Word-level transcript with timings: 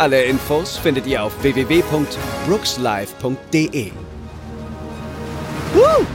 Alle 0.00 0.24
Infos 0.24 0.76
findet 0.78 1.06
ihr 1.06 1.22
auf 1.22 1.42
www.brookslive.de. 1.42 3.92
Woo! 5.74 6.06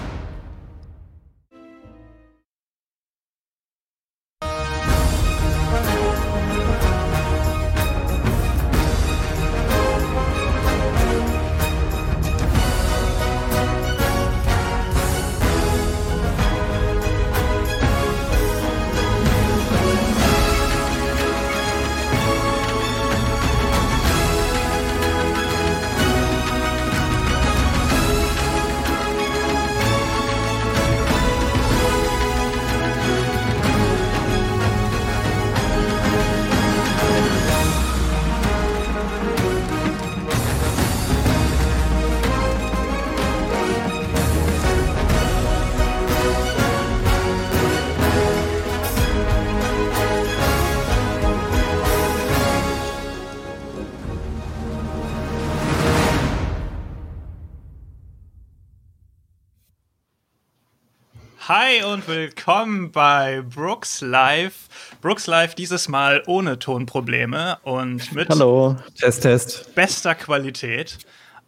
Willkommen 62.08 62.92
bei 62.92 63.42
Brooks 63.42 64.02
Live. 64.02 64.67
Brooks 65.02 65.28
Live 65.28 65.56
dieses 65.56 65.88
Mal 65.88 66.22
ohne 66.28 66.59
Tonprobleme 66.59 67.58
und 67.64 68.14
mit 68.14 68.30
Hallo, 68.30 68.78
Test, 69.00 69.23
Test. 69.23 69.73
bester 69.73 70.14
Qualität. 70.14 71.00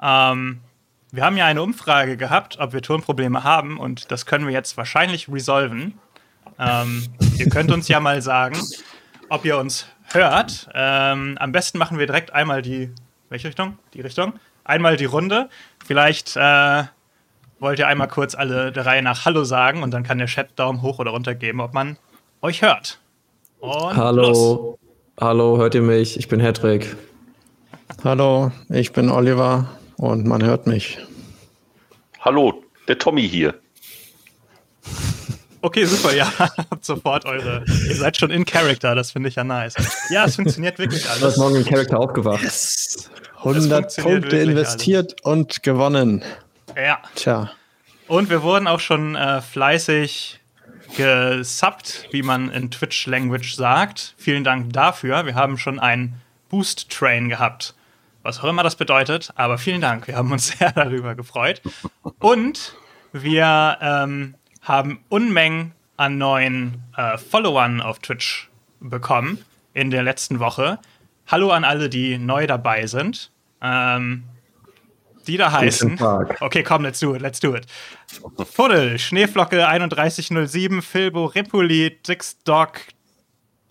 Ähm, 0.01 0.59
wir 1.11 1.23
haben 1.23 1.37
ja 1.37 1.45
eine 1.45 1.61
Umfrage 1.61 2.17
gehabt, 2.17 2.57
ob 2.59 2.73
wir 2.73 2.81
Tonprobleme 2.81 3.43
haben 3.43 3.77
und 3.77 4.11
das 4.11 4.25
können 4.25 4.45
wir 4.45 4.53
jetzt 4.53 4.77
wahrscheinlich 4.77 5.29
resolven. 5.29 5.93
Ähm, 6.57 7.07
ihr 7.37 7.49
könnt 7.49 7.71
uns 7.71 7.87
ja 7.87 7.99
mal 7.99 8.21
sagen, 8.21 8.57
ob 9.29 9.45
ihr 9.45 9.57
uns 9.57 9.85
hört. 10.11 10.69
Ähm, 10.73 11.37
am 11.39 11.51
besten 11.51 11.77
machen 11.77 11.99
wir 11.99 12.07
direkt 12.07 12.33
einmal 12.33 12.61
die. 12.61 12.91
Welche 13.29 13.49
Richtung? 13.49 13.77
Die 13.93 14.01
Richtung? 14.01 14.33
Einmal 14.63 14.97
die 14.97 15.05
Runde. 15.05 15.49
Vielleicht 15.85 16.35
äh, 16.35 16.83
wollt 17.59 17.79
ihr 17.79 17.87
einmal 17.87 18.07
kurz 18.07 18.35
alle 18.35 18.71
der 18.71 18.85
Reihe 18.85 19.01
nach 19.01 19.25
Hallo 19.25 19.43
sagen 19.43 19.83
und 19.83 19.91
dann 19.91 20.03
kann 20.03 20.17
der 20.17 20.27
Chat 20.27 20.57
Daumen 20.57 20.81
hoch 20.81 20.99
oder 20.99 21.11
runter 21.11 21.35
geben, 21.35 21.61
ob 21.61 21.73
man 21.73 21.97
euch 22.41 22.61
hört. 22.61 22.99
Und 23.59 23.95
Hallo. 23.95 24.21
Los. 24.21 24.77
Hallo, 25.19 25.57
hört 25.57 25.73
ihr 25.73 25.81
mich? 25.81 26.17
Ich 26.17 26.27
bin 26.27 26.39
Hedrick. 26.39 26.95
Hallo, 28.03 28.51
ich 28.69 28.93
bin 28.93 29.09
Oliver 29.09 29.67
und 29.95 30.27
man 30.27 30.43
hört 30.43 30.67
mich. 30.67 30.99
Hallo, 32.19 32.63
der 32.87 32.99
Tommy 32.99 33.27
hier. 33.27 33.55
Okay, 35.61 35.85
super, 35.85 36.13
ja, 36.13 36.31
habt 36.39 36.85
sofort 36.85 37.25
eure. 37.25 37.65
Ihr 37.87 37.95
seid 37.95 38.17
schon 38.17 38.29
in 38.29 38.45
Character, 38.45 38.93
das 38.93 39.11
finde 39.11 39.29
ich 39.29 39.35
ja 39.35 39.43
nice. 39.43 39.73
Ja, 40.11 40.25
es 40.25 40.35
funktioniert 40.35 40.77
wirklich 40.77 41.09
alles. 41.09 41.19
Du 41.19 41.25
hast 41.25 41.37
morgen 41.37 41.55
in 41.55 41.65
Character 41.65 41.99
aufgewacht. 41.99 42.43
Yes. 42.43 43.09
100 43.37 43.97
Punkte 43.97 44.37
investiert 44.37 45.15
alles. 45.23 45.39
und 45.39 45.63
gewonnen. 45.63 46.23
Ja. 46.77 46.99
Tja. 47.15 47.51
Und 48.07 48.29
wir 48.29 48.43
wurden 48.43 48.67
auch 48.67 48.79
schon 48.79 49.15
äh, 49.15 49.41
fleißig 49.41 50.39
gesubbt, 50.95 52.07
wie 52.11 52.21
man 52.21 52.49
in 52.49 52.71
Twitch-Language 52.71 53.55
sagt. 53.55 54.13
Vielen 54.17 54.43
Dank 54.43 54.71
dafür. 54.71 55.25
Wir 55.25 55.35
haben 55.35 55.57
schon 55.57 55.79
einen 55.79 56.21
Boost-Train 56.49 57.29
gehabt. 57.29 57.73
Was 58.23 58.39
auch 58.39 58.45
immer 58.45 58.63
das 58.63 58.75
bedeutet, 58.75 59.31
aber 59.35 59.57
vielen 59.57 59.81
Dank. 59.81 60.07
Wir 60.07 60.15
haben 60.15 60.31
uns 60.31 60.47
sehr 60.57 60.71
darüber 60.71 61.15
gefreut. 61.15 61.61
Und 62.19 62.75
wir 63.11 63.77
ähm, 63.81 64.35
haben 64.61 64.99
Unmengen 65.09 65.73
an 65.97 66.17
neuen 66.17 66.83
äh, 66.95 67.17
Followern 67.17 67.81
auf 67.81 67.99
Twitch 67.99 68.49
bekommen 68.79 69.43
in 69.73 69.89
der 69.89 70.03
letzten 70.03 70.39
Woche. 70.39 70.79
Hallo 71.25 71.51
an 71.51 71.63
alle, 71.63 71.89
die 71.89 72.17
neu 72.17 72.47
dabei 72.47 72.85
sind. 72.85 73.31
Ähm, 73.61 74.23
die 75.27 75.37
da 75.37 75.51
heißen. 75.51 75.99
Okay, 76.39 76.63
komm, 76.63 76.83
let's 76.83 76.99
do 76.99 77.13
it, 77.13 77.21
let's 77.21 77.39
do 77.39 77.53
it. 77.55 77.65
Fuddel, 78.45 78.97
Schneeflocke 78.97 79.57
3107, 79.57 80.81
Filbo, 80.81 81.25
Repuli, 81.25 81.91
Dix 82.01 82.41
Dog 82.43 82.79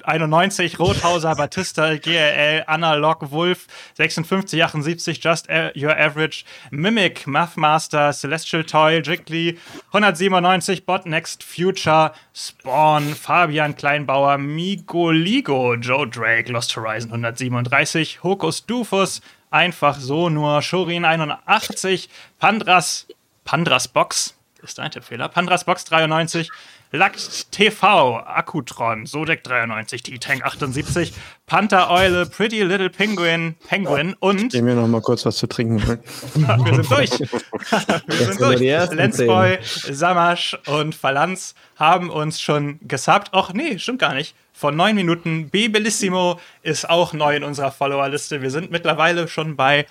91, 0.07 0.79
Rothauser, 0.79 1.35
Batista, 1.37 1.97
GLL, 1.97 2.65
Analog, 2.69 3.31
Wolf, 3.31 3.67
5678, 3.95 5.21
Just 5.21 5.49
Your 5.75 5.91
Average, 5.91 6.45
Mimic, 6.71 7.27
Mathmaster, 7.27 8.13
Celestial 8.13 8.63
Toy, 8.63 9.01
Jiggly, 9.01 9.59
197, 9.91 10.85
Bot 10.85 11.07
Next 11.07 11.43
Future, 11.43 12.13
Spawn, 12.33 13.15
Fabian 13.15 13.75
Kleinbauer, 13.75 14.39
Migoligo, 14.39 15.81
Joe 15.81 16.05
Drake, 16.05 16.49
Lost 16.49 16.73
Horizon 16.75 17.11
137, 17.11 18.21
Hokus 18.23 18.65
Dufus, 18.65 19.21
einfach 19.57 19.99
so 19.99 20.29
nur 20.29 20.63
Shorin 20.63 21.05
81, 21.05 22.09
Pandras, 22.39 23.07
Pandras 23.45 23.89
Box, 23.89 24.37
ist 24.63 24.79
ein 24.79 24.91
Tippfehler, 24.91 25.29
Pandras 25.29 25.65
Box 25.65 25.85
93, 25.87 26.51
Lakt 26.97 27.53
TV, 27.53 28.19
Akkutron, 28.19 29.07
Sodek 29.07 29.45
93, 29.45 30.03
T-Tank 30.03 30.45
78, 30.45 31.13
Panther 31.47 31.91
Eule, 31.91 32.27
Pretty 32.27 32.63
Little 32.63 32.91
Penguin, 32.91 33.55
Penguin 33.69 34.15
und. 34.19 34.55
Ich 34.55 34.63
mir 34.63 34.75
noch 34.75 34.89
mal 34.89 35.01
kurz 35.01 35.25
was 35.25 35.37
zu 35.37 35.47
trinken. 35.47 35.81
wir 36.35 36.75
sind 36.75 36.91
durch. 36.91 37.11
wir 38.07 38.33
sind 38.33 38.41
durch. 38.41 38.61
Lensboy, 38.93 39.59
Samasch 39.63 40.59
und 40.67 40.95
Phalanz 40.95 41.55
haben 41.77 42.11
uns 42.11 42.41
schon 42.41 42.81
gesubbt. 42.83 43.33
Och, 43.33 43.53
nee, 43.53 43.79
stimmt 43.79 44.01
gar 44.01 44.15
nicht 44.15 44.35
von 44.57 44.75
9 44.75 44.97
Minuten. 44.97 45.51
B 45.51 45.69
Bellissimo 45.69 46.41
ist 46.63 46.89
auch 46.89 47.13
neu 47.13 47.37
in 47.37 47.45
unserer 47.45 47.71
Followerliste. 47.71 48.41
Wir 48.41 48.51
sind 48.51 48.71
mittlerweile 48.71 49.29
schon 49.29 49.55
bei 49.55 49.87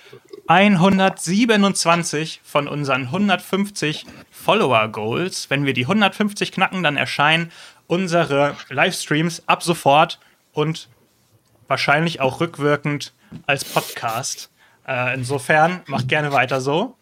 127 0.48 2.40
von 2.42 2.66
unseren 2.66 3.02
150 3.02 4.06
Follower-Goals. 4.46 5.50
Wenn 5.50 5.64
wir 5.64 5.72
die 5.72 5.82
150 5.86 6.52
knacken, 6.52 6.84
dann 6.84 6.96
erscheinen 6.96 7.50
unsere 7.88 8.56
Livestreams 8.68 9.42
ab 9.48 9.64
sofort 9.64 10.20
und 10.52 10.88
wahrscheinlich 11.66 12.20
auch 12.20 12.38
rückwirkend 12.38 13.12
als 13.46 13.64
Podcast. 13.64 14.52
Äh, 14.86 15.14
insofern 15.14 15.80
macht 15.86 16.06
gerne 16.06 16.30
weiter 16.30 16.60
so. 16.60 16.96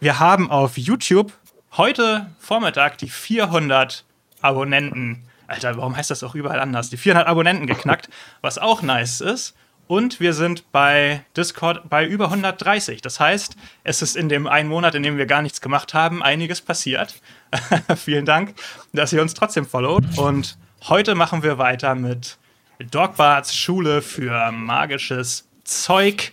Wir 0.00 0.18
haben 0.18 0.50
auf 0.50 0.76
YouTube 0.76 1.32
heute 1.78 2.26
Vormittag 2.38 2.98
die 2.98 3.08
400 3.08 4.04
Abonnenten 4.42 5.22
Alter, 5.48 5.76
warum 5.76 5.96
heißt 5.96 6.10
das 6.10 6.24
auch 6.24 6.34
überall 6.34 6.58
anders? 6.60 6.90
Die 6.90 6.96
400 6.96 7.26
Abonnenten 7.26 7.66
geknackt, 7.66 8.10
was 8.42 8.58
auch 8.58 8.82
nice 8.82 9.20
ist. 9.20 9.54
Und 9.88 10.18
wir 10.18 10.32
sind 10.32 10.72
bei 10.72 11.24
Discord 11.36 11.88
bei 11.88 12.04
über 12.04 12.26
130. 12.26 13.02
Das 13.02 13.20
heißt, 13.20 13.56
es 13.84 14.02
ist 14.02 14.16
in 14.16 14.28
dem 14.28 14.48
einen 14.48 14.68
Monat, 14.68 14.96
in 14.96 15.02
dem 15.02 15.16
wir 15.16 15.26
gar 15.26 15.42
nichts 15.42 15.60
gemacht 15.60 15.94
haben, 15.94 16.22
einiges 16.22 16.60
passiert. 16.60 17.14
Vielen 17.96 18.26
Dank, 18.26 18.54
dass 18.92 19.12
ihr 19.12 19.22
uns 19.22 19.34
trotzdem 19.34 19.64
followt. 19.64 20.04
Und 20.18 20.58
heute 20.88 21.14
machen 21.14 21.44
wir 21.44 21.58
weiter 21.58 21.94
mit 21.94 22.36
Dogbarts 22.90 23.56
Schule 23.56 24.02
für 24.02 24.50
magisches 24.50 25.48
Zeug. 25.62 26.32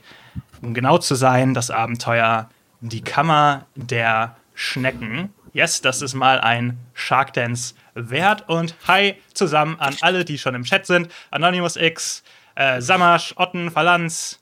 Um 0.62 0.74
genau 0.74 0.98
zu 0.98 1.14
sein, 1.14 1.54
das 1.54 1.70
Abenteuer 1.70 2.50
Die 2.82 3.02
Kammer 3.02 3.66
der 3.76 4.36
Schnecken. 4.56 5.34
Yes, 5.54 5.82
das 5.82 6.02
ist 6.02 6.16
mal 6.16 6.40
ein 6.40 6.80
Shark 6.96 7.34
Dance 7.34 7.76
wert. 7.94 8.50
Und 8.50 8.76
hi 8.88 9.16
zusammen 9.34 9.80
an 9.80 9.96
alle, 10.02 10.26
die 10.26 10.40
schon 10.40 10.56
im 10.56 10.64
Chat 10.64 10.88
sind. 10.88 11.10
Anonymous 11.30 11.76
X, 11.76 12.24
äh, 12.56 12.82
Samasch, 12.82 13.34
Otten, 13.38 13.72
Phalanz, 13.72 14.40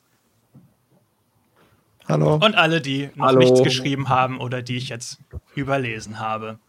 Hallo. 2.11 2.35
Und 2.35 2.55
alle, 2.55 2.81
die 2.81 3.09
noch 3.15 3.27
Hallo. 3.27 3.39
nichts 3.39 3.63
geschrieben 3.63 4.09
haben 4.09 4.41
oder 4.41 4.61
die 4.61 4.75
ich 4.75 4.89
jetzt 4.89 5.19
überlesen 5.55 6.19
habe. 6.19 6.59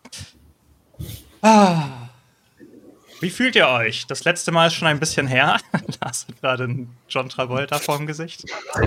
Ah. 1.43 2.09
Wie 3.21 3.31
fühlt 3.31 3.57
ihr 3.57 3.67
euch? 3.69 4.07
Das 4.07 4.23
letzte 4.25 4.53
Mal 4.53 4.69
ist 4.69 4.75
schon 4.75 4.87
ein 4.89 5.01
bisschen 5.01 5.27
her. 5.27 5.59
Lars 6.01 6.27
hat 6.29 6.41
gerade 6.41 6.65
einen 6.65 6.97
John 7.09 7.29
Travolta 7.29 7.79
vorm 7.79 8.07
Gesicht. 8.07 8.45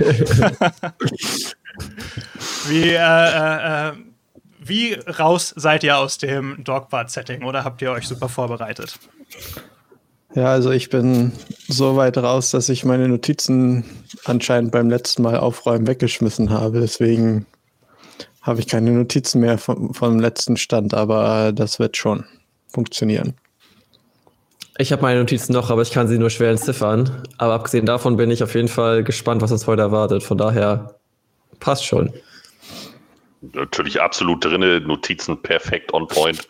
wie, 2.67 2.89
äh, 2.89 2.95
äh, 2.95 3.89
äh, 3.89 3.93
wie 4.59 4.93
raus 4.93 5.53
seid 5.57 5.83
ihr 5.83 5.97
aus 5.97 6.17
dem 6.17 6.63
Dogbart-Setting 6.63 7.43
oder 7.43 7.65
habt 7.65 7.81
ihr 7.81 7.91
euch 7.91 8.07
super 8.07 8.29
vorbereitet? 8.29 8.97
Ja, 10.35 10.47
also 10.47 10.71
ich 10.71 10.89
bin 10.89 11.31
so 11.69 11.95
weit 11.95 12.17
raus, 12.17 12.51
dass 12.51 12.67
ich 12.67 12.83
meine 12.83 13.07
Notizen 13.07 13.85
anscheinend 14.25 14.71
beim 14.71 14.89
letzten 14.89 15.21
Mal 15.21 15.37
aufräumen 15.37 15.87
weggeschmissen 15.87 16.49
habe. 16.49 16.81
Deswegen 16.81 17.45
habe 18.41 18.59
ich 18.59 18.67
keine 18.67 18.91
Notizen 18.91 19.39
mehr 19.39 19.57
vom, 19.57 19.93
vom 19.93 20.19
letzten 20.19 20.57
Stand, 20.57 20.93
aber 20.93 21.53
das 21.53 21.79
wird 21.79 21.95
schon 21.95 22.25
funktionieren. 22.67 23.35
Ich 24.77 24.91
habe 24.91 25.03
meine 25.03 25.21
Notizen 25.21 25.53
noch, 25.53 25.69
aber 25.69 25.83
ich 25.83 25.91
kann 25.91 26.09
sie 26.09 26.17
nur 26.17 26.29
schwer 26.29 26.51
entziffern. 26.51 27.23
Aber 27.37 27.53
abgesehen 27.53 27.85
davon 27.85 28.17
bin 28.17 28.29
ich 28.29 28.43
auf 28.43 28.55
jeden 28.55 28.67
Fall 28.67 29.05
gespannt, 29.05 29.41
was 29.41 29.53
uns 29.53 29.67
heute 29.67 29.83
erwartet. 29.83 30.21
Von 30.21 30.37
daher 30.37 30.95
passt 31.61 31.85
schon. 31.85 32.11
Natürlich 33.53 34.01
absolut 34.01 34.43
drin, 34.43 34.83
Notizen 34.87 35.41
perfekt 35.41 35.93
on 35.93 36.07
point, 36.07 36.47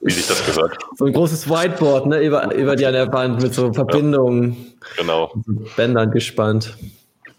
wie 0.00 0.12
sich 0.12 0.26
das 0.26 0.44
gehört. 0.46 0.78
So 0.96 1.04
ein 1.04 1.12
großes 1.12 1.48
Whiteboard, 1.48 2.06
ne, 2.06 2.20
über, 2.20 2.54
über 2.54 2.76
die 2.76 2.86
an 2.86 2.92
der 2.92 3.12
Wand 3.12 3.42
mit 3.42 3.54
so 3.54 3.72
Verbindungen. 3.72 4.74
Ja, 4.96 5.02
genau. 5.02 5.32
Bändern 5.76 6.10
gespannt. 6.10 6.76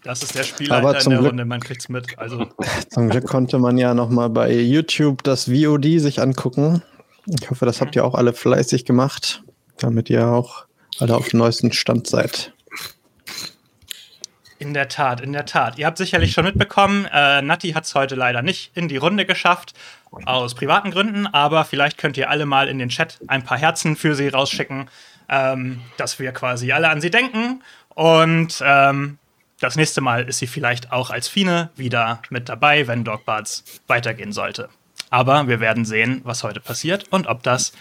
Das 0.04 0.22
ist 0.22 0.34
der 0.34 0.42
Spielleiter 0.42 1.04
in 1.04 1.10
der 1.10 1.18
Glück, 1.18 1.30
Runde, 1.30 1.44
man 1.44 1.60
kriegt's 1.60 1.88
mit. 1.88 2.18
Also. 2.18 2.46
Zum 2.90 3.08
Glück 3.08 3.26
konnte 3.26 3.58
man 3.58 3.78
ja 3.78 3.94
nochmal 3.94 4.30
bei 4.30 4.52
YouTube 4.52 5.22
das 5.22 5.44
VOD 5.44 6.00
sich 6.00 6.20
angucken. 6.20 6.82
Ich 7.26 7.50
hoffe, 7.50 7.66
das 7.66 7.80
habt 7.80 7.94
ihr 7.94 8.04
auch 8.04 8.14
alle 8.14 8.32
fleißig 8.32 8.84
gemacht, 8.84 9.44
damit 9.78 10.10
ihr 10.10 10.26
auch 10.26 10.66
alle 10.98 11.16
auf 11.16 11.28
dem 11.28 11.38
neuesten 11.38 11.72
Stand 11.72 12.08
seid. 12.08 12.52
In 14.62 14.74
der 14.74 14.88
Tat, 14.88 15.20
in 15.20 15.32
der 15.32 15.44
Tat. 15.44 15.76
Ihr 15.76 15.86
habt 15.86 15.98
sicherlich 15.98 16.30
schon 16.30 16.44
mitbekommen, 16.44 17.08
äh, 17.12 17.42
Natti 17.42 17.72
hat 17.72 17.82
es 17.82 17.96
heute 17.96 18.14
leider 18.14 18.42
nicht 18.42 18.70
in 18.76 18.86
die 18.86 18.96
Runde 18.96 19.26
geschafft, 19.26 19.74
aus 20.24 20.54
privaten 20.54 20.92
Gründen, 20.92 21.26
aber 21.26 21.64
vielleicht 21.64 21.98
könnt 21.98 22.16
ihr 22.16 22.30
alle 22.30 22.46
mal 22.46 22.68
in 22.68 22.78
den 22.78 22.88
Chat 22.88 23.18
ein 23.26 23.42
paar 23.42 23.58
Herzen 23.58 23.96
für 23.96 24.14
sie 24.14 24.28
rausschicken, 24.28 24.88
ähm, 25.28 25.80
dass 25.96 26.20
wir 26.20 26.30
quasi 26.30 26.70
alle 26.70 26.90
an 26.90 27.00
sie 27.00 27.10
denken. 27.10 27.64
Und 27.88 28.62
ähm, 28.64 29.18
das 29.58 29.74
nächste 29.74 30.00
Mal 30.00 30.28
ist 30.28 30.38
sie 30.38 30.46
vielleicht 30.46 30.92
auch 30.92 31.10
als 31.10 31.26
Fine 31.26 31.70
wieder 31.74 32.22
mit 32.30 32.48
dabei, 32.48 32.86
wenn 32.86 33.02
Dogbarts 33.02 33.64
weitergehen 33.88 34.30
sollte. 34.30 34.68
Aber 35.10 35.48
wir 35.48 35.58
werden 35.58 35.84
sehen, 35.84 36.20
was 36.22 36.44
heute 36.44 36.60
passiert 36.60 37.06
und 37.10 37.26
ob 37.26 37.42
das 37.42 37.72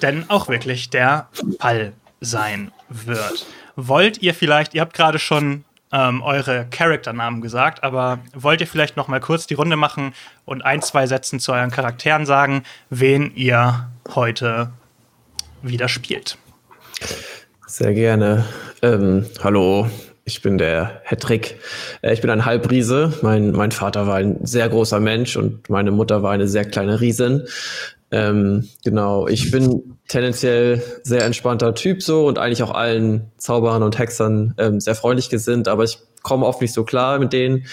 denn 0.00 0.30
auch 0.30 0.46
wirklich 0.46 0.90
der 0.90 1.28
Fall 1.58 1.92
sein 2.20 2.70
wird. 2.88 3.46
Wollt 3.74 4.22
ihr 4.22 4.32
vielleicht, 4.32 4.74
ihr 4.74 4.80
habt 4.80 4.94
gerade 4.94 5.18
schon 5.18 5.64
ähm, 5.94 6.22
eure 6.22 6.66
Charakternamen 6.70 7.40
gesagt, 7.40 7.84
aber 7.84 8.18
wollt 8.34 8.60
ihr 8.60 8.66
vielleicht 8.66 8.96
noch 8.96 9.06
mal 9.06 9.20
kurz 9.20 9.46
die 9.46 9.54
Runde 9.54 9.76
machen 9.76 10.12
und 10.44 10.62
ein, 10.64 10.82
zwei 10.82 11.06
Sätzen 11.06 11.38
zu 11.38 11.52
euren 11.52 11.70
Charakteren 11.70 12.26
sagen, 12.26 12.64
wen 12.90 13.32
ihr 13.36 13.88
heute 14.14 14.70
wieder 15.62 15.88
spielt? 15.88 16.36
Sehr 17.66 17.94
gerne. 17.94 18.44
Ähm, 18.82 19.26
hallo, 19.42 19.88
ich 20.24 20.42
bin 20.42 20.58
der 20.58 21.00
Hedrick. 21.04 21.60
Äh, 22.02 22.12
ich 22.12 22.20
bin 22.20 22.30
ein 22.30 22.44
Halbriese. 22.44 23.12
Mein, 23.22 23.52
mein 23.52 23.70
Vater 23.70 24.06
war 24.06 24.16
ein 24.16 24.44
sehr 24.44 24.68
großer 24.68 24.98
Mensch 24.98 25.36
und 25.36 25.70
meine 25.70 25.92
Mutter 25.92 26.22
war 26.22 26.32
eine 26.32 26.48
sehr 26.48 26.64
kleine 26.64 27.00
Riesin. 27.00 27.46
Ähm, 28.14 28.68
genau, 28.84 29.26
ich 29.26 29.50
bin 29.50 29.96
tendenziell 30.06 30.80
sehr 31.02 31.24
entspannter 31.24 31.74
Typ 31.74 32.00
so 32.00 32.28
und 32.28 32.38
eigentlich 32.38 32.62
auch 32.62 32.72
allen 32.72 33.32
Zauberern 33.38 33.82
und 33.82 33.98
Hexern 33.98 34.54
ähm, 34.56 34.78
sehr 34.78 34.94
freundlich 34.94 35.30
gesinnt, 35.30 35.66
aber 35.66 35.82
ich 35.82 35.98
komme 36.22 36.46
oft 36.46 36.60
nicht 36.60 36.72
so 36.72 36.84
klar 36.84 37.18
mit 37.18 37.32
denen. 37.32 37.66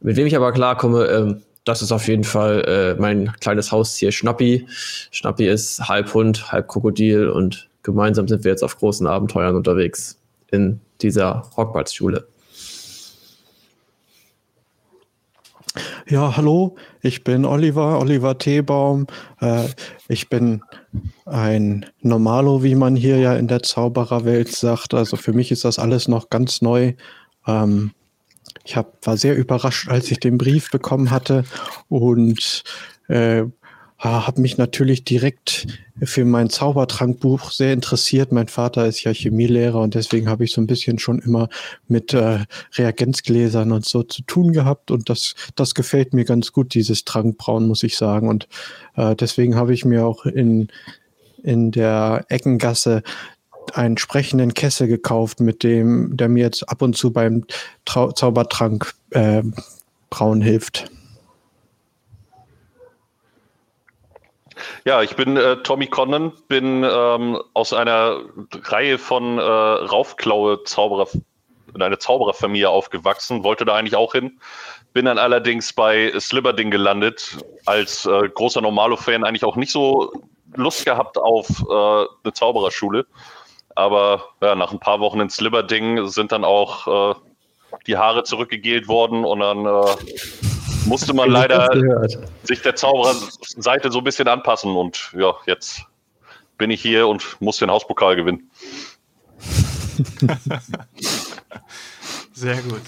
Mit 0.00 0.16
wem 0.16 0.26
ich 0.26 0.34
aber 0.34 0.50
klarkomme, 0.50 1.04
ähm, 1.04 1.42
das 1.64 1.80
ist 1.80 1.92
auf 1.92 2.08
jeden 2.08 2.24
Fall 2.24 2.64
äh, 2.66 3.00
mein 3.00 3.34
kleines 3.38 3.70
Haustier 3.70 4.10
Schnappi. 4.10 4.66
Schnappi 5.12 5.46
ist 5.46 5.88
halb 5.88 6.12
Hund, 6.12 6.50
halb 6.50 6.66
Krokodil 6.66 7.28
und 7.28 7.68
gemeinsam 7.84 8.26
sind 8.26 8.42
wir 8.42 8.50
jetzt 8.50 8.64
auf 8.64 8.76
großen 8.76 9.06
Abenteuern 9.06 9.54
unterwegs 9.54 10.18
in 10.50 10.80
dieser 11.02 11.48
Hogwarts-Schule. 11.56 12.26
Ja, 16.08 16.36
hallo, 16.36 16.76
ich 17.02 17.24
bin 17.24 17.44
Oliver, 17.44 17.98
Oliver 17.98 18.38
Teebaum. 18.38 19.06
Äh, 19.40 19.66
ich 20.08 20.28
bin 20.28 20.62
ein 21.24 21.86
Normalo, 22.00 22.62
wie 22.62 22.76
man 22.76 22.94
hier 22.94 23.18
ja 23.18 23.34
in 23.34 23.48
der 23.48 23.62
Zaubererwelt 23.62 24.54
sagt. 24.54 24.94
Also 24.94 25.16
für 25.16 25.32
mich 25.32 25.50
ist 25.50 25.64
das 25.64 25.80
alles 25.80 26.06
noch 26.06 26.30
ganz 26.30 26.62
neu. 26.62 26.94
Ähm, 27.46 27.90
ich 28.64 28.76
hab, 28.76 29.04
war 29.04 29.16
sehr 29.16 29.36
überrascht, 29.36 29.88
als 29.88 30.10
ich 30.10 30.20
den 30.20 30.38
Brief 30.38 30.70
bekommen 30.70 31.10
hatte 31.10 31.44
und 31.88 32.62
äh, 33.08 33.44
habe 33.98 34.40
mich 34.40 34.58
natürlich 34.58 35.04
direkt 35.04 35.66
für 36.02 36.24
mein 36.24 36.50
Zaubertrankbuch 36.50 37.50
sehr 37.50 37.72
interessiert. 37.72 38.32
Mein 38.32 38.48
Vater 38.48 38.86
ist 38.86 39.02
ja 39.04 39.12
Chemielehrer 39.12 39.80
und 39.80 39.94
deswegen 39.94 40.28
habe 40.28 40.44
ich 40.44 40.52
so 40.52 40.60
ein 40.60 40.66
bisschen 40.66 40.98
schon 40.98 41.20
immer 41.20 41.48
mit 41.88 42.12
äh, 42.12 42.40
Reagenzgläsern 42.74 43.72
und 43.72 43.86
so 43.86 44.02
zu 44.02 44.22
tun 44.22 44.52
gehabt 44.52 44.90
und 44.90 45.08
das, 45.08 45.34
das 45.54 45.74
gefällt 45.74 46.12
mir 46.12 46.24
ganz 46.24 46.52
gut, 46.52 46.74
dieses 46.74 47.04
Trankbrauen, 47.04 47.66
muss 47.66 47.82
ich 47.82 47.96
sagen. 47.96 48.28
Und 48.28 48.48
äh, 48.96 49.14
deswegen 49.14 49.54
habe 49.54 49.72
ich 49.72 49.84
mir 49.84 50.04
auch 50.04 50.26
in, 50.26 50.68
in 51.42 51.70
der 51.70 52.26
Eckengasse 52.28 53.02
einen 53.72 53.96
sprechenden 53.96 54.54
Kessel 54.54 54.88
gekauft, 54.88 55.40
mit 55.40 55.62
dem, 55.62 56.16
der 56.16 56.28
mir 56.28 56.42
jetzt 56.42 56.68
ab 56.68 56.82
und 56.82 56.96
zu 56.96 57.12
beim 57.12 57.44
Trau 57.84 58.12
Zaubertrank 58.12 58.92
äh, 59.10 59.42
brauen 60.10 60.42
hilft. 60.42 60.90
Ja, 64.84 65.02
ich 65.02 65.16
bin 65.16 65.36
äh, 65.36 65.56
Tommy 65.62 65.86
Connon, 65.86 66.32
bin 66.48 66.84
ähm, 66.84 67.40
aus 67.54 67.72
einer 67.72 68.20
Reihe 68.64 68.98
von 68.98 69.38
äh, 69.38 69.42
Raufklaue-Zauberer, 69.42 71.08
in 71.74 71.82
einer 71.82 71.98
Zaubererfamilie 71.98 72.68
aufgewachsen, 72.68 73.44
wollte 73.44 73.64
da 73.64 73.74
eigentlich 73.74 73.96
auch 73.96 74.12
hin. 74.12 74.38
Bin 74.92 75.06
dann 75.06 75.18
allerdings 75.18 75.72
bei 75.72 76.12
Slibberding 76.18 76.70
gelandet, 76.70 77.38
als 77.66 78.06
äh, 78.06 78.28
großer 78.28 78.60
Normalo-Fan 78.60 79.24
eigentlich 79.24 79.44
auch 79.44 79.56
nicht 79.56 79.72
so 79.72 80.12
Lust 80.54 80.84
gehabt 80.84 81.18
auf 81.18 81.48
äh, 81.48 82.06
eine 82.22 82.32
Zaubererschule. 82.32 83.06
Aber 83.74 84.24
ja, 84.40 84.54
nach 84.54 84.72
ein 84.72 84.78
paar 84.78 85.00
Wochen 85.00 85.20
in 85.20 85.30
Slibberding 85.30 86.06
sind 86.06 86.30
dann 86.30 86.44
auch 86.44 87.12
äh, 87.12 87.14
die 87.86 87.96
Haare 87.96 88.22
zurückgegelt 88.22 88.86
worden 88.86 89.24
und 89.24 89.40
dann 89.40 89.66
äh, 89.66 90.53
musste 90.84 91.14
man 91.14 91.30
leider 91.32 91.68
sich 92.42 92.62
der 92.62 92.76
Zaubererseite 92.76 93.90
so 93.90 93.98
ein 93.98 94.04
bisschen 94.04 94.28
anpassen 94.28 94.74
und 94.76 95.12
ja, 95.16 95.34
jetzt 95.46 95.82
bin 96.58 96.70
ich 96.70 96.80
hier 96.80 97.08
und 97.08 97.40
muss 97.40 97.58
den 97.58 97.70
Hauspokal 97.70 98.16
gewinnen. 98.16 98.50
Sehr 102.32 102.62
gut. 102.62 102.82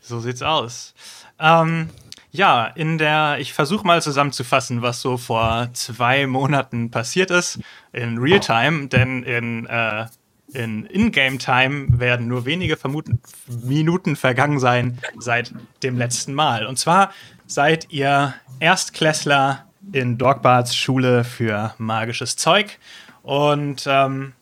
So 0.00 0.20
sieht's 0.20 0.42
aus. 0.42 0.94
Ähm, 1.38 1.90
ja, 2.30 2.66
in 2.66 2.98
der, 2.98 3.38
ich 3.38 3.52
versuche 3.52 3.86
mal 3.86 4.02
zusammenzufassen, 4.02 4.82
was 4.82 5.00
so 5.00 5.16
vor 5.16 5.68
zwei 5.72 6.26
Monaten 6.26 6.90
passiert 6.90 7.30
ist 7.30 7.60
in 7.92 8.18
Realtime, 8.18 8.88
denn 8.88 9.22
in 9.22 9.66
äh, 9.66 10.06
in 10.52 10.86
Ingame-Time 10.86 11.98
werden 11.98 12.26
nur 12.28 12.44
wenige 12.46 12.76
Vermuten 12.76 13.20
Minuten 13.62 14.16
vergangen 14.16 14.58
sein 14.58 14.98
seit 15.18 15.52
dem 15.82 15.96
letzten 15.96 16.34
Mal. 16.34 16.66
Und 16.66 16.78
zwar 16.78 17.12
seid 17.46 17.90
ihr 17.90 18.34
Erstklässler 18.60 19.66
in 19.92 20.18
Dogbarts 20.18 20.74
Schule 20.74 21.24
für 21.24 21.74
magisches 21.78 22.36
Zeug. 22.36 22.78
Und 23.22 23.84
ähm, 23.86 24.32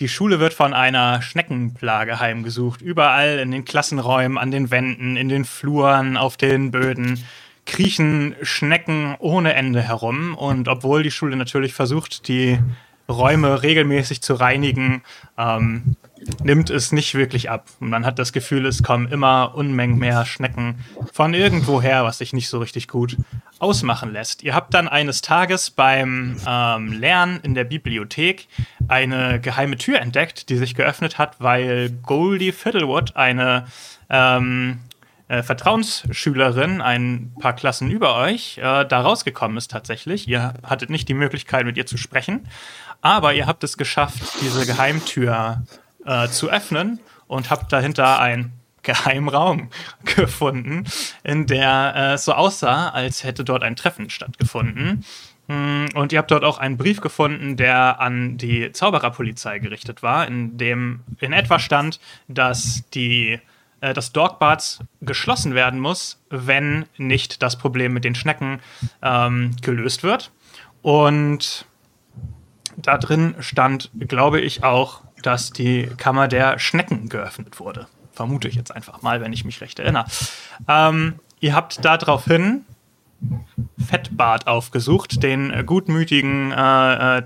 die 0.00 0.08
Schule 0.08 0.40
wird 0.40 0.54
von 0.54 0.72
einer 0.72 1.22
Schneckenplage 1.22 2.18
heimgesucht. 2.18 2.80
Überall 2.80 3.38
in 3.38 3.50
den 3.50 3.64
Klassenräumen, 3.64 4.38
an 4.38 4.50
den 4.50 4.70
Wänden, 4.70 5.16
in 5.16 5.28
den 5.28 5.44
Fluren, 5.44 6.16
auf 6.16 6.36
den 6.36 6.70
Böden 6.70 7.22
kriechen 7.66 8.34
Schnecken 8.42 9.14
ohne 9.18 9.52
Ende 9.52 9.82
herum. 9.82 10.34
Und 10.34 10.68
obwohl 10.68 11.02
die 11.02 11.10
Schule 11.10 11.36
natürlich 11.36 11.74
versucht, 11.74 12.26
die 12.28 12.58
Räume 13.10 13.62
regelmäßig 13.62 14.22
zu 14.22 14.34
reinigen, 14.34 15.02
ähm, 15.36 15.96
nimmt 16.42 16.70
es 16.70 16.92
nicht 16.92 17.14
wirklich 17.14 17.50
ab. 17.50 17.66
Und 17.80 17.90
man 17.90 18.04
hat 18.04 18.18
das 18.18 18.32
Gefühl, 18.32 18.66
es 18.66 18.82
kommen 18.82 19.08
immer 19.08 19.54
Unmengen 19.54 19.98
mehr 19.98 20.24
Schnecken 20.26 20.84
von 21.12 21.34
irgendwoher, 21.34 22.04
was 22.04 22.18
sich 22.18 22.32
nicht 22.32 22.48
so 22.48 22.58
richtig 22.58 22.88
gut 22.88 23.16
ausmachen 23.58 24.12
lässt. 24.12 24.42
Ihr 24.42 24.54
habt 24.54 24.74
dann 24.74 24.88
eines 24.88 25.22
Tages 25.22 25.70
beim 25.70 26.36
ähm, 26.46 26.92
Lernen 26.92 27.40
in 27.42 27.54
der 27.54 27.64
Bibliothek 27.64 28.48
eine 28.88 29.40
geheime 29.40 29.76
Tür 29.76 30.00
entdeckt, 30.00 30.48
die 30.48 30.56
sich 30.56 30.74
geöffnet 30.74 31.18
hat, 31.18 31.36
weil 31.40 31.90
Goldie 31.90 32.52
Fiddlewood 32.52 33.16
eine 33.16 33.66
ähm, 34.08 34.80
äh, 35.28 35.44
Vertrauensschülerin, 35.44 36.80
ein 36.80 37.32
paar 37.38 37.54
Klassen 37.54 37.88
über 37.90 38.16
euch, 38.16 38.58
äh, 38.58 38.84
da 38.84 39.00
rausgekommen 39.00 39.56
ist 39.56 39.70
tatsächlich. 39.70 40.26
Ihr 40.26 40.54
hattet 40.64 40.90
nicht 40.90 41.08
die 41.08 41.14
Möglichkeit, 41.14 41.66
mit 41.66 41.76
ihr 41.76 41.86
zu 41.86 41.96
sprechen, 41.96 42.48
aber 43.00 43.34
ihr 43.34 43.46
habt 43.46 43.64
es 43.64 43.76
geschafft, 43.76 44.22
diese 44.40 44.66
Geheimtür 44.66 45.62
äh, 46.04 46.28
zu 46.28 46.50
öffnen 46.50 47.00
und 47.26 47.50
habt 47.50 47.72
dahinter 47.72 48.20
ein 48.20 48.52
Geheimraum 48.82 49.70
gefunden, 50.04 50.84
in 51.22 51.46
der 51.46 51.92
äh, 51.96 52.12
es 52.14 52.24
so 52.24 52.32
aussah, 52.32 52.88
als 52.90 53.24
hätte 53.24 53.44
dort 53.44 53.62
ein 53.62 53.76
Treffen 53.76 54.10
stattgefunden. 54.10 55.04
Hm, 55.48 55.88
und 55.94 56.12
ihr 56.12 56.18
habt 56.18 56.30
dort 56.30 56.44
auch 56.44 56.58
einen 56.58 56.76
Brief 56.76 57.00
gefunden, 57.00 57.56
der 57.56 58.00
an 58.00 58.38
die 58.38 58.72
Zaubererpolizei 58.72 59.58
gerichtet 59.58 60.02
war, 60.02 60.26
in 60.26 60.56
dem 60.56 61.00
in 61.18 61.32
etwa 61.32 61.58
stand, 61.58 62.00
dass 62.28 62.84
die 62.94 63.40
äh, 63.80 63.94
dass 63.94 64.12
Dogbarts 64.12 64.80
geschlossen 65.00 65.54
werden 65.54 65.80
muss, 65.80 66.22
wenn 66.28 66.86
nicht 66.96 67.42
das 67.42 67.58
Problem 67.58 67.92
mit 67.92 68.04
den 68.04 68.14
Schnecken 68.14 68.60
ähm, 69.02 69.56
gelöst 69.62 70.02
wird. 70.02 70.30
Und 70.82 71.66
da 72.76 72.98
drin 72.98 73.34
stand, 73.40 73.90
glaube 73.98 74.40
ich, 74.40 74.64
auch, 74.64 75.02
dass 75.22 75.50
die 75.50 75.88
Kammer 75.96 76.28
der 76.28 76.58
Schnecken 76.58 77.08
geöffnet 77.08 77.60
wurde 77.60 77.86
vermute 78.20 78.48
ich 78.48 78.54
jetzt 78.54 78.70
einfach 78.76 79.00
mal, 79.00 79.22
wenn 79.22 79.32
ich 79.32 79.46
mich 79.46 79.62
recht 79.62 79.78
erinnere. 79.78 80.04
Ähm, 80.68 81.14
ihr 81.40 81.54
habt 81.54 81.82
daraufhin 81.86 82.66
Fettbart 83.78 84.46
aufgesucht, 84.46 85.22
den 85.22 85.64
gutmütigen 85.64 86.52
äh, 86.52 87.18
äh, 87.18 87.22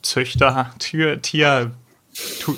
Tierzüchter, 0.00 0.70
Tier, 0.78 1.20
Tier, 1.20 1.72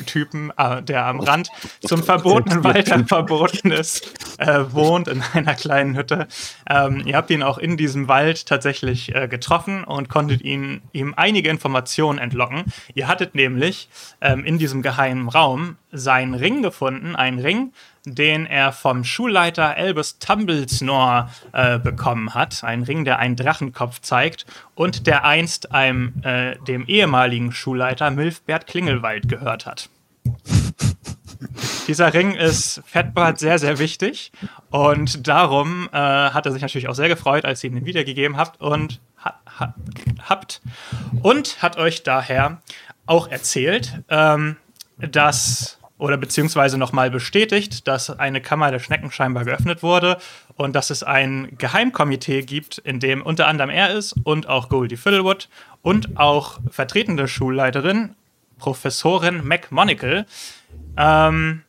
Typen, 0.07 0.52
äh, 0.57 0.83
der 0.83 1.07
am 1.07 1.21
Rand 1.21 1.50
zum 1.81 2.02
verbotenen 2.02 2.64
Wald 2.64 2.88
verboten 3.09 3.71
ist, 3.71 4.12
äh, 4.38 4.64
wohnt 4.71 5.09
in 5.09 5.23
einer 5.33 5.54
kleinen 5.54 5.97
Hütte. 5.97 6.28
Ähm, 6.69 7.02
ihr 7.07 7.16
habt 7.16 7.31
ihn 7.31 7.42
auch 7.42 7.59
in 7.59 7.76
diesem 7.76 8.09
Wald 8.09 8.47
tatsächlich 8.47 9.14
äh, 9.14 9.28
getroffen 9.28 9.85
und 9.85 10.09
konntet 10.09 10.42
ihn, 10.42 10.83
ihm 10.92 11.14
einige 11.16 11.50
Informationen 11.50 12.19
entlocken. 12.19 12.64
Ihr 12.95 13.09
hattet 13.09 13.35
nämlich 13.35 13.88
ähm, 14.21 14.45
in 14.45 14.59
diesem 14.59 14.83
geheimen 14.83 15.28
Raum 15.28 15.76
seinen 15.92 16.35
Ring 16.35 16.62
gefunden, 16.62 17.14
einen 17.16 17.38
Ring, 17.38 17.73
den 18.04 18.47
er 18.47 18.73
vom 18.73 19.04
Schulleiter 19.04 19.76
Albus 19.76 20.18
Tumblesnore 20.18 21.28
äh, 21.52 21.78
bekommen 21.78 22.35
hat. 22.35 22.64
Ein 22.64 22.82
Ring, 22.82 23.04
der 23.04 23.18
einen 23.18 23.37
Drachenkopf 23.37 24.00
zeigt 24.00 24.47
und 24.75 25.06
der 25.06 25.25
einst 25.25 25.73
einem, 25.73 26.14
äh, 26.25 26.56
dem 26.66 26.87
ehemaligen 26.87 27.52
Schulleiter 27.52 28.11
Milfbert 28.11 28.66
Klingelwald 28.66 29.28
gehört 29.28 29.66
hat. 29.66 29.88
Dieser 31.88 32.14
Ring 32.14 32.32
ist 32.32 32.80
Fettbart 32.87 33.38
sehr, 33.38 33.59
sehr 33.59 33.78
wichtig 33.78 34.30
und 34.71 35.26
darum 35.26 35.88
äh, 35.92 35.97
hat 35.97 36.47
er 36.47 36.52
sich 36.52 36.62
natürlich 36.62 36.88
auch 36.88 36.94
sehr 36.94 37.09
gefreut, 37.09 37.44
als 37.44 37.64
ihr 37.64 37.71
ihn 37.71 37.85
wiedergegeben 37.85 38.37
habt 38.37 38.61
und 38.61 39.00
ha 39.25 39.35
ha 39.59 39.75
habt 40.28 40.62
und 41.23 41.61
hat 41.61 41.76
euch 41.76 42.04
daher 42.04 42.61
auch 43.06 43.28
erzählt, 43.28 44.00
ähm, 44.09 44.56
dass 44.99 45.78
oder 46.02 46.16
beziehungsweise 46.16 46.78
nochmal 46.78 47.12
bestätigt, 47.12 47.87
dass 47.87 48.11
eine 48.11 48.40
Kammer 48.40 48.73
der 48.73 48.80
Schnecken 48.80 49.12
scheinbar 49.12 49.44
geöffnet 49.44 49.85
wurde 49.85 50.18
und 50.56 50.75
dass 50.75 50.90
es 50.90 51.04
ein 51.04 51.56
Geheimkomitee 51.59 52.42
gibt, 52.42 52.78
in 52.78 52.99
dem 52.99 53.23
unter 53.23 53.47
anderem 53.47 53.71
er 53.71 53.90
ist 53.90 54.16
und 54.25 54.49
auch 54.49 54.68
Goldie 54.68 54.97
Fiddlewood 54.97 55.49
und 55.80 56.18
auch 56.18 56.59
vertretende 56.68 57.28
Schulleiterin, 57.28 58.16
Professorin 58.59 59.47
McMonagle. 59.47 60.26
Ähm, 60.97 61.62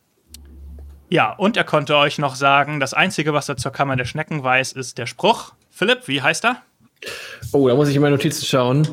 ja, 1.10 1.32
und 1.34 1.56
er 1.56 1.64
konnte 1.64 1.96
euch 1.96 2.18
noch 2.18 2.34
sagen, 2.34 2.80
das 2.80 2.96
Einzige, 2.96 3.36
was 3.36 3.50
er 3.50 3.58
zur 3.58 3.72
Kammer 3.72 3.98
der 3.98 4.06
Schnecken 4.06 4.44
weiß, 4.44 4.72
ist 4.72 4.98
der 4.98 5.06
Spruch. 5.06 5.54
Philipp, 5.70 6.08
wie 6.08 6.24
heißt 6.24 6.46
er? 6.46 6.64
Oh, 7.52 7.68
da 7.68 7.76
muss 7.76 7.90
ich 7.90 7.96
in 7.96 8.02
meine 8.02 8.16
Notizen 8.16 8.46
schauen. 8.46 8.88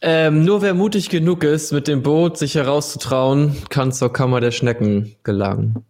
Ähm, 0.00 0.44
nur 0.44 0.62
wer 0.62 0.74
mutig 0.74 1.08
genug 1.08 1.44
ist, 1.44 1.72
mit 1.72 1.88
dem 1.88 2.02
Boot 2.02 2.36
sich 2.36 2.54
herauszutrauen, 2.54 3.56
kann 3.70 3.90
zur 3.90 4.12
Kammer 4.12 4.40
der 4.40 4.50
Schnecken 4.50 5.16
gelangen. 5.24 5.84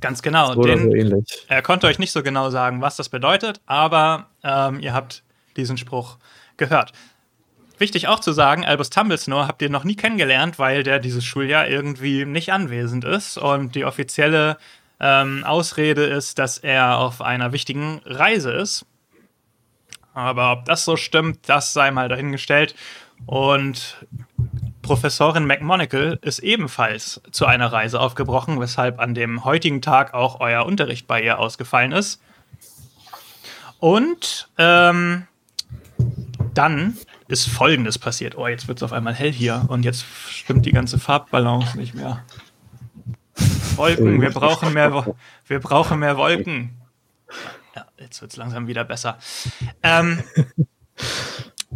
Ganz 0.00 0.22
genau. 0.22 0.54
Oder 0.54 0.78
so 0.78 0.94
ähnlich. 0.94 1.44
Er 1.48 1.62
konnte 1.62 1.86
euch 1.86 1.98
nicht 1.98 2.12
so 2.12 2.22
genau 2.22 2.50
sagen, 2.50 2.80
was 2.80 2.96
das 2.96 3.08
bedeutet, 3.08 3.60
aber 3.66 4.28
ähm, 4.44 4.80
ihr 4.80 4.92
habt 4.92 5.22
diesen 5.56 5.76
Spruch 5.76 6.18
gehört. 6.56 6.92
Wichtig 7.78 8.08
auch 8.08 8.20
zu 8.20 8.32
sagen, 8.32 8.64
Albus 8.64 8.90
Tumblesnore 8.90 9.46
habt 9.46 9.60
ihr 9.60 9.68
noch 9.68 9.84
nie 9.84 9.96
kennengelernt, 9.96 10.58
weil 10.58 10.82
der 10.82 10.98
dieses 10.98 11.24
Schuljahr 11.24 11.68
irgendwie 11.68 12.24
nicht 12.24 12.52
anwesend 12.52 13.04
ist. 13.04 13.36
Und 13.36 13.74
die 13.74 13.84
offizielle 13.84 14.56
ähm, 14.98 15.44
Ausrede 15.44 16.04
ist, 16.04 16.38
dass 16.38 16.58
er 16.58 16.98
auf 16.98 17.20
einer 17.20 17.52
wichtigen 17.52 18.00
Reise 18.06 18.52
ist. 18.52 18.86
Aber 20.16 20.50
ob 20.52 20.64
das 20.64 20.86
so 20.86 20.96
stimmt, 20.96 21.40
das 21.46 21.74
sei 21.74 21.90
mal 21.90 22.08
dahingestellt. 22.08 22.74
Und 23.26 23.98
Professorin 24.80 25.44
McMonagle 25.44 26.18
ist 26.22 26.38
ebenfalls 26.38 27.20
zu 27.32 27.44
einer 27.44 27.70
Reise 27.70 28.00
aufgebrochen, 28.00 28.58
weshalb 28.58 28.98
an 28.98 29.12
dem 29.12 29.44
heutigen 29.44 29.82
Tag 29.82 30.14
auch 30.14 30.40
euer 30.40 30.64
Unterricht 30.64 31.06
bei 31.06 31.20
ihr 31.22 31.38
ausgefallen 31.38 31.92
ist. 31.92 32.22
Und 33.78 34.48
ähm, 34.56 35.26
dann 36.54 36.96
ist 37.28 37.46
Folgendes 37.46 37.98
passiert. 37.98 38.38
Oh, 38.38 38.48
jetzt 38.48 38.68
wird 38.68 38.78
es 38.78 38.82
auf 38.82 38.94
einmal 38.94 39.12
hell 39.12 39.32
hier 39.32 39.66
und 39.68 39.84
jetzt 39.84 40.06
stimmt 40.30 40.64
die 40.64 40.72
ganze 40.72 40.98
Farbbalance 40.98 41.76
nicht 41.76 41.94
mehr. 41.94 42.24
Wolken, 43.76 44.22
wir 44.22 44.30
brauchen 44.30 44.72
mehr, 44.72 45.14
wir 45.46 45.60
brauchen 45.60 45.98
mehr 45.98 46.16
Wolken. 46.16 46.70
Ja, 47.76 47.84
jetzt 47.98 48.22
wird 48.22 48.30
es 48.32 48.38
langsam 48.38 48.68
wieder 48.68 48.84
besser. 48.84 49.18
Ähm, 49.82 50.22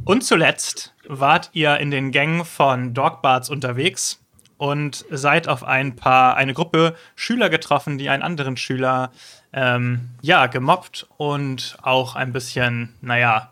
und 0.04 0.24
zuletzt 0.24 0.94
wart 1.06 1.50
ihr 1.52 1.76
in 1.76 1.90
den 1.90 2.10
Gängen 2.10 2.46
von 2.46 2.94
Dogbarts 2.94 3.50
unterwegs 3.50 4.18
und 4.56 5.04
seid 5.10 5.46
auf 5.46 5.62
ein 5.62 5.96
paar, 5.96 6.36
eine 6.36 6.54
Gruppe 6.54 6.96
Schüler 7.16 7.50
getroffen, 7.50 7.98
die 7.98 8.08
einen 8.08 8.22
anderen 8.22 8.56
Schüler 8.56 9.10
ähm, 9.52 10.10
ja, 10.22 10.46
gemobbt 10.46 11.06
und 11.18 11.76
auch 11.82 12.16
ein 12.16 12.32
bisschen, 12.32 12.94
naja, 13.02 13.50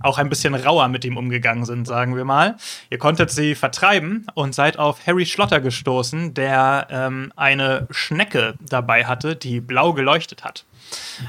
auch 0.00 0.18
ein 0.18 0.28
bisschen 0.28 0.54
rauer 0.54 0.88
mit 0.88 1.04
ihm 1.06 1.16
umgegangen 1.16 1.64
sind, 1.64 1.86
sagen 1.86 2.14
wir 2.14 2.26
mal. 2.26 2.56
Ihr 2.90 2.98
konntet 2.98 3.30
sie 3.30 3.54
vertreiben 3.54 4.26
und 4.34 4.54
seid 4.54 4.78
auf 4.78 5.06
Harry 5.06 5.24
Schlotter 5.24 5.60
gestoßen, 5.60 6.34
der 6.34 6.88
ähm, 6.90 7.32
eine 7.36 7.86
Schnecke 7.90 8.54
dabei 8.60 9.06
hatte, 9.06 9.34
die 9.34 9.60
blau 9.60 9.94
geleuchtet 9.94 10.44
hat. 10.44 10.66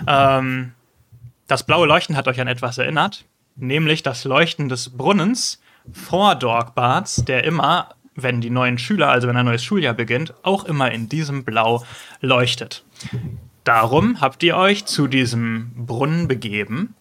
Ähm, 0.08 0.74
das 1.48 1.64
blaue 1.64 1.88
Leuchten 1.88 2.18
hat 2.18 2.28
euch 2.28 2.42
an 2.42 2.48
etwas 2.48 2.78
erinnert, 2.78 3.26
nämlich 3.56 4.04
das 4.04 4.24
Leuchten 4.24 4.70
des 4.70 4.90
Brunnens 4.98 5.62
vor 5.92 6.36
Dorkbarts, 6.36 7.26
der 7.26 7.44
immer, 7.44 7.90
wenn 8.16 8.42
die 8.42 8.50
neuen 8.50 8.78
Schüler, 8.78 9.10
also 9.10 9.28
wenn 9.28 9.38
ein 9.38 9.46
neues 9.46 9.64
Schuljahr 9.64 9.94
beginnt, 9.94 10.34
auch 10.44 10.66
immer 10.66 10.92
in 10.92 11.10
diesem 11.10 11.44
Blau 11.44 11.84
leuchtet. 12.22 12.84
Darum 13.64 14.22
habt 14.22 14.44
ihr 14.44 14.58
euch 14.58 14.86
zu 14.86 15.08
diesem 15.08 15.72
Brunnen 15.76 16.28
begeben 16.28 16.96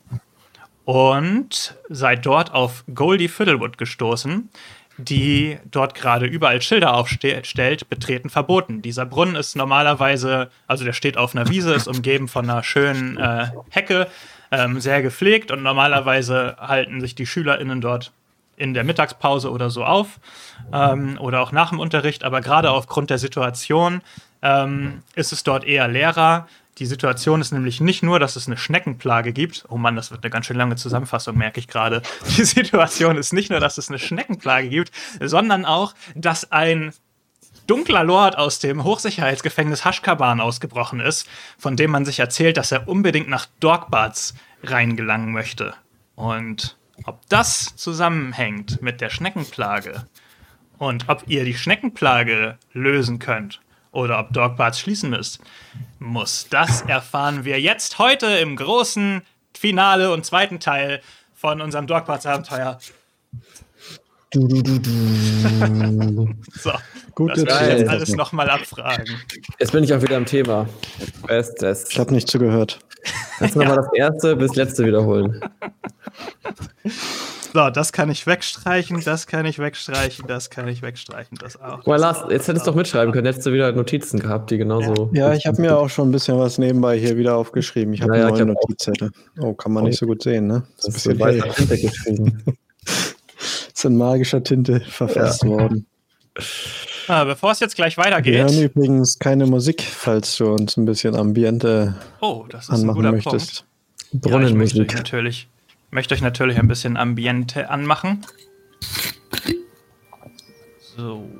und 0.85 1.77
seid 1.89 2.27
dort 2.27 2.53
auf 2.53 2.85
Goldie 2.95 3.29
Fiddlewood 3.29 3.79
gestoßen, 3.79 4.51
die 4.97 5.59
dort 5.71 5.95
gerade 5.95 6.27
überall 6.27 6.63
Schilder 6.63 6.95
aufstellt, 6.95 7.89
betreten 7.89 8.31
verboten. 8.31 8.83
Dieser 8.83 9.07
Brunnen 9.07 9.37
ist 9.37 9.57
normalerweise, 9.57 10.51
also 10.67 10.85
der 10.85 10.93
steht 10.93 11.17
auf 11.17 11.35
einer 11.35 11.49
Wiese, 11.49 11.75
ist 11.75 11.89
umgeben 11.89 12.29
von 12.29 12.49
einer 12.49 12.63
schönen 12.63 13.17
äh, 13.17 13.49
Hecke, 13.71 14.07
ähm, 14.51 14.81
sehr 14.81 15.03
gepflegt 15.03 15.51
und 15.51 15.63
normalerweise 15.63 16.57
halten 16.61 17.01
sich 17.01 17.15
die 17.15 17.27
SchülerInnen 17.27 17.81
dort 17.81 18.13
in 18.57 18.73
der 18.73 18.85
Mittagspause 18.85 19.51
oder 19.51 19.69
so 19.71 19.85
auf 19.85 20.21
ähm, 20.73 21.19
oder 21.21 21.41
auch 21.41 21.51
nach 21.51 21.71
dem 21.71 21.81
Unterricht, 21.81 22.23
aber 22.23 22.41
gerade 22.41 22.71
aufgrund 22.71 23.11
der 23.11 23.19
Situation 23.19 24.01
ähm, 24.43 25.03
ist 25.15 25.33
es 25.33 25.43
dort 25.43 25.65
eher 25.65 25.89
leerer. 25.89 26.47
Die 26.79 26.87
Situation 26.87 27.41
ist 27.41 27.53
nämlich 27.53 27.81
nicht 27.81 28.03
nur, 28.03 28.19
dass 28.19 28.35
es 28.35 28.49
eine 28.49 28.57
Schneckenplage 28.57 29.33
gibt. 29.33 29.65
Oh 29.69 29.77
Mann, 29.77 29.95
das 29.95 30.11
wird 30.11 30.25
eine 30.25 30.31
ganz 30.31 30.47
schön 30.47 30.57
lange 30.57 30.75
Zusammenfassung, 30.75 31.37
merke 31.37 31.61
ich 31.61 31.69
gerade. 31.69 32.03
Die 32.37 32.45
Situation 32.45 33.17
ist 33.17 33.33
nicht 33.33 33.51
nur, 33.51 33.61
dass 33.61 33.79
es 33.79 33.89
eine 33.89 33.99
Schneckenplage 33.99 34.69
gibt, 34.69 34.91
sondern 35.21 35.65
auch, 35.65 35.95
dass 36.17 36.51
ein 36.51 36.93
dunkler 37.69 38.03
Lord 38.03 38.37
aus 38.37 38.59
dem 38.59 38.83
Hochsicherheitsgefängnis 38.83 39.85
Haschkaban 39.85 40.41
ausgebrochen 40.41 41.01
ist, 41.01 41.29
von 41.59 41.77
dem 41.77 41.93
man 41.93 42.05
sich 42.05 42.19
erzählt, 42.19 42.57
dass 42.57 42.73
er 42.73 42.89
unbedingt 42.89 43.29
nach 43.29 43.47
Dorkbads 43.61 44.35
reingelangen 44.65 45.33
möchte. 45.33 45.75
Und 46.17 46.77
ob 47.05 47.21
das 47.29 47.77
zusammenhängt 47.77 48.83
mit 48.83 49.01
der 49.01 49.11
Schneckenplage 49.11 50.07
und 50.79 51.09
ob 51.09 51.25
ihr 51.29 51.45
die 51.45 51.55
Schneckenplage 51.55 52.59
lösen 52.73 53.21
könnt 53.21 53.61
oder 53.95 54.19
ob 54.19 54.33
Dogbarts 54.33 54.81
schließen 54.81 55.11
müsst, 55.11 55.41
muss. 55.99 56.49
Das 56.51 56.83
erfahren 56.83 57.45
wir 57.45 57.61
jetzt 57.61 57.99
heute 57.99 58.27
im 58.27 58.57
großen 58.57 59.23
Finale 59.57 60.13
und 60.13 60.27
zweiten 60.27 60.61
Teil 60.61 61.01
von 61.35 61.61
unserem 61.61 61.87
Dogbarts 61.87 62.27
Abenteuer. 62.27 62.79
Du, 64.31 64.49
du, 64.49 64.63
du, 64.63 64.79
du. 64.81 66.29
so, 66.55 66.73
Gut, 67.15 67.31
das 67.31 67.39
will 67.39 67.45
ich 67.45 67.79
jetzt 67.79 67.89
alles 67.89 68.17
nochmal 68.17 68.51
abfragen. 68.51 69.07
Jetzt 69.61 69.71
bin 69.71 69.85
ich 69.85 69.95
auch 69.95 70.03
wieder 70.03 70.17
im 70.17 70.27
Thema. 70.27 70.69
Bestes. 71.27 71.87
Ich 71.89 71.99
habe 72.01 72.13
nicht 72.13 72.29
zugehört. 72.29 72.81
Kannst 73.39 73.55
du 73.55 73.61
nochmal 73.61 73.77
das 73.77 73.89
erste 73.95 74.35
bis 74.35 74.57
letzte 74.57 74.85
wiederholen? 74.85 75.41
So, 77.55 77.71
das 77.71 77.93
kann 77.93 78.11
ich 78.11 78.27
wegstreichen, 78.27 79.01
das 79.05 79.29
kann 79.29 79.47
ich 79.47 79.61
wegstreichen, 79.61 80.27
das 80.27 80.51
kann 80.51 80.67
ich 80.67 80.83
wegstreichen, 80.83 81.39
das 81.41 81.61
auch. 81.63 81.87
Well, 81.87 82.01
Lars, 82.01 82.25
jetzt 82.29 82.49
hättest 82.49 82.67
du 82.67 82.73
doch 82.73 82.77
mitschreiben 82.77 83.13
können, 83.13 83.27
hättest 83.27 83.47
du 83.47 83.53
wieder 83.53 83.71
Notizen 83.71 84.19
gehabt, 84.19 84.51
die 84.51 84.59
genauso. 84.59 85.09
Ja, 85.13 85.29
ja 85.29 85.35
ich 85.35 85.47
habe 85.47 85.63
mir 85.63 85.79
auch 85.79 85.89
schon 85.89 86.09
ein 86.09 86.11
bisschen 86.11 86.37
was 86.37 86.59
nebenbei 86.59 86.99
hier 86.99 87.17
wieder 87.17 87.37
aufgeschrieben. 87.37 87.95
Ich 87.95 88.03
habe 88.03 88.11
naja, 88.11 88.27
eine 88.27 88.39
neue 88.39 88.47
Notizzettel. 88.47 89.13
Oh, 89.39 89.55
kann 89.55 89.71
man 89.71 89.85
nicht 89.85 90.01
so 90.01 90.07
gut 90.07 90.25
sehen, 90.25 90.49
ne? 90.49 90.65
Das, 90.79 90.87
das 90.87 90.97
ist 90.97 91.09
ein 91.09 91.17
bisschen 91.17 91.43
weiter 91.43 91.55
Tinte 91.55 91.79
geschrieben. 91.79 92.45
ist 93.73 93.85
in 93.85 93.97
magischer 93.97 94.43
Tinte 94.43 94.81
verfasst 94.81 95.45
ja. 95.45 95.51
worden. 95.51 95.87
Ah, 97.07 97.23
bevor 97.23 97.53
es 97.53 97.61
jetzt 97.61 97.77
gleich 97.77 97.97
weitergeht. 97.97 98.35
Wir 98.35 98.43
hören 98.43 98.63
übrigens 98.63 99.21
keine 99.21 99.47
Musik, 99.47 99.81
falls 99.81 100.37
du 100.39 100.47
uns 100.47 100.77
ein 100.77 100.87
bisschen 100.87 101.15
Ambiente 101.15 101.95
oh, 102.21 102.47
das 102.49 102.65
ist 102.65 102.71
anmachen 102.71 103.03
möchtest. 103.13 103.65
Brunnenmusik. 104.13 104.91
Ja, 104.91 104.99
natürlich 104.99 105.47
möchte 105.95 106.15
euch 106.15 106.21
natürlich 106.21 106.59
ein 106.59 106.67
bisschen 106.67 106.97
Ambiente 106.97 107.71
anmachen. 107.71 108.27
So, 110.97 111.31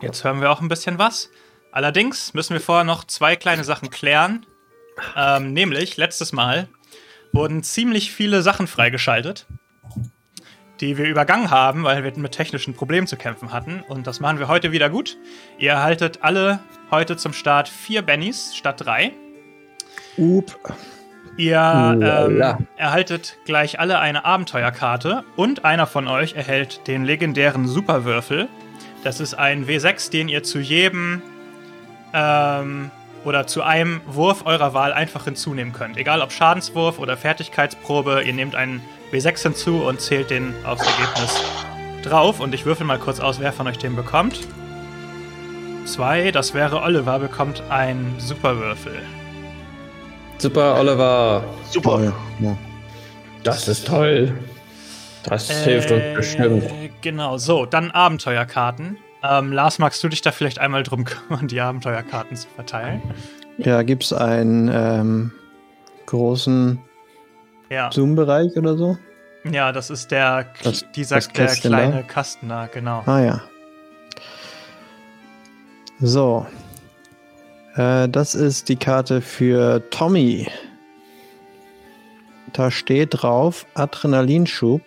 jetzt 0.00 0.24
hören 0.24 0.40
wir 0.40 0.50
auch 0.50 0.62
ein 0.62 0.68
bisschen 0.68 0.98
was. 0.98 1.30
Allerdings 1.70 2.32
müssen 2.32 2.54
wir 2.54 2.60
vorher 2.60 2.84
noch 2.84 3.04
zwei 3.04 3.36
kleine 3.36 3.62
Sachen 3.62 3.90
klären. 3.90 4.46
Ähm, 5.16 5.52
nämlich, 5.52 5.98
letztes 5.98 6.32
Mal 6.32 6.68
wurden 7.32 7.62
ziemlich 7.62 8.10
viele 8.10 8.42
Sachen 8.42 8.66
freigeschaltet, 8.66 9.46
die 10.80 10.96
wir 10.96 11.06
übergangen 11.06 11.50
haben, 11.50 11.84
weil 11.84 12.02
wir 12.02 12.16
mit 12.16 12.32
technischen 12.32 12.74
Problemen 12.74 13.06
zu 13.06 13.16
kämpfen 13.16 13.52
hatten. 13.52 13.82
Und 13.86 14.06
das 14.06 14.18
machen 14.18 14.38
wir 14.38 14.48
heute 14.48 14.72
wieder 14.72 14.88
gut. 14.88 15.18
Ihr 15.58 15.72
erhaltet 15.72 16.20
alle 16.22 16.60
heute 16.90 17.18
zum 17.18 17.34
Start 17.34 17.68
vier 17.68 18.00
Bennys 18.00 18.56
statt 18.56 18.80
drei. 18.80 19.12
Up. 20.16 20.58
Ihr 21.40 21.98
ähm, 22.02 22.66
erhaltet 22.76 23.38
gleich 23.46 23.80
alle 23.80 23.98
eine 23.98 24.26
Abenteuerkarte 24.26 25.24
und 25.36 25.64
einer 25.64 25.86
von 25.86 26.06
euch 26.06 26.34
erhält 26.34 26.86
den 26.86 27.06
legendären 27.06 27.66
Superwürfel. 27.66 28.46
Das 29.04 29.20
ist 29.20 29.32
ein 29.32 29.66
W6, 29.66 30.10
den 30.10 30.28
ihr 30.28 30.42
zu 30.42 30.58
jedem 30.58 31.22
ähm, 32.12 32.90
oder 33.24 33.46
zu 33.46 33.62
einem 33.62 34.02
Wurf 34.06 34.44
eurer 34.44 34.74
Wahl 34.74 34.92
einfach 34.92 35.24
hinzunehmen 35.24 35.72
könnt. 35.72 35.96
Egal 35.96 36.20
ob 36.20 36.30
Schadenswurf 36.30 36.98
oder 36.98 37.16
Fertigkeitsprobe, 37.16 38.22
ihr 38.22 38.34
nehmt 38.34 38.54
einen 38.54 38.82
W6 39.10 39.42
hinzu 39.42 39.76
und 39.82 40.02
zählt 40.02 40.28
den 40.28 40.54
aufs 40.66 40.86
Ergebnis 40.86 41.42
drauf. 42.02 42.40
Und 42.40 42.52
ich 42.52 42.66
würfel 42.66 42.84
mal 42.84 42.98
kurz 42.98 43.18
aus, 43.18 43.40
wer 43.40 43.54
von 43.54 43.66
euch 43.66 43.78
den 43.78 43.96
bekommt. 43.96 44.40
Zwei, 45.86 46.32
das 46.32 46.52
wäre 46.52 46.82
Oliver, 46.82 47.18
bekommt 47.18 47.62
einen 47.70 48.14
Superwürfel. 48.18 49.00
Super, 50.40 50.80
Oliver. 50.80 51.44
Super. 51.70 52.14
Ja. 52.40 52.56
Das 53.42 53.68
ist 53.68 53.86
toll. 53.86 54.32
Das 55.24 55.50
äh, 55.50 55.64
hilft 55.64 55.90
uns 55.90 56.02
bestimmt. 56.14 56.64
Genau, 57.02 57.36
so, 57.36 57.66
dann 57.66 57.90
Abenteuerkarten. 57.90 58.96
Ähm, 59.22 59.52
Lars, 59.52 59.78
magst 59.78 60.02
du 60.02 60.08
dich 60.08 60.22
da 60.22 60.32
vielleicht 60.32 60.58
einmal 60.58 60.82
drum 60.82 61.04
kümmern, 61.28 61.46
die 61.46 61.60
Abenteuerkarten 61.60 62.38
zu 62.38 62.48
verteilen? 62.48 63.02
Ja, 63.58 63.82
gibt 63.82 64.04
es 64.04 64.14
einen 64.14 64.70
ähm, 64.72 65.32
großen 66.06 66.80
ja. 67.68 67.90
Zoom-Bereich 67.92 68.56
oder 68.56 68.78
so? 68.78 68.96
Ja, 69.44 69.72
das 69.72 69.90
ist 69.90 70.10
der, 70.10 70.46
das, 70.62 70.86
dieser 70.96 71.16
das 71.16 71.28
der 71.28 71.48
kleine 71.48 71.96
da? 71.96 72.02
Kasten 72.02 72.48
da, 72.48 72.66
genau. 72.66 73.02
Ah 73.04 73.20
ja. 73.20 73.42
So, 76.00 76.46
äh, 77.76 78.08
das 78.08 78.34
ist 78.34 78.68
die 78.68 78.76
Karte 78.76 79.20
für 79.20 79.88
Tommy. 79.90 80.48
Da 82.52 82.70
steht 82.70 83.22
drauf 83.22 83.66
Adrenalinschub. 83.74 84.82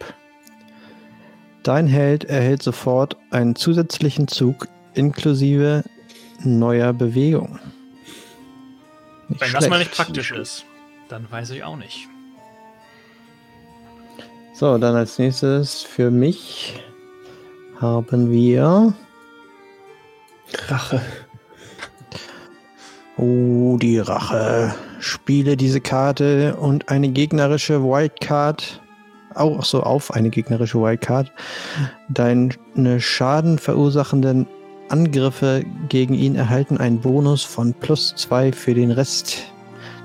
Dein 1.63 1.87
Held 1.87 2.25
erhält 2.25 2.61
sofort 2.61 3.15
einen 3.31 3.55
zusätzlichen 3.55 4.27
Zug 4.27 4.67
inklusive 4.93 5.83
neuer 6.43 6.91
Bewegung. 6.93 7.59
Nicht 9.29 9.41
Wenn 9.41 9.47
schlecht. 9.47 9.63
das 9.63 9.69
mal 9.69 9.79
nicht 9.79 9.91
praktisch 9.91 10.31
ist, 10.31 10.65
dann 11.07 11.31
weiß 11.31 11.51
ich 11.51 11.63
auch 11.63 11.77
nicht. 11.77 12.07
So, 14.53 14.77
dann 14.77 14.95
als 14.95 15.17
nächstes 15.17 15.81
für 15.81 16.11
mich 16.11 16.79
haben 17.79 18.29
wir 18.29 18.93
Rache. 20.67 21.01
Oh, 23.17 23.77
die 23.81 23.99
Rache. 23.99 24.73
Spiele 24.99 25.55
diese 25.55 25.81
Karte 25.81 26.55
und 26.55 26.89
eine 26.89 27.09
gegnerische 27.09 27.83
Wildcard. 27.83 28.81
Auch 29.35 29.63
so 29.63 29.83
auf 29.83 30.11
eine 30.11 30.29
gegnerische 30.29 30.79
Wildcard. 30.79 31.31
Deine 32.09 32.49
Schaden 32.99 33.59
verursachenden 33.59 34.47
Angriffe 34.89 35.63
gegen 35.89 36.13
ihn 36.13 36.35
erhalten 36.35 36.77
einen 36.77 37.01
Bonus 37.01 37.43
von 37.43 37.73
plus 37.73 38.15
zwei 38.15 38.51
für 38.51 38.73
den 38.73 38.91
Rest 38.91 39.43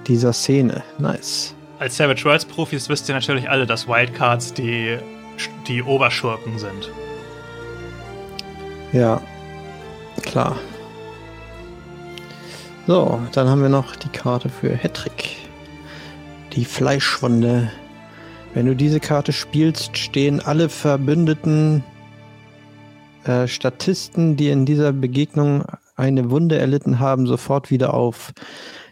dieser 0.06 0.32
Szene. 0.32 0.82
Nice. 0.98 1.54
Als 1.78 1.96
Savage 1.96 2.24
Worlds 2.24 2.44
Profis 2.44 2.88
wisst 2.88 3.08
ihr 3.08 3.14
natürlich 3.14 3.48
alle, 3.48 3.66
dass 3.66 3.86
Wildcards 3.86 4.54
die, 4.54 4.98
die 5.66 5.82
Oberschurken 5.82 6.58
sind. 6.58 6.90
Ja, 8.92 9.20
klar. 10.22 10.56
So, 12.88 13.20
dann 13.32 13.50
haben 13.50 13.60
wir 13.60 13.68
noch 13.68 13.96
die 13.96 14.08
Karte 14.08 14.48
für 14.48 14.74
Hattrick. 14.74 15.36
Die 16.54 16.64
Fleischwunde. 16.64 17.70
Wenn 18.54 18.64
du 18.64 18.74
diese 18.74 18.98
Karte 18.98 19.34
spielst, 19.34 19.98
stehen 19.98 20.40
alle 20.40 20.70
verbündeten 20.70 21.84
äh, 23.24 23.46
Statisten, 23.46 24.38
die 24.38 24.48
in 24.48 24.64
dieser 24.64 24.92
Begegnung 24.92 25.66
eine 25.96 26.30
Wunde 26.30 26.56
erlitten 26.58 26.98
haben, 26.98 27.26
sofort 27.26 27.70
wieder 27.70 27.92
auf. 27.92 28.32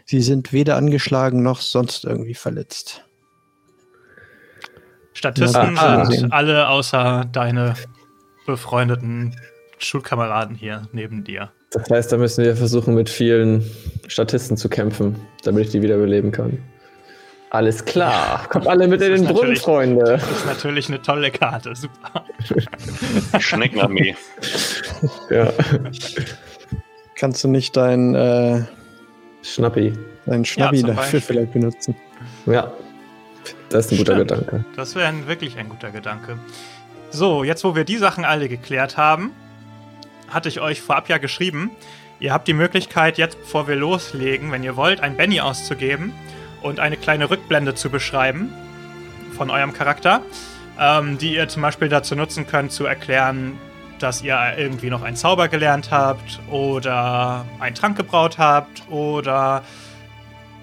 Sie 0.05 0.21
sind 0.21 0.53
weder 0.53 0.75
angeschlagen 0.75 1.41
noch 1.41 1.61
sonst 1.61 2.05
irgendwie 2.05 2.35
verletzt. 2.35 3.03
Statisten 5.13 5.75
ja, 5.75 6.05
sind 6.05 6.31
alle 6.31 6.67
außer 6.67 7.25
deine 7.31 7.73
befreundeten 8.45 9.35
Schulkameraden 9.79 10.55
hier 10.55 10.87
neben 10.91 11.23
dir. 11.23 11.51
Das 11.71 11.89
heißt, 11.89 12.11
da 12.11 12.17
müssen 12.17 12.43
wir 12.43 12.55
versuchen, 12.55 12.93
mit 12.93 13.09
vielen 13.09 13.69
Statisten 14.07 14.55
zu 14.55 14.69
kämpfen, 14.69 15.15
damit 15.43 15.65
ich 15.65 15.71
die 15.71 15.81
wiederbeleben 15.81 16.31
kann. 16.31 16.59
Alles 17.49 17.85
klar. 17.85 18.47
Kommt 18.49 18.67
alle 18.67 18.87
mit 18.87 19.01
in 19.01 19.13
den 19.13 19.25
Brunnen, 19.25 19.55
Freunde. 19.55 20.03
Das 20.03 20.31
ist 20.31 20.45
natürlich 20.45 20.89
eine 20.89 21.01
tolle 21.01 21.31
Karte. 21.31 21.73
Super. 21.75 22.25
Schneckenarmee. 23.39 24.15
ja. 25.29 25.53
Kannst 27.15 27.43
du 27.43 27.47
nicht 27.47 27.75
dein 27.77 28.15
äh, 28.15 28.63
Schnappi. 29.43 29.93
Dein 30.25 30.43
Schnappi 30.43 30.81
ja, 30.81 30.87
dafür 30.87 31.21
vielleicht 31.21 31.53
benutzen? 31.53 31.95
Ja. 32.45 32.71
Das 33.69 33.85
ist 33.85 33.91
ein 33.93 33.97
guter 33.99 34.15
Stimmt. 34.15 34.29
Gedanke. 34.29 34.65
Das 34.75 34.95
wäre 34.95 35.13
wirklich 35.27 35.57
ein 35.57 35.69
guter 35.69 35.91
Gedanke. 35.91 36.37
So, 37.11 37.45
jetzt 37.45 37.63
wo 37.63 37.75
wir 37.75 37.85
die 37.85 37.97
Sachen 37.97 38.25
alle 38.25 38.49
geklärt 38.49 38.97
haben, 38.97 39.31
hatte 40.29 40.49
ich 40.49 40.59
euch 40.59 40.81
vorab 40.81 41.09
ja 41.09 41.17
geschrieben. 41.17 41.71
Ihr 42.19 42.33
habt 42.33 42.47
die 42.47 42.53
Möglichkeit, 42.53 43.17
jetzt 43.17 43.39
bevor 43.39 43.67
wir 43.67 43.75
loslegen, 43.75 44.51
wenn 44.51 44.63
ihr 44.63 44.75
wollt, 44.75 45.01
ein 45.01 45.17
Benny 45.17 45.39
auszugeben 45.39 46.13
und 46.61 46.79
eine 46.79 46.97
kleine 46.97 47.29
Rückblende 47.29 47.75
zu 47.75 47.89
beschreiben 47.89 48.51
von 49.35 49.49
eurem 49.51 49.73
Charakter, 49.73 50.21
ähm, 50.79 51.17
die 51.17 51.35
ihr 51.35 51.47
zum 51.47 51.61
Beispiel 51.61 51.89
dazu 51.89 52.15
nutzen 52.15 52.47
könnt, 52.47 52.71
zu 52.71 52.85
erklären, 52.85 53.59
dass 53.99 54.21
ihr 54.21 54.37
irgendwie 54.57 54.89
noch 54.89 55.03
einen 55.03 55.15
Zauber 55.15 55.47
gelernt 55.47 55.91
habt 55.91 56.39
oder 56.49 57.45
einen 57.59 57.75
Trank 57.75 57.97
gebraut 57.97 58.37
habt 58.37 58.89
oder 58.89 59.63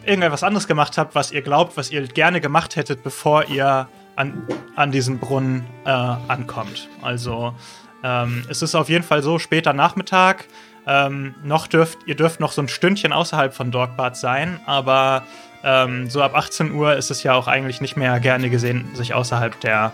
irgendetwas 0.04 0.42
anderes 0.42 0.66
gemacht 0.66 0.98
habt, 0.98 1.14
was 1.14 1.32
ihr 1.32 1.42
glaubt, 1.42 1.76
was 1.76 1.90
ihr 1.90 2.06
gerne 2.06 2.40
gemacht 2.40 2.76
hättet, 2.76 3.02
bevor 3.02 3.44
ihr 3.46 3.88
an, 4.16 4.46
an 4.76 4.92
diesem 4.92 5.18
Brunnen 5.18 5.64
äh, 5.84 5.90
ankommt. 5.90 6.88
Also 7.02 7.54
ähm, 8.04 8.44
es 8.48 8.62
ist 8.62 8.74
auf 8.74 8.88
jeden 8.88 9.02
Fall 9.02 9.22
so, 9.22 9.38
später 9.38 9.72
Nachmittag. 9.72 10.44
Ähm, 10.86 11.34
noch 11.42 11.66
dürft, 11.66 11.98
ihr 12.04 12.14
dürft 12.14 12.40
noch 12.40 12.52
so 12.52 12.60
ein 12.60 12.68
Stündchen 12.68 13.14
außerhalb 13.14 13.54
von 13.54 13.70
Dorkbad 13.70 14.18
sein, 14.18 14.60
aber 14.66 15.26
ähm, 15.64 16.10
so 16.10 16.22
ab 16.22 16.36
18 16.36 16.72
Uhr 16.72 16.94
ist 16.94 17.10
es 17.10 17.22
ja 17.22 17.32
auch 17.34 17.48
eigentlich 17.48 17.80
nicht 17.80 17.96
mehr 17.96 18.20
gerne 18.20 18.50
gesehen, 18.50 18.94
sich 18.94 19.14
außerhalb 19.14 19.58
der 19.60 19.92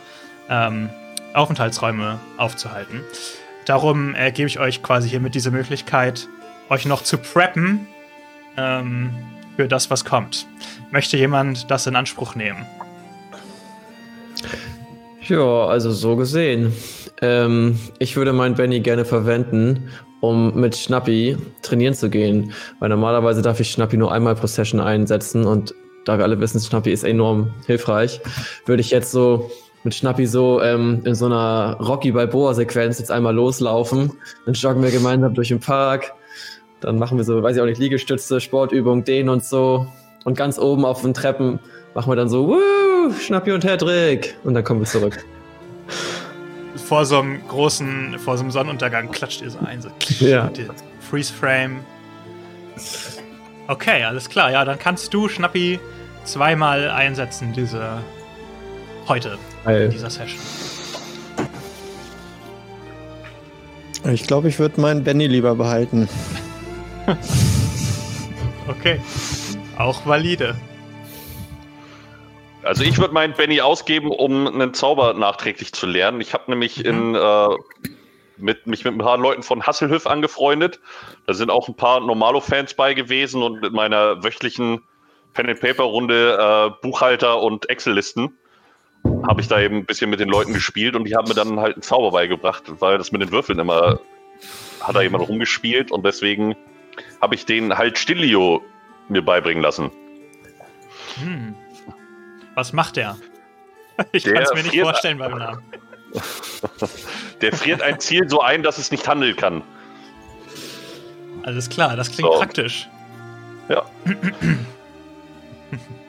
ähm, 0.48 0.90
Aufenthaltsräume 1.32 2.18
aufzuhalten. 2.36 3.02
Darum 3.66 4.16
äh, 4.16 4.32
gebe 4.32 4.48
ich 4.48 4.58
euch 4.58 4.82
quasi 4.82 5.08
hiermit 5.08 5.36
diese 5.36 5.52
Möglichkeit, 5.52 6.26
euch 6.68 6.86
noch 6.86 7.04
zu 7.04 7.18
preppen 7.18 7.86
ähm, 8.56 9.14
für 9.54 9.68
das, 9.68 9.90
was 9.90 10.04
kommt. 10.04 10.48
Möchte 10.90 11.16
jemand 11.16 11.70
das 11.70 11.86
in 11.86 11.94
Anspruch 11.94 12.34
nehmen? 12.34 12.66
Ja, 15.28 15.66
also 15.66 15.92
so 15.92 16.16
gesehen. 16.16 16.72
Ähm, 17.22 17.78
ich 17.98 18.16
würde 18.16 18.33
meinen 18.33 18.54
Benny 18.54 18.80
gerne 18.80 19.04
verwenden, 19.04 19.88
um 20.20 20.54
mit 20.54 20.76
Schnappi 20.76 21.37
trainieren 21.62 21.94
zu 21.94 22.11
gehen. 22.11 22.52
Weil 22.78 22.88
normalerweise 22.88 23.42
darf 23.42 23.61
ich 23.61 23.70
Schnappi 23.70 23.96
nur 23.96 24.12
einmal 24.12 24.35
pro 24.35 24.46
Session 24.46 24.80
einsetzen 24.80 25.44
und 25.46 25.74
da 26.04 26.16
wir 26.18 26.24
alle 26.24 26.40
wissen, 26.40 26.61
Schnappi 26.61 26.92
ist 26.92 27.04
enorm 27.04 27.52
hilfreich, 27.66 28.20
würde 28.66 28.80
ich 28.80 28.90
jetzt 28.90 29.11
so 29.11 29.50
mit 29.85 29.94
Schnappi 29.94 30.26
so 30.26 30.61
ähm, 30.62 31.02
in 31.04 31.14
so 31.14 31.26
einer 31.26 31.76
Rocky 31.80 32.12
Balboa-Sequenz 32.12 32.98
jetzt 32.98 33.11
einmal 33.11 33.35
loslaufen. 33.35 34.12
Dann 34.44 34.54
joggen 34.54 34.83
wir 34.83 34.90
gemeinsam 34.90 35.35
durch 35.35 35.48
den 35.48 35.61
Park. 35.61 36.12
Dann 36.80 36.98
machen 36.98 37.18
wir 37.18 37.24
so, 37.24 37.42
weiß 37.42 37.56
ich 37.56 37.62
auch 37.62 37.66
nicht, 37.66 37.78
Liegestütze, 37.78 38.40
Sportübung, 38.40 39.04
Dehnen 39.04 39.28
und 39.28 39.44
so. 39.44 39.87
Und 40.24 40.37
ganz 40.37 40.59
oben 40.59 40.85
auf 40.85 41.02
den 41.02 41.14
Treppen 41.14 41.61
machen 41.94 42.11
wir 42.11 42.16
dann 42.16 42.28
so, 42.28 42.48
Woo, 42.48 43.12
Schnappi 43.12 43.52
und 43.52 43.64
Hedrick. 43.64 44.37
Und 44.44 44.54
dann 44.54 44.64
kommen 44.64 44.80
wir 44.80 44.87
zurück. 44.87 45.24
Vor 46.90 47.07
so 47.07 47.20
einem 47.20 47.46
großen, 47.46 48.18
vor 48.18 48.37
so 48.37 48.42
einem 48.42 48.50
Sonnenuntergang 48.50 49.12
klatscht 49.12 49.42
ihr 49.42 49.50
so 49.50 49.61
ein. 49.61 49.81
So, 49.81 49.90
ja. 50.18 50.50
Freeze 51.09 51.33
Frame. 51.33 51.85
Okay, 53.68 54.03
alles 54.03 54.29
klar. 54.29 54.50
Ja, 54.50 54.64
dann 54.64 54.76
kannst 54.76 55.14
du 55.14 55.29
Schnappi 55.29 55.79
zweimal 56.24 56.90
einsetzen, 56.90 57.53
diese 57.53 58.00
heute 59.07 59.38
Geil. 59.64 59.85
in 59.85 59.90
dieser 59.92 60.11
Session. 60.11 60.40
Ich 64.12 64.24
glaube, 64.26 64.48
ich 64.48 64.59
würde 64.59 64.81
meinen 64.81 65.05
Benny 65.05 65.29
lieber 65.29 65.55
behalten. 65.55 66.09
okay. 68.66 69.00
Auch 69.79 70.05
valide. 70.07 70.57
Also 72.62 72.84
ich 72.84 72.98
würde 72.98 73.14
meinen 73.14 73.34
Benny 73.34 73.60
ausgeben, 73.60 74.10
um 74.10 74.46
einen 74.46 74.74
Zauber 74.74 75.14
nachträglich 75.14 75.72
zu 75.72 75.86
lernen. 75.86 76.20
Ich 76.20 76.34
habe 76.34 76.50
nämlich 76.50 76.78
mhm. 76.78 76.84
in, 76.84 77.14
äh, 77.14 77.56
mit, 78.36 78.66
mich 78.66 78.84
mit 78.84 78.94
ein 78.94 78.98
paar 78.98 79.18
Leuten 79.18 79.42
von 79.42 79.66
Hasselhöf 79.66 80.06
angefreundet. 80.06 80.80
Da 81.26 81.34
sind 81.34 81.50
auch 81.50 81.68
ein 81.68 81.74
paar 81.74 82.00
Normalo-Fans 82.00 82.74
bei 82.74 82.94
gewesen 82.94 83.42
und 83.42 83.62
mit 83.62 83.72
meiner 83.72 84.22
wöchentlichen 84.22 84.82
Pen-and-Paper-Runde 85.32 86.38
äh, 86.38 86.70
Buchhalter 86.82 87.40
und 87.40 87.68
Excel-Listen 87.70 88.36
habe 89.26 89.40
ich 89.40 89.48
da 89.48 89.60
eben 89.60 89.76
ein 89.76 89.86
bisschen 89.86 90.10
mit 90.10 90.20
den 90.20 90.28
Leuten 90.28 90.52
gespielt 90.52 90.94
und 90.94 91.04
die 91.04 91.16
haben 91.16 91.28
mir 91.28 91.34
dann 91.34 91.58
halt 91.58 91.74
einen 91.74 91.82
Zauber 91.82 92.10
beigebracht, 92.10 92.64
weil 92.80 92.98
das 92.98 93.12
mit 93.12 93.22
den 93.22 93.30
Würfeln 93.30 93.58
immer 93.58 94.00
hat 94.80 94.96
da 94.96 95.02
jemand 95.02 95.28
rumgespielt 95.28 95.90
und 95.90 96.04
deswegen 96.04 96.56
habe 97.20 97.34
ich 97.34 97.46
den 97.46 97.76
halt 97.76 97.98
Stillio 97.98 98.62
mir 99.08 99.22
beibringen 99.22 99.62
lassen. 99.62 99.90
Hm. 101.22 101.54
Was 102.54 102.72
macht 102.72 102.96
der? 102.96 103.16
Ich 104.12 104.24
kann 104.24 104.42
es 104.42 104.54
mir 104.54 104.62
nicht 104.62 104.80
vorstellen 104.80 105.18
beim 105.18 105.36
Namen. 105.36 105.62
der 107.42 107.52
friert 107.52 107.82
ein 107.82 108.00
Ziel 108.00 108.30
so 108.30 108.40
ein, 108.40 108.62
dass 108.62 108.78
es 108.78 108.90
nicht 108.90 109.06
handeln 109.06 109.36
kann. 109.36 109.62
Alles 111.42 111.68
klar, 111.68 111.96
das 111.96 112.10
klingt 112.10 112.32
so. 112.32 112.38
praktisch. 112.38 112.88
Ja. 113.68 113.84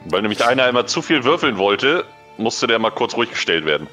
Weil 0.06 0.22
nämlich 0.22 0.44
einer 0.44 0.68
immer 0.68 0.86
zu 0.86 1.02
viel 1.02 1.24
würfeln 1.24 1.58
wollte, 1.58 2.04
musste 2.38 2.66
der 2.66 2.78
mal 2.78 2.90
kurz 2.90 3.14
ruhig 3.14 3.30
gestellt 3.30 3.64
werden. 3.64 3.86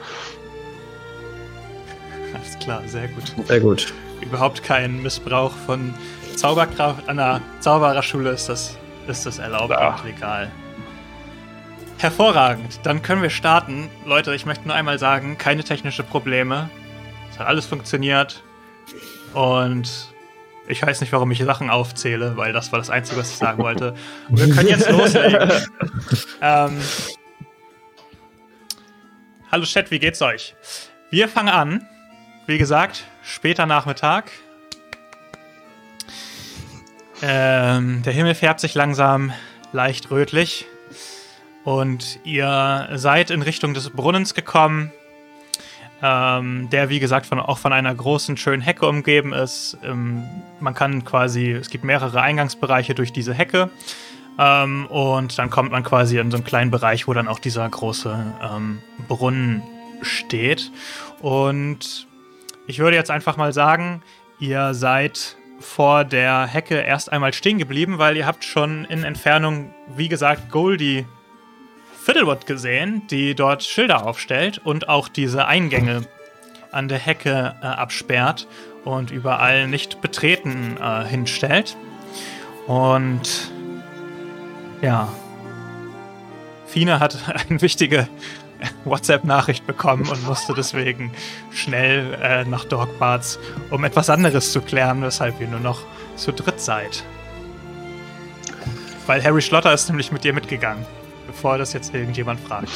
Alles 2.33 2.57
klar, 2.59 2.81
sehr 2.87 3.07
gut. 3.09 3.33
Sehr 3.47 3.59
gut. 3.59 3.93
Überhaupt 4.21 4.63
kein 4.63 5.01
Missbrauch 5.01 5.51
von 5.65 5.93
Zauberkraft. 6.35 7.07
An 7.07 7.17
der 7.17 7.41
Zaubererschule 7.59 8.31
ist 8.31 8.49
das, 8.49 8.77
ist 9.07 9.25
das 9.25 9.39
erlaubt 9.39 9.71
ja. 9.71 9.95
und 9.95 10.05
legal. 10.05 10.51
Hervorragend. 11.99 12.79
Dann 12.83 13.01
können 13.01 13.21
wir 13.21 13.29
starten. 13.29 13.89
Leute, 14.05 14.33
ich 14.33 14.45
möchte 14.45 14.65
nur 14.65 14.73
einmal 14.73 14.97
sagen, 14.97 15.37
keine 15.37 15.65
technischen 15.65 16.05
Probleme. 16.05 16.69
Es 17.29 17.37
hat 17.37 17.47
alles 17.47 17.65
funktioniert. 17.65 18.41
Und 19.33 20.07
ich 20.69 20.81
weiß 20.81 21.01
nicht, 21.01 21.11
warum 21.11 21.29
ich 21.31 21.39
Sachen 21.43 21.69
aufzähle, 21.69 22.37
weil 22.37 22.53
das 22.53 22.71
war 22.71 22.79
das 22.79 22.89
Einzige, 22.89 23.19
was 23.19 23.31
ich 23.31 23.37
sagen 23.37 23.61
wollte. 23.61 23.95
Und 24.29 24.39
wir 24.39 24.55
können 24.55 24.69
jetzt 24.69 24.89
loslegen. 24.91 25.51
ähm, 26.41 26.79
Hallo 29.51 29.65
Chat, 29.65 29.91
wie 29.91 29.99
geht's 29.99 30.21
euch? 30.21 30.55
Wir 31.09 31.27
fangen 31.27 31.49
an. 31.49 31.85
Wie 32.47 32.57
gesagt, 32.57 33.03
später 33.23 33.65
Nachmittag. 33.65 34.31
Ähm, 37.21 38.03
der 38.03 38.13
Himmel 38.13 38.35
färbt 38.35 38.61
sich 38.61 38.73
langsam 38.73 39.33
leicht 39.73 40.09
rötlich. 40.11 40.65
Und 41.63 42.19
ihr 42.23 42.89
seid 42.95 43.31
in 43.31 43.41
Richtung 43.41 43.73
des 43.73 43.89
Brunnens 43.89 44.33
gekommen, 44.33 44.91
ähm, 46.01 46.69
der 46.69 46.89
wie 46.89 46.99
gesagt 46.99 47.25
von, 47.25 47.39
auch 47.39 47.57
von 47.57 47.73
einer 47.73 47.93
großen, 47.93 48.37
schönen 48.37 48.61
Hecke 48.61 48.87
umgeben 48.87 49.33
ist. 49.33 49.77
Ähm, 49.83 50.23
man 50.59 50.73
kann 50.73 51.03
quasi, 51.03 51.51
es 51.51 51.69
gibt 51.69 51.83
mehrere 51.83 52.21
Eingangsbereiche 52.21 52.95
durch 52.95 53.11
diese 53.11 53.33
Hecke. 53.33 53.69
Ähm, 54.37 54.85
und 54.87 55.37
dann 55.37 55.49
kommt 55.49 55.71
man 55.71 55.83
quasi 55.83 56.17
in 56.17 56.31
so 56.31 56.37
einen 56.37 56.45
kleinen 56.45 56.71
Bereich, 56.71 57.07
wo 57.07 57.13
dann 57.13 57.27
auch 57.27 57.39
dieser 57.39 57.67
große 57.67 58.33
ähm, 58.41 58.79
Brunnen 59.07 59.61
steht. 60.01 60.71
Und 61.19 62.07
ich 62.67 62.79
würde 62.79 62.95
jetzt 62.95 63.11
einfach 63.11 63.35
mal 63.35 63.51
sagen, 63.51 64.01
ihr 64.39 64.73
seid 64.73 65.35
vor 65.59 66.05
der 66.05 66.47
Hecke 66.47 66.75
erst 66.75 67.11
einmal 67.11 67.33
stehen 67.33 67.57
geblieben, 67.57 67.97
weil 67.97 68.15
ihr 68.15 68.25
habt 68.25 68.45
schon 68.45 68.85
in 68.85 69.03
Entfernung, 69.03 69.73
wie 69.97 70.07
gesagt, 70.07 70.49
Goldie 70.49 71.05
Fiddlewood 72.09 72.47
gesehen, 72.47 73.03
die 73.11 73.35
dort 73.35 73.61
Schilder 73.61 74.07
aufstellt 74.07 74.57
und 74.57 74.89
auch 74.89 75.09
diese 75.09 75.45
Eingänge 75.45 76.07
an 76.71 76.87
der 76.87 76.97
Hecke 76.97 77.53
äh, 77.61 77.65
absperrt 77.67 78.47
und 78.83 79.11
überall 79.11 79.67
nicht 79.67 80.01
betreten 80.01 80.77
äh, 80.81 81.05
hinstellt. 81.05 81.77
Und 82.65 83.51
ja. 84.81 85.07
Fine 86.65 86.99
hat 86.99 87.15
eine 87.47 87.61
wichtige 87.61 88.07
WhatsApp-Nachricht 88.85 89.67
bekommen 89.67 90.09
und 90.09 90.25
musste 90.25 90.55
deswegen 90.55 91.11
schnell 91.51 92.17
äh, 92.23 92.43
nach 92.43 92.65
Dogbarts, 92.65 93.37
um 93.69 93.83
etwas 93.83 94.09
anderes 94.09 94.51
zu 94.51 94.61
klären, 94.61 95.03
weshalb 95.03 95.39
ihr 95.39 95.47
nur 95.47 95.59
noch 95.59 95.81
zu 96.15 96.31
dritt 96.31 96.59
seid. 96.59 97.03
Weil 99.05 99.23
Harry 99.23 99.43
Schlotter 99.43 99.71
ist 99.71 99.87
nämlich 99.89 100.11
mit 100.11 100.23
dir 100.23 100.33
mitgegangen, 100.33 100.87
bevor 101.29 101.59
das 101.59 101.73
jetzt 101.73 101.93
irgendjemand 101.93 102.39
fragt. 102.39 102.71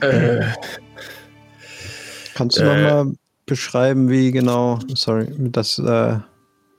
äh, 0.00 0.46
Kannst 2.34 2.56
du 2.58 2.62
äh, 2.62 2.66
nochmal 2.66 3.12
beschreiben, 3.46 4.08
wie 4.08 4.30
genau, 4.30 4.78
sorry, 4.94 5.26
das 5.36 5.80
äh, 5.80 6.18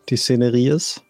die 0.08 0.16
Szenerie 0.16 0.70
ist? 0.70 1.04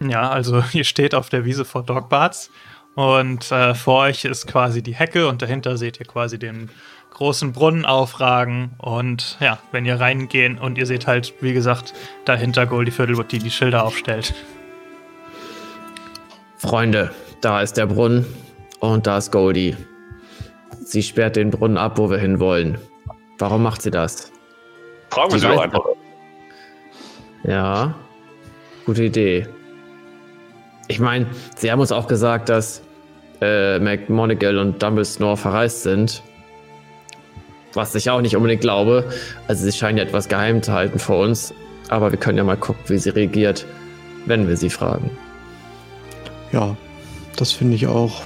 Ja, 0.00 0.28
also 0.28 0.64
ihr 0.72 0.82
steht 0.82 1.14
auf 1.14 1.28
der 1.28 1.44
Wiese 1.44 1.64
vor 1.64 1.84
Dogbarts 1.84 2.50
und 2.96 3.52
äh, 3.52 3.74
vor 3.74 4.00
euch 4.00 4.24
ist 4.24 4.46
quasi 4.46 4.82
die 4.82 4.94
Hecke 4.94 5.28
und 5.28 5.42
dahinter 5.42 5.76
seht 5.76 6.00
ihr 6.00 6.06
quasi 6.06 6.38
den 6.38 6.70
großen 7.10 7.52
Brunnen 7.52 7.84
aufragen 7.84 8.70
und 8.78 9.36
ja, 9.38 9.58
wenn 9.70 9.84
ihr 9.84 10.00
reingehen 10.00 10.58
und 10.58 10.78
ihr 10.78 10.86
seht 10.86 11.06
halt, 11.06 11.34
wie 11.40 11.52
gesagt, 11.52 11.92
dahinter 12.24 12.66
Goldie 12.66 12.90
Fiddlewood, 12.90 13.30
die 13.30 13.38
die 13.38 13.50
Schilder 13.50 13.84
aufstellt. 13.84 14.34
Freunde, 16.56 17.10
da 17.42 17.60
ist 17.60 17.76
der 17.76 17.86
Brunnen 17.86 18.26
und 18.80 19.06
da 19.06 19.18
ist 19.18 19.30
Goldie. 19.30 19.76
Sie 20.84 21.02
sperrt 21.02 21.36
den 21.36 21.50
Brunnen 21.50 21.76
ab, 21.76 21.98
wo 21.98 22.10
wir 22.10 22.18
hinwollen. 22.18 22.78
Warum 23.38 23.62
macht 23.62 23.82
sie 23.82 23.90
das? 23.90 24.32
Fragen 25.10 25.32
wir 25.32 25.38
sie 25.38 25.46
doch 25.48 25.60
einfach. 25.60 25.84
Ja, 27.44 27.94
gute 28.86 29.04
Idee. 29.04 29.46
Ich 30.88 30.98
meine, 30.98 31.26
sie 31.56 31.70
haben 31.70 31.80
uns 31.80 31.92
auch 31.92 32.06
gesagt, 32.06 32.48
dass 32.48 32.82
äh, 33.40 33.78
McMonagall 33.78 34.58
und 34.58 34.82
Dumbledore 34.82 35.36
verreist 35.36 35.82
sind. 35.82 36.22
Was 37.74 37.94
ich 37.94 38.08
auch 38.08 38.20
nicht 38.20 38.36
unbedingt 38.36 38.62
glaube. 38.62 39.04
Also 39.48 39.64
sie 39.64 39.72
scheinen 39.76 39.98
ja 39.98 40.04
etwas 40.04 40.28
geheim 40.28 40.62
zu 40.62 40.72
halten 40.72 40.98
vor 40.98 41.18
uns. 41.18 41.52
Aber 41.88 42.10
wir 42.10 42.18
können 42.18 42.38
ja 42.38 42.44
mal 42.44 42.56
gucken, 42.56 42.82
wie 42.88 42.98
sie 42.98 43.10
reagiert, 43.10 43.66
wenn 44.24 44.48
wir 44.48 44.56
sie 44.56 44.70
fragen. 44.70 45.10
Ja, 46.52 46.76
das 47.36 47.52
finde 47.52 47.74
ich 47.74 47.86
auch. 47.86 48.22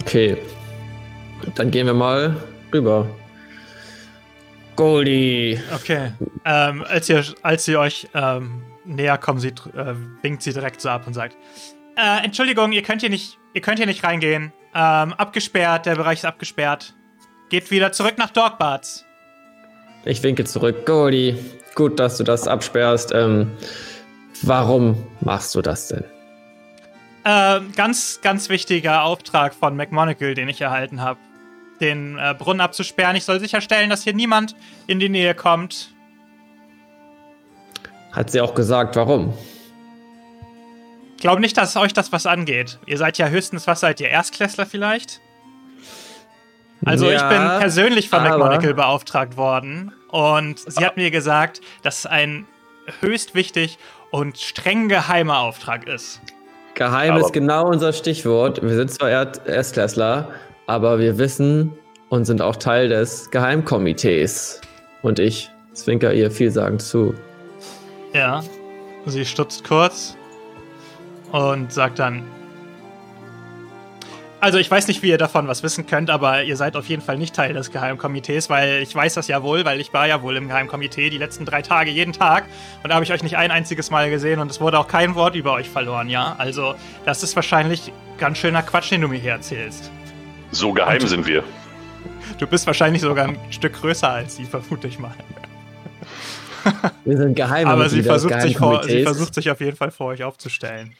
Okay, 0.00 0.36
dann 1.54 1.70
gehen 1.70 1.86
wir 1.86 1.94
mal 1.94 2.36
rüber. 2.72 3.06
Goldie. 4.76 5.60
Okay. 5.74 6.12
Ähm, 6.44 6.84
als, 6.88 7.08
ihr, 7.08 7.24
als 7.42 7.68
ihr 7.68 7.78
euch 7.78 8.08
ähm, 8.14 8.62
näher 8.84 9.18
kommt, 9.18 9.40
sie, 9.40 9.48
äh, 9.48 9.94
winkt 10.22 10.42
sie 10.42 10.52
direkt 10.52 10.80
so 10.80 10.88
ab 10.88 11.06
und 11.06 11.14
sagt: 11.14 11.36
äh, 11.96 12.24
Entschuldigung, 12.24 12.72
ihr 12.72 12.82
könnt 12.82 13.00
hier 13.00 13.10
nicht, 13.10 13.38
ihr 13.54 13.60
könnt 13.60 13.78
hier 13.78 13.86
nicht 13.86 14.04
reingehen. 14.04 14.52
Ähm, 14.74 15.12
abgesperrt, 15.12 15.86
der 15.86 15.96
Bereich 15.96 16.20
ist 16.20 16.24
abgesperrt. 16.24 16.94
Geht 17.50 17.70
wieder 17.70 17.92
zurück 17.92 18.14
nach 18.16 18.30
Dogbarts. 18.30 19.04
Ich 20.04 20.22
winke 20.22 20.44
zurück. 20.44 20.86
Goldie, 20.86 21.36
gut, 21.74 22.00
dass 22.00 22.16
du 22.16 22.24
das 22.24 22.48
absperrst. 22.48 23.12
Ähm, 23.12 23.52
Warum 24.42 25.06
machst 25.20 25.54
du 25.54 25.62
das 25.62 25.88
denn? 25.88 26.04
Äh, 27.24 27.60
ganz, 27.76 28.20
ganz 28.22 28.48
wichtiger 28.48 29.04
Auftrag 29.04 29.54
von 29.54 29.76
McMonagall, 29.76 30.34
den 30.34 30.48
ich 30.48 30.60
erhalten 30.60 31.00
habe. 31.00 31.20
Den 31.80 32.18
äh, 32.18 32.34
Brunnen 32.36 32.60
abzusperren. 32.60 33.14
Ich 33.14 33.24
soll 33.24 33.38
sicherstellen, 33.38 33.88
dass 33.88 34.02
hier 34.02 34.14
niemand 34.14 34.56
in 34.88 34.98
die 34.98 35.08
Nähe 35.08 35.34
kommt. 35.34 35.94
Hat 38.10 38.30
sie 38.30 38.40
auch 38.40 38.54
gesagt, 38.54 38.96
warum? 38.96 39.32
Ich 41.22 41.24
glaube 41.24 41.40
nicht, 41.40 41.56
dass 41.56 41.76
euch 41.76 41.92
das 41.92 42.10
was 42.10 42.26
angeht. 42.26 42.80
Ihr 42.84 42.98
seid 42.98 43.16
ja 43.16 43.28
höchstens, 43.28 43.68
was 43.68 43.78
seid 43.78 44.00
ihr? 44.00 44.08
Erstklässler 44.08 44.66
vielleicht? 44.66 45.20
Also 46.84 47.08
ja, 47.08 47.14
ich 47.14 47.22
bin 47.22 47.60
persönlich 47.60 48.08
von 48.08 48.24
McMonagall 48.24 48.74
beauftragt 48.74 49.36
worden 49.36 49.92
und 50.08 50.58
sie 50.58 50.84
hat 50.84 50.96
mir 50.96 51.12
gesagt, 51.12 51.60
dass 51.84 52.00
es 52.00 52.06
ein 52.06 52.48
höchst 52.98 53.36
wichtig 53.36 53.78
und 54.10 54.36
streng 54.36 54.88
geheimer 54.88 55.38
Auftrag 55.38 55.86
ist. 55.86 56.20
Geheim 56.74 57.12
aber 57.12 57.20
ist 57.20 57.32
genau 57.32 57.68
unser 57.68 57.92
Stichwort. 57.92 58.60
Wir 58.60 58.74
sind 58.74 58.90
zwar 58.90 59.08
Erstklässler, 59.10 60.28
aber 60.66 60.98
wir 60.98 61.18
wissen 61.18 61.70
und 62.08 62.24
sind 62.24 62.42
auch 62.42 62.56
Teil 62.56 62.88
des 62.88 63.30
Geheimkomitees. 63.30 64.60
Und 65.02 65.20
ich 65.20 65.52
zwinker 65.72 66.12
ihr 66.14 66.32
vielsagend 66.32 66.82
zu. 66.82 67.14
Ja, 68.12 68.42
sie 69.06 69.24
stutzt 69.24 69.62
kurz 69.62 70.16
und 71.32 71.72
sagt 71.72 71.98
dann, 71.98 72.22
also 74.40 74.58
ich 74.58 74.68
weiß 74.68 74.88
nicht, 74.88 75.02
wie 75.02 75.08
ihr 75.08 75.18
davon 75.18 75.46
was 75.46 75.62
wissen 75.62 75.86
könnt, 75.86 76.10
aber 76.10 76.42
ihr 76.42 76.56
seid 76.56 76.76
auf 76.76 76.86
jeden 76.86 77.00
Fall 77.00 77.16
nicht 77.16 77.32
Teil 77.34 77.54
des 77.54 77.70
Geheimkomitees, 77.70 78.50
weil 78.50 78.82
ich 78.82 78.92
weiß 78.92 79.14
das 79.14 79.28
ja 79.28 79.42
wohl, 79.42 79.64
weil 79.64 79.80
ich 79.80 79.92
war 79.92 80.08
ja 80.08 80.20
wohl 80.20 80.36
im 80.36 80.48
Geheimkomitee 80.48 81.10
die 81.10 81.18
letzten 81.18 81.44
drei 81.44 81.62
Tage 81.62 81.92
jeden 81.92 82.12
Tag 82.12 82.46
und 82.82 82.90
da 82.90 82.96
habe 82.96 83.04
ich 83.04 83.12
euch 83.12 83.22
nicht 83.22 83.36
ein 83.36 83.52
einziges 83.52 83.90
Mal 83.90 84.10
gesehen 84.10 84.40
und 84.40 84.50
es 84.50 84.60
wurde 84.60 84.80
auch 84.80 84.88
kein 84.88 85.14
Wort 85.14 85.36
über 85.36 85.52
euch 85.52 85.70
verloren, 85.70 86.08
ja? 86.08 86.34
Also 86.38 86.74
das 87.04 87.22
ist 87.22 87.36
wahrscheinlich 87.36 87.92
ganz 88.18 88.38
schöner 88.38 88.62
Quatsch, 88.62 88.90
den 88.90 89.02
du 89.02 89.08
mir 89.08 89.20
hier 89.20 89.30
erzählst. 89.32 89.92
So 90.50 90.72
geheim 90.72 91.00
und, 91.00 91.08
sind 91.08 91.26
wir. 91.26 91.44
Du 92.38 92.46
bist 92.48 92.66
wahrscheinlich 92.66 93.00
sogar 93.00 93.28
ein 93.28 93.38
Stück 93.50 93.74
größer 93.74 94.08
als 94.08 94.36
sie, 94.36 94.44
vermute 94.44 94.88
ich 94.88 94.98
mal. 94.98 95.14
Wir 97.04 97.16
sind 97.16 97.36
geheim. 97.36 97.68
Aber 97.68 97.88
sie 97.88 98.02
versucht, 98.02 98.40
sich 98.40 98.56
vor, 98.56 98.82
sie 98.82 99.04
versucht 99.04 99.34
sich 99.34 99.50
auf 99.50 99.60
jeden 99.60 99.76
Fall 99.76 99.92
vor 99.92 100.08
euch 100.08 100.24
aufzustellen. 100.24 100.94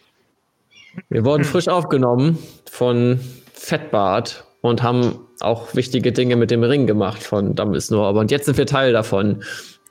Wir 1.08 1.24
wurden 1.24 1.44
hm. 1.44 1.50
frisch 1.50 1.68
aufgenommen 1.68 2.38
von 2.70 3.20
Fettbart 3.52 4.44
und 4.60 4.82
haben 4.82 5.20
auch 5.40 5.74
wichtige 5.74 6.12
Dinge 6.12 6.36
mit 6.36 6.50
dem 6.50 6.62
Ring 6.62 6.86
gemacht 6.86 7.22
von 7.22 7.54
Dumbledore. 7.54 8.08
Aber 8.08 8.20
und 8.20 8.30
jetzt 8.30 8.46
sind 8.46 8.58
wir 8.58 8.66
Teil 8.66 8.92
davon. 8.92 9.42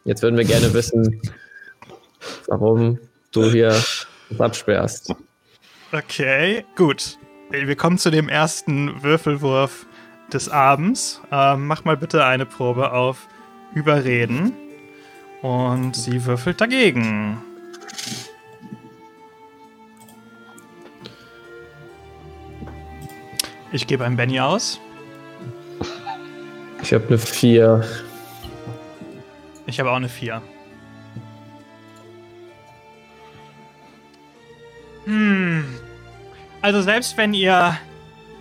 Jetzt 0.05 0.23
würden 0.23 0.37
wir 0.37 0.45
gerne 0.45 0.73
wissen, 0.73 1.21
warum 2.47 2.99
du 3.31 3.51
hier 3.51 3.69
das 3.69 4.39
absperrst. 4.39 5.13
Okay, 5.91 6.65
gut. 6.75 7.17
Wir 7.51 7.75
kommen 7.75 7.97
zu 7.97 8.11
dem 8.11 8.29
ersten 8.29 9.03
Würfelwurf 9.03 9.85
des 10.31 10.47
Abends. 10.47 11.21
Ähm, 11.31 11.67
mach 11.67 11.83
mal 11.83 11.97
bitte 11.97 12.23
eine 12.25 12.45
Probe 12.45 12.93
auf 12.93 13.27
Überreden. 13.75 14.53
Und 15.41 15.95
sie 15.95 16.25
würfelt 16.25 16.61
dagegen. 16.61 17.41
Ich 23.73 23.87
gebe 23.87 24.03
ein 24.03 24.17
Benny 24.17 24.39
aus. 24.39 24.79
Ich 26.83 26.93
habe 26.93 27.07
eine 27.07 27.17
4. 27.17 27.85
Ich 29.65 29.79
habe 29.79 29.91
auch 29.91 29.95
eine 29.95 30.09
4. 30.09 30.41
Hm. 35.05 35.65
Also 36.61 36.81
selbst 36.81 37.15
wenn 37.17 37.33
ihr, 37.33 37.77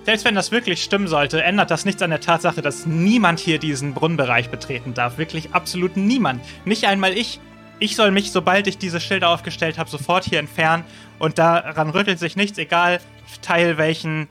selbst 0.04 0.24
wenn 0.24 0.34
das 0.34 0.50
wirklich 0.50 0.82
stimmen 0.82 1.06
sollte, 1.06 1.42
ändert 1.42 1.70
das 1.70 1.84
nichts 1.84 2.02
an 2.02 2.10
der 2.10 2.20
Tatsache, 2.20 2.60
dass 2.60 2.86
niemand 2.86 3.38
hier 3.38 3.58
diesen 3.58 3.94
Brunnenbereich 3.94 4.50
betreten 4.50 4.94
darf. 4.94 5.16
Wirklich 5.16 5.52
absolut 5.52 5.96
niemand. 5.96 6.42
Nicht 6.64 6.86
einmal 6.86 7.16
ich. 7.16 7.38
Ich 7.78 7.96
soll 7.96 8.10
mich, 8.10 8.32
sobald 8.32 8.66
ich 8.66 8.78
diese 8.78 9.00
Schilder 9.00 9.30
aufgestellt 9.30 9.78
habe, 9.78 9.88
sofort 9.88 10.24
hier 10.24 10.38
entfernen. 10.38 10.84
Und 11.18 11.38
daran 11.38 11.90
rüttelt 11.90 12.18
sich 12.18 12.36
nichts, 12.36 12.58
egal 12.58 13.00
Teil 13.42 13.78
welchen 13.78 14.28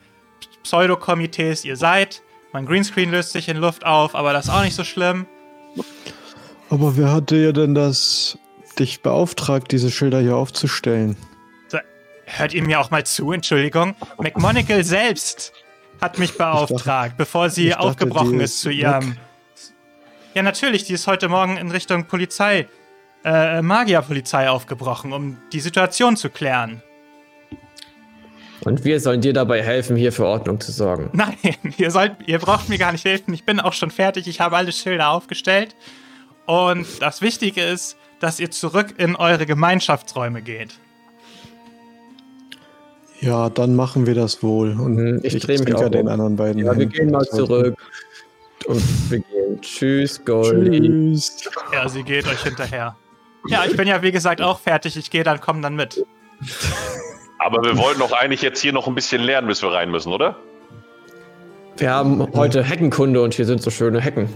Pseudo-Komitees 0.70 1.66
ihr 1.66 1.76
seid. 1.76 2.22
Mein 2.54 2.68
Greenscreen 2.68 3.10
löst 3.10 3.32
sich 3.32 3.50
in 3.50 3.58
Luft 3.58 3.88
auf, 3.88 4.14
aber 4.14 4.34
das 4.34 4.46
ist 4.46 4.52
auch 4.52 4.64
nicht 4.64 4.76
so 4.76 4.84
schlimm. 4.84 5.26
Aber 6.70 6.96
wer 6.96 7.12
hatte 7.12 7.38
ja 7.38 7.52
denn 7.52 7.74
das 7.74 8.38
dich 8.78 9.02
beauftragt, 9.02 9.72
diese 9.72 9.90
Schilder 9.90 10.20
hier 10.22 10.36
aufzustellen? 10.36 11.18
Hört 12.26 12.54
ihr 12.54 12.64
mir 12.64 12.80
auch 12.80 12.92
mal 12.92 13.04
zu, 13.04 13.32
Entschuldigung? 13.32 13.96
McMonagall 14.20 14.84
selbst 14.84 15.52
hat 16.00 16.20
mich 16.20 16.38
beauftragt, 16.38 16.86
dachte, 16.86 17.16
bevor 17.18 17.50
sie 17.50 17.74
aufgebrochen 17.74 18.40
ist, 18.40 18.54
ist 18.54 18.62
zu 18.62 18.70
ihrem. 18.70 19.14
Weg. 19.14 19.20
Ja, 20.36 20.44
natürlich, 20.44 20.84
die 20.84 20.94
ist 20.94 21.08
heute 21.08 21.28
Morgen 21.28 21.58
in 21.58 21.72
Richtung 21.72 22.06
Polizei, 22.06 22.68
äh, 23.26 23.64
Magierpolizei 23.64 24.48
aufgebrochen, 24.48 25.14
um 25.14 25.38
die 25.52 25.60
Situation 25.60 26.16
zu 26.16 26.30
klären. 26.30 26.84
Und 28.70 28.86
wir 28.86 29.00
sollen 29.00 29.20
dir 29.20 29.34
dabei 29.34 29.64
helfen, 29.64 29.96
hier 29.96 30.14
für 30.14 30.28
Ordnung 30.28 30.60
zu 30.60 30.72
sorgen. 30.72 31.10
Nein, 31.14 31.36
ihr, 31.80 31.90
sollt, 31.90 32.18
ihr 32.28 32.38
braucht 32.38 32.70
mir 32.70 32.78
gar 32.78 32.92
nicht 32.92 33.04
helfen. 33.04 33.34
Ich 33.34 33.44
bin 33.44 33.60
auch 33.60 33.74
schon 33.74 33.90
fertig. 33.90 34.28
Ich 34.28 34.42
habe 34.42 34.56
alle 34.56 34.72
Schilder 34.72 35.10
aufgestellt. 35.10 35.76
Und 36.46 36.86
das 37.00 37.24
Wichtige 37.24 37.64
ist, 37.64 37.98
dass 38.20 38.40
ihr 38.40 38.52
zurück 38.52 38.94
in 38.98 39.16
eure 39.16 39.48
Gemeinschaftsräume 39.48 40.44
geht. 40.44 40.76
Ja, 43.22 43.50
dann 43.50 43.76
machen 43.76 44.06
wir 44.06 44.14
das 44.14 44.44
wohl. 44.44 44.80
Und 44.80 44.98
hm, 44.98 45.20
ich, 45.24 45.34
ich 45.34 45.44
drehe 45.44 45.58
mich 45.58 45.74
auch 45.74 45.90
den 45.90 46.08
anderen 46.08 46.36
beiden. 46.36 46.64
Ja, 46.64 46.78
wir 46.78 46.86
gehen 46.86 47.10
mal 47.10 47.26
zurück. 47.26 47.76
Und 48.68 48.84
wir 49.10 49.18
gehen. 49.18 49.62
Tschüss, 49.62 50.24
Gold. 50.24 50.72
Tschüss. 50.72 51.50
Ja, 51.74 51.90
sie 51.90 52.04
geht 52.04 52.28
euch 52.28 52.44
hinterher. 52.44 52.96
Ja, 53.48 53.66
ich 53.66 53.76
bin 53.76 53.88
ja 53.88 54.04
wie 54.04 54.12
gesagt 54.12 54.44
auch 54.44 54.60
fertig. 54.60 54.96
Ich 54.96 55.10
gehe 55.10 55.24
dann, 55.24 55.42
komm 55.42 55.64
dann 55.64 55.76
mit. 55.76 56.06
Aber 57.40 57.64
wir 57.64 57.78
wollten 57.78 58.00
doch 58.00 58.12
eigentlich 58.12 58.42
jetzt 58.42 58.60
hier 58.60 58.74
noch 58.74 58.88
ein 58.88 58.96
bisschen 58.96 59.22
lernen, 59.22 59.48
bis 59.48 59.62
wir 59.62 59.72
rein 59.72 59.90
müssen, 59.90 60.12
oder? 60.12 60.36
Wir 61.78 61.92
haben 61.92 62.28
heute 62.34 62.62
Heckenkunde 62.62 63.22
und 63.22 63.34
hier 63.34 63.46
sind 63.46 63.62
so 63.62 63.72
schöne 63.72 64.02
Hecken. 64.02 64.30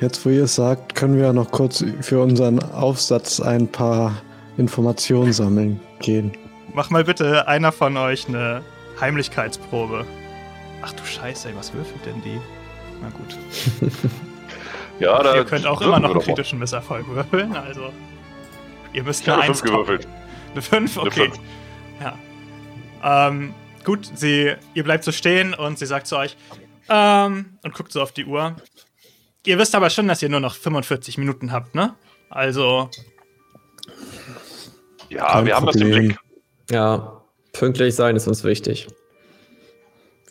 Jetzt, 0.00 0.24
wo 0.24 0.30
ihr 0.30 0.44
es 0.44 0.54
sagt, 0.54 0.94
können 0.94 1.16
wir 1.16 1.26
ja 1.26 1.32
noch 1.32 1.50
kurz 1.50 1.84
für 2.00 2.20
unseren 2.20 2.60
Aufsatz 2.72 3.40
ein 3.40 3.68
paar 3.68 4.14
Informationen 4.56 5.32
sammeln 5.32 5.80
gehen. 6.00 6.32
Mach 6.74 6.88
mal 6.88 7.04
bitte 7.04 7.46
einer 7.46 7.70
von 7.70 7.96
euch 7.98 8.26
eine 8.26 8.62
Heimlichkeitsprobe. 8.98 10.06
Ach 10.80 10.92
du 10.94 11.04
Scheiße, 11.04 11.50
ey, 11.50 11.54
was 11.56 11.74
würfelt 11.74 12.04
denn 12.06 12.22
die? 12.24 12.40
Na 13.02 13.10
gut. 13.10 13.90
ja, 14.98 15.22
da 15.22 15.34
ihr 15.34 15.44
könnt 15.44 15.66
auch 15.66 15.82
immer 15.82 16.00
noch 16.00 16.10
einen 16.10 16.20
kritischen 16.20 16.58
Misserfolg 16.58 17.06
würfeln, 17.08 17.54
also. 17.54 17.92
Ihr 18.94 19.04
müsst 19.04 19.22
ich 19.22 19.30
eine 19.30 19.42
1 19.42 19.62
gewürfelt. 19.62 20.08
Eine 20.52 20.62
5? 20.62 20.96
Okay. 20.96 21.22
Eine 21.24 21.34
5. 21.34 21.40
Ja. 22.00 23.28
Ähm, 23.28 23.54
gut, 23.84 24.10
sie, 24.14 24.52
ihr 24.74 24.84
bleibt 24.84 25.04
so 25.04 25.12
stehen 25.12 25.54
und 25.54 25.78
sie 25.78 25.86
sagt 25.86 26.06
zu 26.06 26.16
euch 26.16 26.36
ähm, 26.88 27.58
und 27.62 27.74
guckt 27.74 27.92
so 27.92 28.02
auf 28.02 28.12
die 28.12 28.24
Uhr. 28.24 28.56
Ihr 29.44 29.58
wisst 29.58 29.74
aber 29.74 29.90
schon, 29.90 30.06
dass 30.08 30.22
ihr 30.22 30.28
nur 30.28 30.40
noch 30.40 30.54
45 30.54 31.18
Minuten 31.18 31.52
habt, 31.52 31.74
ne? 31.74 31.94
Also. 32.30 32.90
Ja, 35.08 35.32
Kein 35.32 35.46
wir 35.46 35.56
haben 35.56 35.66
das 35.66 35.76
im 35.76 35.90
Blick. 35.90 36.18
Ja, 36.70 37.22
pünktlich 37.52 37.94
sein 37.94 38.16
ist 38.16 38.28
uns 38.28 38.44
wichtig. 38.44 38.86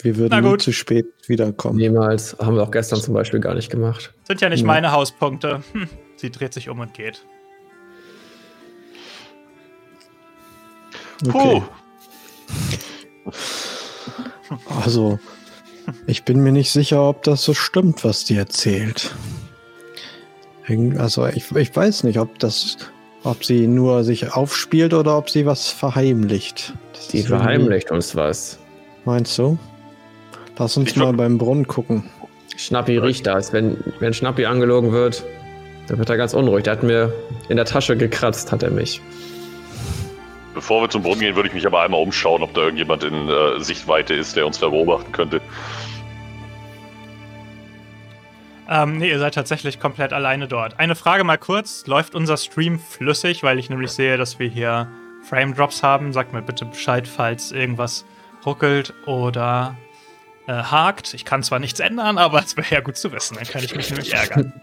Wir 0.01 0.17
würden 0.17 0.43
nie 0.43 0.57
zu 0.57 0.71
spät 0.71 1.05
wiederkommen. 1.27 1.77
Niemals. 1.77 2.35
Haben 2.39 2.55
wir 2.55 2.63
auch 2.63 2.71
gestern 2.71 3.01
zum 3.01 3.13
Beispiel 3.13 3.39
gar 3.39 3.53
nicht 3.53 3.69
gemacht. 3.69 4.13
Sind 4.23 4.41
ja 4.41 4.49
nicht 4.49 4.61
ja. 4.61 4.67
meine 4.67 4.91
Hauspunkte. 4.91 5.61
Hm. 5.73 5.87
Sie 6.15 6.31
dreht 6.31 6.53
sich 6.53 6.69
um 6.69 6.79
und 6.79 6.93
geht. 6.93 7.23
Okay. 11.27 11.61
Also, 14.83 15.19
ich 16.07 16.23
bin 16.23 16.41
mir 16.41 16.51
nicht 16.51 16.71
sicher, 16.71 17.07
ob 17.07 17.23
das 17.23 17.43
so 17.43 17.53
stimmt, 17.53 18.03
was 18.03 18.25
die 18.25 18.35
erzählt. 18.35 19.11
Also, 20.97 21.27
ich, 21.27 21.51
ich 21.55 21.75
weiß 21.75 22.03
nicht, 22.03 22.17
ob 22.19 22.39
das, 22.39 22.77
ob 23.23 23.43
sie 23.43 23.67
nur 23.67 24.03
sich 24.03 24.33
aufspielt 24.33 24.93
oder 24.93 25.17
ob 25.17 25.29
sie 25.29 25.45
was 25.45 25.69
verheimlicht. 25.69 26.73
Das 26.93 27.07
die 27.09 27.23
verheimlicht 27.23 27.91
uns 27.91 28.15
was. 28.15 28.57
Meinst 29.05 29.37
du? 29.37 29.57
Lass 30.57 30.77
uns 30.77 30.91
ich 30.91 30.95
mal 30.95 31.13
beim 31.13 31.37
Brunnen 31.37 31.67
gucken. 31.67 32.03
Schnappi 32.55 32.97
riecht 32.99 33.25
das. 33.25 33.51
Wenn, 33.51 33.77
wenn 33.99 34.13
Schnappi 34.13 34.45
angelogen 34.45 34.91
wird, 34.91 35.23
dann 35.87 35.97
wird 35.97 36.09
er 36.09 36.17
ganz 36.17 36.33
unruhig. 36.33 36.63
Der 36.63 36.73
hat 36.73 36.83
mir 36.83 37.11
in 37.49 37.55
der 37.57 37.65
Tasche 37.65 37.97
gekratzt, 37.97 38.51
hat 38.51 38.61
er 38.61 38.69
mich. 38.69 39.01
Bevor 40.53 40.81
wir 40.81 40.89
zum 40.89 41.01
Brunnen 41.01 41.19
gehen, 41.19 41.35
würde 41.35 41.47
ich 41.49 41.55
mich 41.55 41.65
aber 41.65 41.81
einmal 41.81 42.01
umschauen, 42.01 42.43
ob 42.43 42.53
da 42.53 42.61
irgendjemand 42.61 43.03
in 43.03 43.29
äh, 43.29 43.59
Sichtweite 43.59 44.13
ist, 44.13 44.35
der 44.35 44.45
uns 44.45 44.59
da 44.59 44.69
beobachten 44.69 45.11
könnte. 45.11 45.41
Ähm, 48.69 48.97
nee, 48.97 49.09
ihr 49.09 49.19
seid 49.19 49.33
tatsächlich 49.33 49.79
komplett 49.79 50.13
alleine 50.13 50.47
dort. 50.47 50.79
Eine 50.79 50.95
Frage 50.95 51.23
mal 51.23 51.37
kurz: 51.37 51.87
Läuft 51.87 52.15
unser 52.15 52.37
Stream 52.37 52.79
flüssig? 52.79 53.43
Weil 53.43 53.59
ich 53.59 53.69
nämlich 53.69 53.91
sehe, 53.91 54.17
dass 54.17 54.39
wir 54.39 54.47
hier 54.47 54.87
Frame 55.23 55.53
Drops 55.53 55.83
haben. 55.83 56.13
Sagt 56.13 56.33
mir 56.33 56.41
bitte 56.41 56.65
Bescheid, 56.65 57.07
falls 57.07 57.51
irgendwas 57.51 58.05
ruckelt 58.45 58.93
oder 59.05 59.75
äh, 60.47 60.53
hakt. 60.53 61.13
Ich 61.13 61.25
kann 61.25 61.43
zwar 61.43 61.59
nichts 61.59 61.79
ändern, 61.79 62.17
aber 62.17 62.39
es 62.39 62.55
wäre 62.57 62.67
ja 62.69 62.79
gut 62.81 62.97
zu 62.97 63.11
wissen. 63.11 63.35
Dann 63.35 63.45
kann 63.45 63.63
ich 63.63 63.75
mich 63.75 63.89
nämlich 63.89 64.13
ärgern. 64.13 64.53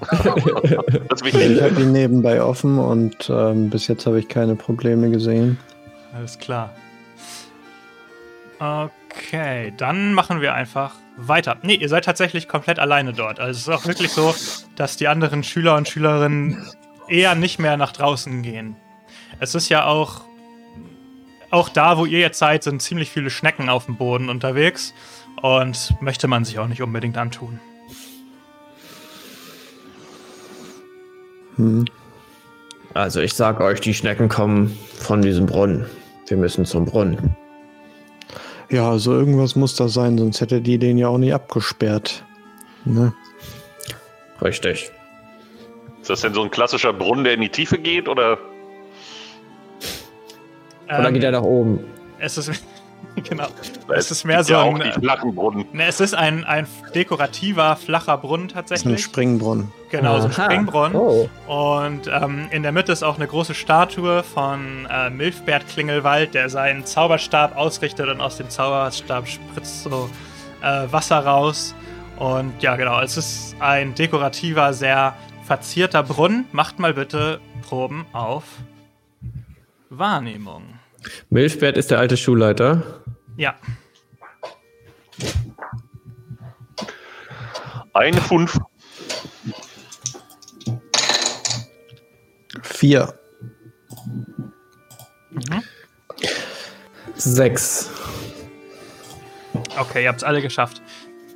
das 1.08 1.22
ich 1.22 1.62
habe 1.62 1.80
ihn 1.80 1.92
nebenbei 1.92 2.42
offen 2.42 2.78
und 2.78 3.30
ähm, 3.30 3.70
bis 3.70 3.88
jetzt 3.88 4.06
habe 4.06 4.18
ich 4.18 4.28
keine 4.28 4.56
Probleme 4.56 5.10
gesehen. 5.10 5.58
Alles 6.14 6.38
klar. 6.38 6.74
Okay, 8.58 9.72
dann 9.76 10.14
machen 10.14 10.40
wir 10.40 10.54
einfach 10.54 10.94
weiter. 11.16 11.56
Ne, 11.62 11.74
ihr 11.74 11.88
seid 11.88 12.04
tatsächlich 12.04 12.48
komplett 12.48 12.78
alleine 12.78 13.12
dort. 13.12 13.40
Also 13.40 13.52
es 13.52 13.68
ist 13.68 13.68
auch 13.68 13.86
wirklich 13.86 14.10
so, 14.10 14.34
dass 14.76 14.96
die 14.96 15.08
anderen 15.08 15.42
Schüler 15.42 15.76
und 15.76 15.88
Schülerinnen 15.88 16.64
eher 17.08 17.34
nicht 17.34 17.58
mehr 17.58 17.76
nach 17.76 17.92
draußen 17.92 18.42
gehen. 18.42 18.76
Es 19.40 19.54
ist 19.54 19.68
ja 19.68 19.84
auch 19.84 20.22
auch 21.50 21.70
da, 21.70 21.96
wo 21.96 22.04
ihr 22.04 22.18
jetzt 22.18 22.38
seid, 22.38 22.62
sind 22.62 22.82
ziemlich 22.82 23.10
viele 23.10 23.30
Schnecken 23.30 23.70
auf 23.70 23.86
dem 23.86 23.96
Boden 23.96 24.28
unterwegs 24.28 24.92
und 25.40 25.94
möchte 26.00 26.28
man 26.28 26.44
sich 26.44 26.58
auch 26.58 26.68
nicht 26.68 26.82
unbedingt 26.82 27.16
antun. 27.16 27.58
Hm. 31.58 31.84
Also 32.94 33.20
ich 33.20 33.34
sag 33.34 33.60
euch, 33.60 33.80
die 33.80 33.94
Schnecken 33.94 34.28
kommen 34.28 34.76
von 34.94 35.22
diesem 35.22 35.46
Brunnen. 35.46 35.86
Wir 36.26 36.36
müssen 36.36 36.64
zum 36.64 36.84
Brunnen. 36.86 37.36
Ja, 38.70 38.90
also 38.90 39.12
irgendwas 39.12 39.56
muss 39.56 39.76
da 39.76 39.88
sein, 39.88 40.18
sonst 40.18 40.40
hätte 40.40 40.60
die 40.60 40.78
den 40.78 40.98
ja 40.98 41.08
auch 41.08 41.18
nicht 41.18 41.32
abgesperrt. 41.32 42.24
Ne? 42.84 43.12
Richtig. 44.42 44.90
Ist 46.00 46.10
das 46.10 46.20
denn 46.20 46.34
so 46.34 46.42
ein 46.42 46.50
klassischer 46.50 46.92
Brunnen, 46.92 47.24
der 47.24 47.34
in 47.34 47.40
die 47.40 47.48
Tiefe 47.48 47.78
geht, 47.78 48.08
oder? 48.08 48.38
Oder 50.86 51.08
ähm, 51.08 51.14
geht 51.14 51.24
er 51.24 51.32
nach 51.32 51.42
oben? 51.42 51.80
Es 52.18 52.38
ist, 52.38 52.50
genau. 53.28 53.46
Es 53.94 54.10
ist 54.10 54.24
mehr 54.24 54.44
so 54.44 54.52
ja 54.52 54.64
ein. 54.64 54.92
flachen 54.92 55.34
Brunnen. 55.34 55.64
Ne, 55.72 55.86
es 55.86 56.00
ist 56.00 56.14
ein, 56.14 56.44
ein 56.44 56.66
dekorativer, 56.94 57.76
flacher 57.76 58.18
Brunnen 58.18 58.48
tatsächlich. 58.48 58.92
Das 58.92 59.00
ist 59.00 59.06
ein 59.06 59.10
Springbrunnen. 59.10 59.72
Genau, 59.90 60.20
so 60.20 60.26
ein 60.26 60.32
Springbrunnen. 60.32 60.96
Oh. 60.96 61.28
Und 61.46 62.08
ähm, 62.08 62.48
in 62.50 62.62
der 62.62 62.72
Mitte 62.72 62.92
ist 62.92 63.02
auch 63.02 63.16
eine 63.16 63.26
große 63.26 63.54
Statue 63.54 64.22
von 64.22 64.86
äh, 64.90 65.10
Milfbert 65.10 65.66
Klingelwald, 65.68 66.34
der 66.34 66.50
seinen 66.50 66.84
Zauberstab 66.84 67.56
ausrichtet 67.56 68.08
und 68.08 68.20
aus 68.20 68.36
dem 68.36 68.50
Zauberstab 68.50 69.26
spritzt 69.26 69.84
so 69.84 70.10
äh, 70.62 70.90
Wasser 70.90 71.18
raus. 71.18 71.74
Und 72.18 72.62
ja, 72.62 72.76
genau, 72.76 73.00
es 73.00 73.16
ist 73.16 73.56
ein 73.60 73.94
dekorativer, 73.94 74.72
sehr 74.72 75.14
verzierter 75.44 76.02
Brunnen. 76.02 76.46
Macht 76.52 76.78
mal 76.78 76.92
bitte 76.92 77.40
Proben 77.62 78.06
auf 78.12 78.44
Wahrnehmung. 79.88 80.62
Milchbert 81.30 81.76
ist 81.76 81.90
der 81.90 81.98
alte 81.98 82.16
Schulleiter. 82.16 82.82
Ja. 83.38 83.54
Eine 87.94 88.20
fünf. 88.20 88.58
Vier. 92.62 93.14
Mhm. 95.30 95.62
Sechs. 97.14 97.90
Okay, 99.78 100.02
ihr 100.02 100.08
habt 100.08 100.18
es 100.18 100.24
alle 100.24 100.42
geschafft. 100.42 100.82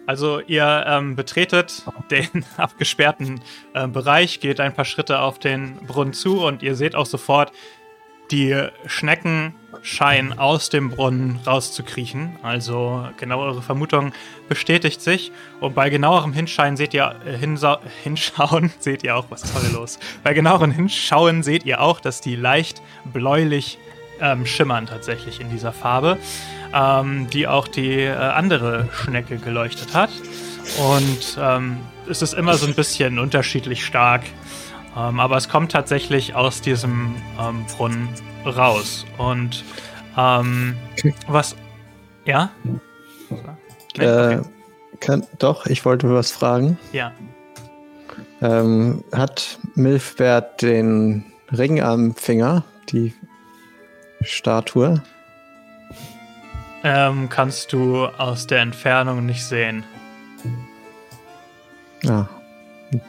Also 0.05 0.41
ihr 0.41 0.85
ähm, 0.89 1.15
betretet 1.15 1.85
den 2.11 2.45
abgesperrten 2.57 3.41
äh, 3.75 3.87
Bereich, 3.87 4.41
geht 4.41 4.59
ein 4.59 4.75
paar 4.75 4.85
Schritte 4.85 5.21
auf 5.21 5.39
den 5.39 5.77
Brunnen 5.87 6.15
zu 6.15 6.45
und 6.45 6.65
ihr 6.65 6.75
seht 6.75 6.97
auch 6.97 7.07
sofort, 7.07 7.53
die 8.33 8.69
Schnecken 8.87 9.55
scheinen 9.83 10.39
aus 10.39 10.71
dem 10.71 10.91
Brunnen 10.91 11.41
rauszukriechen. 11.47 12.37
Also 12.43 13.07
genau 13.19 13.41
eure 13.41 13.63
Vermutung 13.63 14.13
bestätigt 14.49 15.01
sich. 15.01 15.33
Und 15.61 15.75
bei 15.75 15.91
genauerem 15.91 16.33
Hinschauen 16.33 16.77
seht 16.77 16.95
ihr 16.95 17.15
äh, 17.27 17.37
hinschauen 18.03 18.73
seht 18.79 19.05
ihr 19.05 19.17
auch, 19.17 19.27
was 19.29 19.45
ist 19.45 19.55
heute 19.55 19.73
los? 19.73 19.99
Bei 20.23 20.35
genauerem 20.35 20.71
Hinschauen 20.71 21.43
seht 21.43 21.65
ihr 21.65 21.81
auch, 21.81 22.01
dass 22.01 22.21
die 22.21 22.37
leicht 22.37 22.83
bläulich 23.13 23.79
ähm, 24.21 24.47
schimmern 24.47 24.87
tatsächlich 24.87 25.41
in 25.41 25.51
dieser 25.51 25.73
Farbe, 25.73 26.19
ähm, 26.73 27.29
die 27.31 27.47
auch 27.49 27.67
die 27.67 28.03
äh, 28.03 28.13
andere 28.15 28.89
Schnecke 28.93 29.37
geleuchtet 29.37 29.95
hat. 29.95 30.11
Und 30.79 31.39
ähm, 31.41 31.79
es 32.09 32.23
ist 32.23 32.35
immer 32.35 32.55
so 32.55 32.67
ein 32.67 32.75
bisschen 32.75 33.19
unterschiedlich 33.19 33.85
stark 33.85 34.23
ähm, 34.97 35.21
aber 35.21 35.37
es 35.37 35.49
kommt 35.49 35.73
tatsächlich 35.73 36.35
aus 36.35 36.61
diesem 36.61 37.15
ähm, 37.41 37.65
Brunnen 37.77 38.09
raus. 38.45 39.07
Und 39.19 39.65
ähm, 40.17 40.77
was. 41.27 41.57
Ja? 42.25 42.51
Nee, 42.65 42.79
okay. 43.97 44.35
äh, 44.35 44.43
kann, 45.01 45.27
doch, 45.39 45.67
ich 45.67 45.85
wollte 45.85 46.13
was 46.13 46.31
fragen. 46.31 46.79
Ja. 46.93 47.13
Ähm, 48.41 49.03
hat 49.13 49.59
Milfbert 49.75 50.63
den 50.63 51.25
Ring 51.51 51.81
am 51.81 52.15
Finger, 52.15 52.65
die 52.91 53.15
Statue? 54.23 55.03
Ähm, 56.85 57.29
kannst 57.29 57.73
du 57.73 58.07
aus 58.07 58.47
der 58.47 58.61
Entfernung 58.61 59.25
nicht 59.25 59.45
sehen. 59.45 59.85
Ja, 62.03 62.29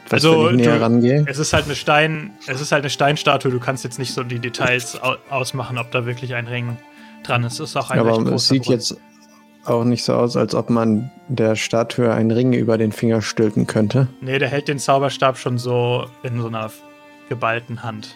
was, 0.08 0.12
also, 0.12 0.46
wenn 0.46 0.58
ich 0.58 0.66
näher 0.66 0.76
du, 0.76 0.82
rangehe? 0.82 1.24
Es 1.26 1.38
ist 1.38 1.52
halt 1.52 1.64
eine 1.66 1.74
Stein, 1.74 2.32
es 2.46 2.60
ist 2.60 2.72
halt 2.72 2.82
eine 2.82 2.90
Steinstatue. 2.90 3.50
Du 3.50 3.60
kannst 3.60 3.84
jetzt 3.84 3.98
nicht 3.98 4.14
so 4.14 4.22
die 4.22 4.38
Details 4.38 4.98
ausmachen, 5.30 5.78
ob 5.78 5.90
da 5.90 6.06
wirklich 6.06 6.34
ein 6.34 6.46
Ring 6.46 6.76
dran 7.22 7.44
ist. 7.44 7.54
Es 7.54 7.70
ist 7.70 7.76
auch 7.76 7.90
ein 7.90 7.98
Aber 7.98 8.18
es 8.32 8.48
sieht 8.48 8.64
Grund. 8.64 8.74
jetzt 8.74 8.96
auch 9.64 9.84
nicht 9.84 10.04
so 10.04 10.14
aus, 10.14 10.36
als 10.36 10.54
ob 10.54 10.70
man 10.70 11.10
der 11.28 11.56
Statue 11.56 12.12
einen 12.12 12.30
Ring 12.30 12.52
über 12.52 12.78
den 12.78 12.92
Finger 12.92 13.22
stülpen 13.22 13.66
könnte. 13.66 14.08
Nee, 14.20 14.38
der 14.38 14.48
hält 14.48 14.68
den 14.68 14.78
Zauberstab 14.78 15.38
schon 15.38 15.58
so 15.58 16.06
in 16.22 16.40
so 16.40 16.48
einer 16.48 16.70
geballten 17.28 17.82
Hand. 17.82 18.14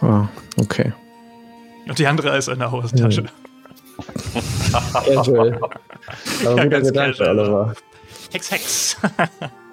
Ah, 0.00 0.28
okay. 0.58 0.92
Und 1.88 1.98
die 1.98 2.06
andere 2.06 2.36
ist 2.36 2.48
in 2.48 2.58
der 2.58 2.72
Hosentasche. 2.72 3.26
Casual. 4.92 5.54
Aber 5.54 5.70
ja, 6.42 6.64
guter 6.64 6.80
Gedanke, 6.80 7.28
Oliver. 7.28 7.74
Hex, 8.32 8.50
Hex. 8.50 8.96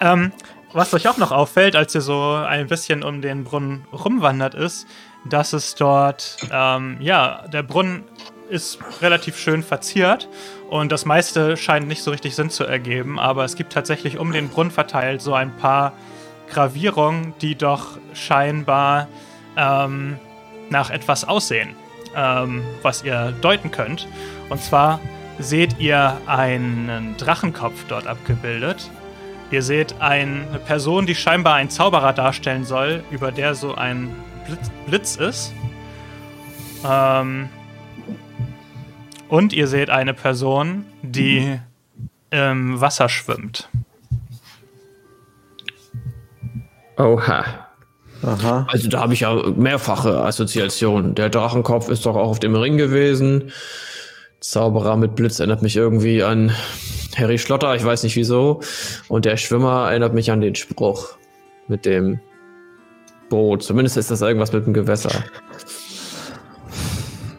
ähm, 0.00 0.32
was 0.72 0.92
euch 0.92 1.08
auch 1.08 1.18
noch 1.18 1.30
auffällt, 1.30 1.76
als 1.76 1.94
ihr 1.94 2.00
so 2.00 2.32
ein 2.32 2.66
bisschen 2.66 3.04
um 3.04 3.22
den 3.22 3.44
Brunnen 3.44 3.86
rumwandert, 3.92 4.54
ist, 4.54 4.86
dass 5.24 5.52
es 5.52 5.74
dort, 5.74 6.36
ähm, 6.50 6.96
ja, 7.00 7.46
der 7.48 7.62
Brunnen 7.62 8.04
ist 8.50 8.78
relativ 9.00 9.38
schön 9.38 9.62
verziert 9.62 10.28
und 10.68 10.92
das 10.92 11.04
meiste 11.06 11.56
scheint 11.56 11.88
nicht 11.88 12.02
so 12.02 12.10
richtig 12.10 12.34
Sinn 12.34 12.50
zu 12.50 12.64
ergeben, 12.64 13.18
aber 13.18 13.44
es 13.44 13.56
gibt 13.56 13.72
tatsächlich 13.72 14.18
um 14.18 14.32
den 14.32 14.48
Brunnen 14.48 14.70
verteilt 14.70 15.22
so 15.22 15.32
ein 15.32 15.56
paar 15.56 15.92
Gravierungen, 16.50 17.34
die 17.40 17.54
doch 17.54 17.98
scheinbar 18.12 19.08
ähm, 19.56 20.18
nach 20.70 20.90
etwas 20.90 21.26
aussehen, 21.26 21.74
ähm, 22.14 22.62
was 22.82 23.02
ihr 23.02 23.32
deuten 23.40 23.70
könnt. 23.70 24.06
Und 24.50 24.60
zwar 24.60 25.00
seht 25.38 25.78
ihr 25.78 26.16
einen 26.26 27.16
Drachenkopf 27.16 27.84
dort 27.88 28.06
abgebildet. 28.06 28.90
Ihr 29.50 29.62
seht 29.62 30.00
eine 30.00 30.58
Person, 30.66 31.06
die 31.06 31.14
scheinbar 31.14 31.54
ein 31.54 31.70
Zauberer 31.70 32.12
darstellen 32.12 32.64
soll, 32.64 33.04
über 33.10 33.30
der 33.30 33.54
so 33.54 33.74
ein 33.74 34.10
Blitz, 34.46 34.70
Blitz 34.86 35.16
ist. 35.16 35.52
Ähm 36.84 37.48
und 39.28 39.52
ihr 39.52 39.66
seht 39.66 39.90
eine 39.90 40.14
Person, 40.14 40.84
die 41.02 41.58
im 42.30 42.80
Wasser 42.80 43.08
schwimmt. 43.08 43.68
Oha. 46.96 47.44
Aha. 48.22 48.66
Also 48.70 48.88
da 48.88 49.00
habe 49.00 49.12
ich 49.12 49.20
ja 49.20 49.34
mehrfache 49.56 50.24
Assoziationen. 50.24 51.14
Der 51.14 51.28
Drachenkopf 51.28 51.88
ist 51.88 52.06
doch 52.06 52.16
auch 52.16 52.30
auf 52.30 52.40
dem 52.40 52.54
Ring 52.56 52.78
gewesen. 52.78 53.52
Zauberer 54.40 54.96
mit 54.96 55.14
Blitz 55.14 55.38
erinnert 55.40 55.62
mich 55.62 55.76
irgendwie 55.76 56.22
an 56.22 56.52
Harry 57.16 57.38
Schlotter, 57.38 57.74
ich 57.74 57.84
weiß 57.84 58.02
nicht 58.02 58.16
wieso. 58.16 58.60
Und 59.08 59.24
der 59.24 59.36
Schwimmer 59.36 59.88
erinnert 59.88 60.14
mich 60.14 60.30
an 60.30 60.40
den 60.40 60.54
Spruch 60.54 61.16
mit 61.68 61.84
dem 61.84 62.20
Boot. 63.28 63.62
Zumindest 63.62 63.96
ist 63.96 64.10
das 64.10 64.20
irgendwas 64.20 64.52
mit 64.52 64.66
dem 64.66 64.74
Gewässer. 64.74 65.24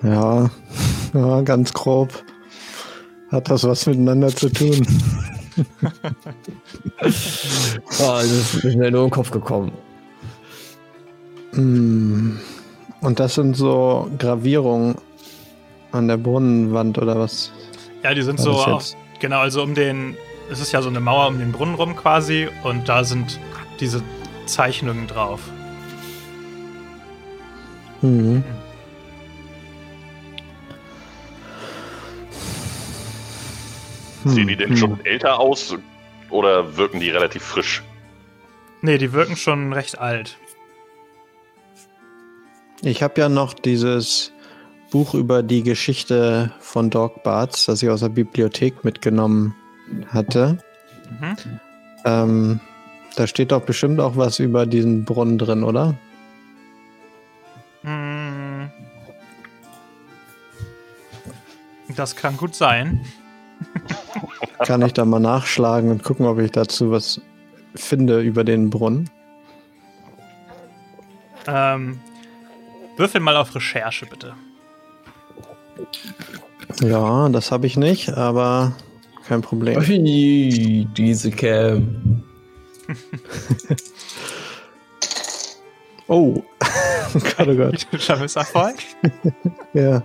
Ja, 0.03 0.49
ja, 1.13 1.41
ganz 1.41 1.73
grob. 1.73 2.09
Hat 3.31 3.49
das 3.49 3.63
was 3.63 3.85
miteinander 3.87 4.29
zu 4.29 4.49
tun? 4.49 4.85
oh, 7.01 7.01
das 7.01 8.55
ist 8.63 8.75
mir 8.75 8.91
nur 8.91 9.05
im 9.05 9.09
Kopf 9.09 9.31
gekommen. 9.31 9.71
Hm. 11.53 12.39
Und 13.01 13.19
das 13.19 13.35
sind 13.35 13.55
so 13.55 14.09
Gravierungen 14.17 14.95
an 15.91 16.07
der 16.07 16.17
Brunnenwand 16.17 16.97
oder 16.97 17.17
was? 17.17 17.51
Ja, 18.03 18.13
die 18.13 18.21
sind 18.21 18.39
so 18.39 18.51
auch, 18.51 18.81
genau, 19.19 19.39
also 19.39 19.63
um 19.63 19.75
den 19.75 20.17
es 20.49 20.59
ist 20.59 20.71
ja 20.71 20.81
so 20.81 20.89
eine 20.89 20.99
Mauer 20.99 21.27
um 21.27 21.39
den 21.39 21.51
Brunnen 21.51 21.75
rum 21.75 21.95
quasi 21.95 22.47
und 22.63 22.87
da 22.87 23.03
sind 23.03 23.39
diese 23.79 24.03
Zeichnungen 24.45 25.07
drauf. 25.07 25.41
Mhm. 28.01 28.43
Sehen 34.25 34.47
die 34.47 34.55
denn 34.55 34.69
hm. 34.71 34.77
schon 34.77 35.05
älter 35.05 35.39
aus 35.39 35.75
oder 36.29 36.77
wirken 36.77 36.99
die 36.99 37.09
relativ 37.09 37.43
frisch? 37.43 37.83
Nee, 38.81 38.97
die 38.97 39.13
wirken 39.13 39.35
schon 39.35 39.71
recht 39.71 39.99
alt. 39.99 40.37
Ich 42.81 43.03
habe 43.03 43.21
ja 43.21 43.29
noch 43.29 43.53
dieses 43.53 44.31
Buch 44.95 45.13
über 45.13 45.43
die 45.43 45.61
Geschichte 45.61 46.53
von 46.61 46.89
Dog 46.89 47.21
Barts, 47.21 47.65
das 47.65 47.83
ich 47.83 47.89
aus 47.89 47.99
der 47.99 48.07
Bibliothek 48.07 48.85
mitgenommen 48.85 49.53
hatte. 50.07 50.59
Mhm. 51.19 51.35
Ähm, 52.05 52.59
da 53.17 53.27
steht 53.27 53.51
doch 53.51 53.63
bestimmt 53.63 53.99
auch 53.99 54.15
was 54.15 54.39
über 54.39 54.65
diesen 54.65 55.03
Brunnen 55.03 55.37
drin, 55.37 55.65
oder? 55.65 55.95
Hm. 57.81 58.71
Das 61.93 62.15
kann 62.15 62.37
gut 62.37 62.55
sein. 62.55 63.05
kann 64.59 64.81
ich 64.81 64.93
da 64.93 65.03
mal 65.03 65.19
nachschlagen 65.19 65.91
und 65.91 66.03
gucken, 66.05 66.25
ob 66.25 66.39
ich 66.39 66.51
dazu 66.51 66.91
was 66.91 67.19
finde 67.75 68.21
über 68.21 68.45
den 68.45 68.69
Brunnen? 68.69 69.09
Ähm, 71.47 71.99
würfel 72.95 73.19
mal 73.19 73.35
auf 73.35 73.53
Recherche, 73.53 74.05
bitte. 74.05 74.35
Ja, 76.81 77.29
das 77.29 77.51
habe 77.51 77.67
ich 77.67 77.77
nicht, 77.77 78.09
aber 78.09 78.73
kein 79.27 79.41
Problem. 79.41 79.77
Ui, 79.77 80.87
diese 80.95 81.31
Cam. 81.31 82.23
oh. 86.07 86.43
Gott, 87.13 87.47
oh 87.47 87.55
Gott. 87.55 87.87
Erfolg? 88.35 88.75
ja. 89.73 90.03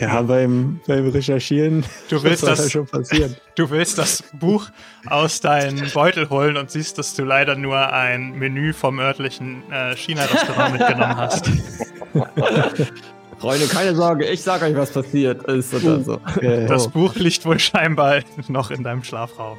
Ja, 0.00 0.22
beim, 0.22 0.80
beim 0.86 1.08
Recherchieren. 1.08 1.84
Du 2.08 2.22
willst 2.22 2.42
das, 2.42 2.58
das 2.62 2.72
schon 2.72 2.86
passieren. 2.86 3.36
Du 3.56 3.68
willst 3.68 3.98
das 3.98 4.24
Buch 4.32 4.68
aus 5.06 5.40
deinem 5.40 5.90
Beutel 5.92 6.30
holen 6.30 6.56
und 6.56 6.70
siehst, 6.70 6.96
dass 6.96 7.14
du 7.14 7.24
leider 7.24 7.56
nur 7.56 7.92
ein 7.92 8.30
Menü 8.30 8.72
vom 8.72 8.98
örtlichen 8.98 9.62
äh, 9.70 9.94
China-Restaurant 9.94 10.72
mitgenommen 10.72 11.16
hast. 11.16 11.50
Freunde, 13.38 13.66
keine 13.66 13.94
Sorge, 13.94 14.26
ich 14.26 14.42
sag 14.42 14.62
euch, 14.62 14.74
was 14.74 14.92
passiert 14.92 15.42
ist 15.44 15.74
oder 15.74 15.98
uh, 15.98 16.02
so. 16.02 16.20
Okay. 16.36 16.66
Das 16.66 16.86
oh. 16.86 16.90
Buch 16.90 17.14
liegt 17.16 17.44
wohl 17.44 17.58
scheinbar 17.58 18.20
noch 18.48 18.70
in 18.70 18.82
deinem 18.82 19.04
Schlafraum. 19.04 19.58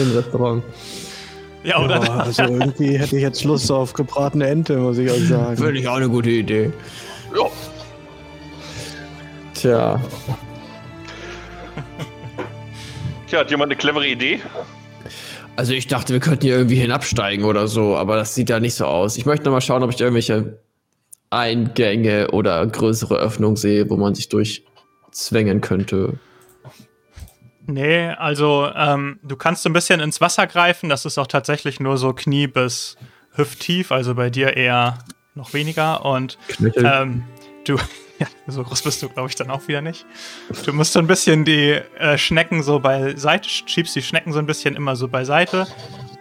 Im 0.00 0.16
Restaurant. 0.16 0.64
Ja, 1.62 1.84
oder? 1.84 2.02
Ja, 2.02 2.16
also 2.18 2.42
irgendwie 2.42 2.98
hätte 2.98 3.16
ich 3.16 3.22
jetzt 3.22 3.44
Lust 3.44 3.70
auf 3.70 3.92
gebratene 3.92 4.48
Ente, 4.48 4.76
muss 4.76 4.98
ich 4.98 5.10
euch 5.10 5.28
sagen. 5.28 5.56
Finde 5.56 5.78
ich 5.78 5.86
auch 5.86 5.96
eine 5.96 6.08
gute 6.08 6.30
Idee. 6.30 6.72
Ja. 7.36 7.46
Tja. 9.66 10.00
Tja, 13.26 13.40
hat 13.40 13.50
jemand 13.50 13.72
eine 13.72 13.76
clevere 13.76 14.06
Idee? 14.06 14.40
Also 15.56 15.72
ich 15.72 15.88
dachte, 15.88 16.12
wir 16.12 16.20
könnten 16.20 16.42
hier 16.42 16.54
irgendwie 16.54 16.76
hinabsteigen 16.76 17.44
oder 17.44 17.66
so, 17.66 17.96
aber 17.96 18.14
das 18.14 18.36
sieht 18.36 18.48
ja 18.48 18.60
nicht 18.60 18.74
so 18.74 18.84
aus. 18.84 19.16
Ich 19.16 19.26
möchte 19.26 19.46
noch 19.46 19.50
mal 19.50 19.60
schauen, 19.60 19.82
ob 19.82 19.90
ich 19.90 20.00
irgendwelche 20.00 20.60
Eingänge 21.30 22.30
oder 22.30 22.64
größere 22.64 23.16
Öffnungen 23.16 23.56
sehe, 23.56 23.90
wo 23.90 23.96
man 23.96 24.14
sich 24.14 24.28
durchzwängen 24.28 25.60
könnte. 25.62 26.20
Nee, 27.66 28.10
also 28.10 28.70
ähm, 28.72 29.18
du 29.24 29.34
kannst 29.34 29.64
so 29.64 29.68
ein 29.68 29.72
bisschen 29.72 29.98
ins 29.98 30.20
Wasser 30.20 30.46
greifen. 30.46 30.88
Das 30.88 31.04
ist 31.04 31.18
auch 31.18 31.26
tatsächlich 31.26 31.80
nur 31.80 31.96
so 31.96 32.12
Knie 32.12 32.46
bis 32.46 32.96
hüfttief, 33.32 33.90
also 33.90 34.14
bei 34.14 34.30
dir 34.30 34.56
eher 34.56 34.98
noch 35.34 35.54
weniger. 35.54 36.04
Und 36.04 36.38
ähm, 36.76 37.24
du, 37.64 37.78
Ja, 38.18 38.26
so 38.46 38.62
groß 38.62 38.82
bist 38.82 39.02
du, 39.02 39.08
glaube 39.08 39.28
ich, 39.28 39.34
dann 39.34 39.50
auch 39.50 39.68
wieder 39.68 39.82
nicht. 39.82 40.06
Du 40.64 40.72
musst 40.72 40.92
so 40.94 40.98
ein 40.98 41.06
bisschen 41.06 41.44
die 41.44 41.72
äh, 41.98 42.16
Schnecken 42.16 42.62
so 42.62 42.80
beiseite, 42.80 43.48
schiebst 43.48 43.94
die 43.94 44.02
Schnecken 44.02 44.32
so 44.32 44.38
ein 44.38 44.46
bisschen 44.46 44.74
immer 44.74 44.96
so 44.96 45.08
beiseite. 45.08 45.66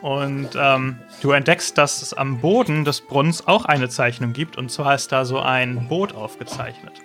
Und 0.02 0.50
ähm, 0.56 0.98
du 1.22 1.32
entdeckst, 1.32 1.78
dass 1.78 2.02
es 2.02 2.14
am 2.14 2.40
Boden 2.40 2.86
des 2.86 3.02
Brunnens 3.02 3.48
auch 3.48 3.66
eine 3.66 3.90
Zeichnung 3.90 4.34
gibt. 4.34 4.58
Und 4.58 4.72
zwar 4.72 4.94
ist 4.94 5.12
da 5.12 5.26
so 5.26 5.40
ein 5.40 5.88
Boot 5.88 6.14
aufgezeichnet. 6.14 7.02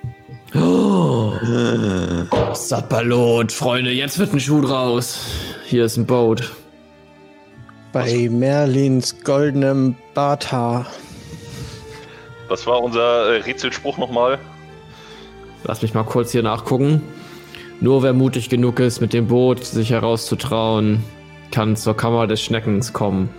Oh, 0.55 1.33
Sapperlot, 2.53 3.53
Freunde, 3.53 3.93
jetzt 3.93 4.19
wird 4.19 4.33
ein 4.33 4.41
Schuh 4.41 4.61
draus. 4.61 5.25
Hier 5.65 5.85
ist 5.85 5.97
ein 5.97 6.07
Boot. 6.07 6.51
Bei 7.93 8.29
Merlins 8.29 9.23
goldenem 9.23 9.97
Barthaar. 10.15 10.87
Was 12.49 12.67
war 12.67 12.83
unser 12.83 13.33
äh, 13.33 13.41
Rätselspruch 13.43 13.97
nochmal? 13.97 14.39
Lass 15.65 15.83
mich 15.83 15.95
mal 15.95 16.05
kurz 16.05 16.33
hier 16.33 16.43
nachgucken. 16.43 17.03
Nur 17.81 18.03
wer 18.03 18.13
mutig 18.13 18.49
genug 18.49 18.79
ist, 18.81 19.01
mit 19.01 19.13
dem 19.13 19.29
Boot 19.29 19.65
sich 19.65 19.91
herauszutrauen, 19.91 21.03
kann 21.51 21.77
zur 21.77 21.97
Kammer 21.97 22.27
des 22.27 22.43
Schneckens 22.43 22.93
kommen. 22.93 23.31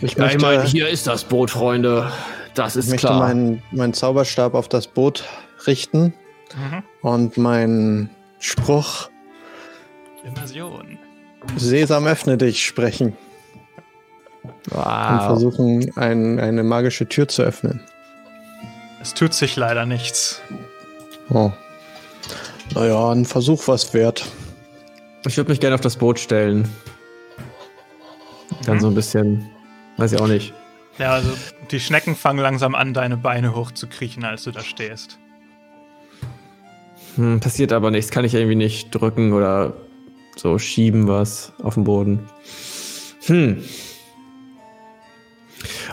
Ich, 0.00 0.14
ja, 0.14 0.24
möchte, 0.24 0.36
ich 0.36 0.42
meine, 0.42 0.64
hier 0.64 0.88
ist 0.88 1.06
das 1.06 1.24
Boot, 1.24 1.50
Freunde. 1.50 2.10
Das 2.54 2.76
ist 2.76 2.92
ich 2.92 2.98
klar. 2.98 3.12
Ich 3.12 3.20
möchte 3.20 3.34
meinen, 3.34 3.62
meinen 3.70 3.92
Zauberstab 3.92 4.54
auf 4.54 4.68
das 4.68 4.86
Boot 4.86 5.24
richten 5.66 6.14
mhm. 6.54 6.82
und 7.02 7.36
meinen 7.36 8.10
Spruch 8.38 9.08
Immersion. 10.24 10.98
Sesam, 11.56 12.06
öffne 12.06 12.36
dich 12.36 12.64
sprechen. 12.64 13.16
Wow. 14.70 15.12
Und 15.12 15.20
versuchen, 15.22 15.96
ein, 15.96 16.40
eine 16.40 16.62
magische 16.62 17.08
Tür 17.08 17.28
zu 17.28 17.42
öffnen. 17.42 17.80
Es 19.00 19.14
tut 19.14 19.32
sich 19.32 19.56
leider 19.56 19.86
nichts. 19.86 20.42
Oh. 21.30 21.52
Naja, 22.74 23.10
ein 23.12 23.24
Versuch 23.24 23.68
was 23.68 23.92
wert. 23.94 24.26
Ich 25.26 25.36
würde 25.36 25.50
mich 25.50 25.60
gerne 25.60 25.74
auf 25.74 25.80
das 25.80 25.96
Boot 25.96 26.18
stellen. 26.18 26.68
Dann 28.64 28.76
mhm. 28.76 28.80
so 28.80 28.88
ein 28.88 28.94
bisschen, 28.94 29.50
weiß 29.96 30.12
ich 30.12 30.20
auch 30.20 30.28
nicht. 30.28 30.54
Ja, 30.98 31.12
also 31.12 31.30
die 31.70 31.80
Schnecken 31.80 32.16
fangen 32.16 32.40
langsam 32.40 32.74
an, 32.74 32.92
deine 32.92 33.16
Beine 33.16 33.54
hochzukriechen, 33.54 34.24
als 34.24 34.44
du 34.44 34.50
da 34.50 34.60
stehst. 34.60 35.18
Hm, 37.16 37.40
passiert 37.40 37.72
aber 37.72 37.90
nichts. 37.90 38.10
Kann 38.10 38.24
ich 38.24 38.34
irgendwie 38.34 38.56
nicht 38.56 38.90
drücken 38.90 39.32
oder 39.32 39.74
so 40.36 40.58
schieben 40.58 41.08
was 41.08 41.52
auf 41.62 41.74
den 41.74 41.84
Boden. 41.84 42.28
Hm. 43.26 43.62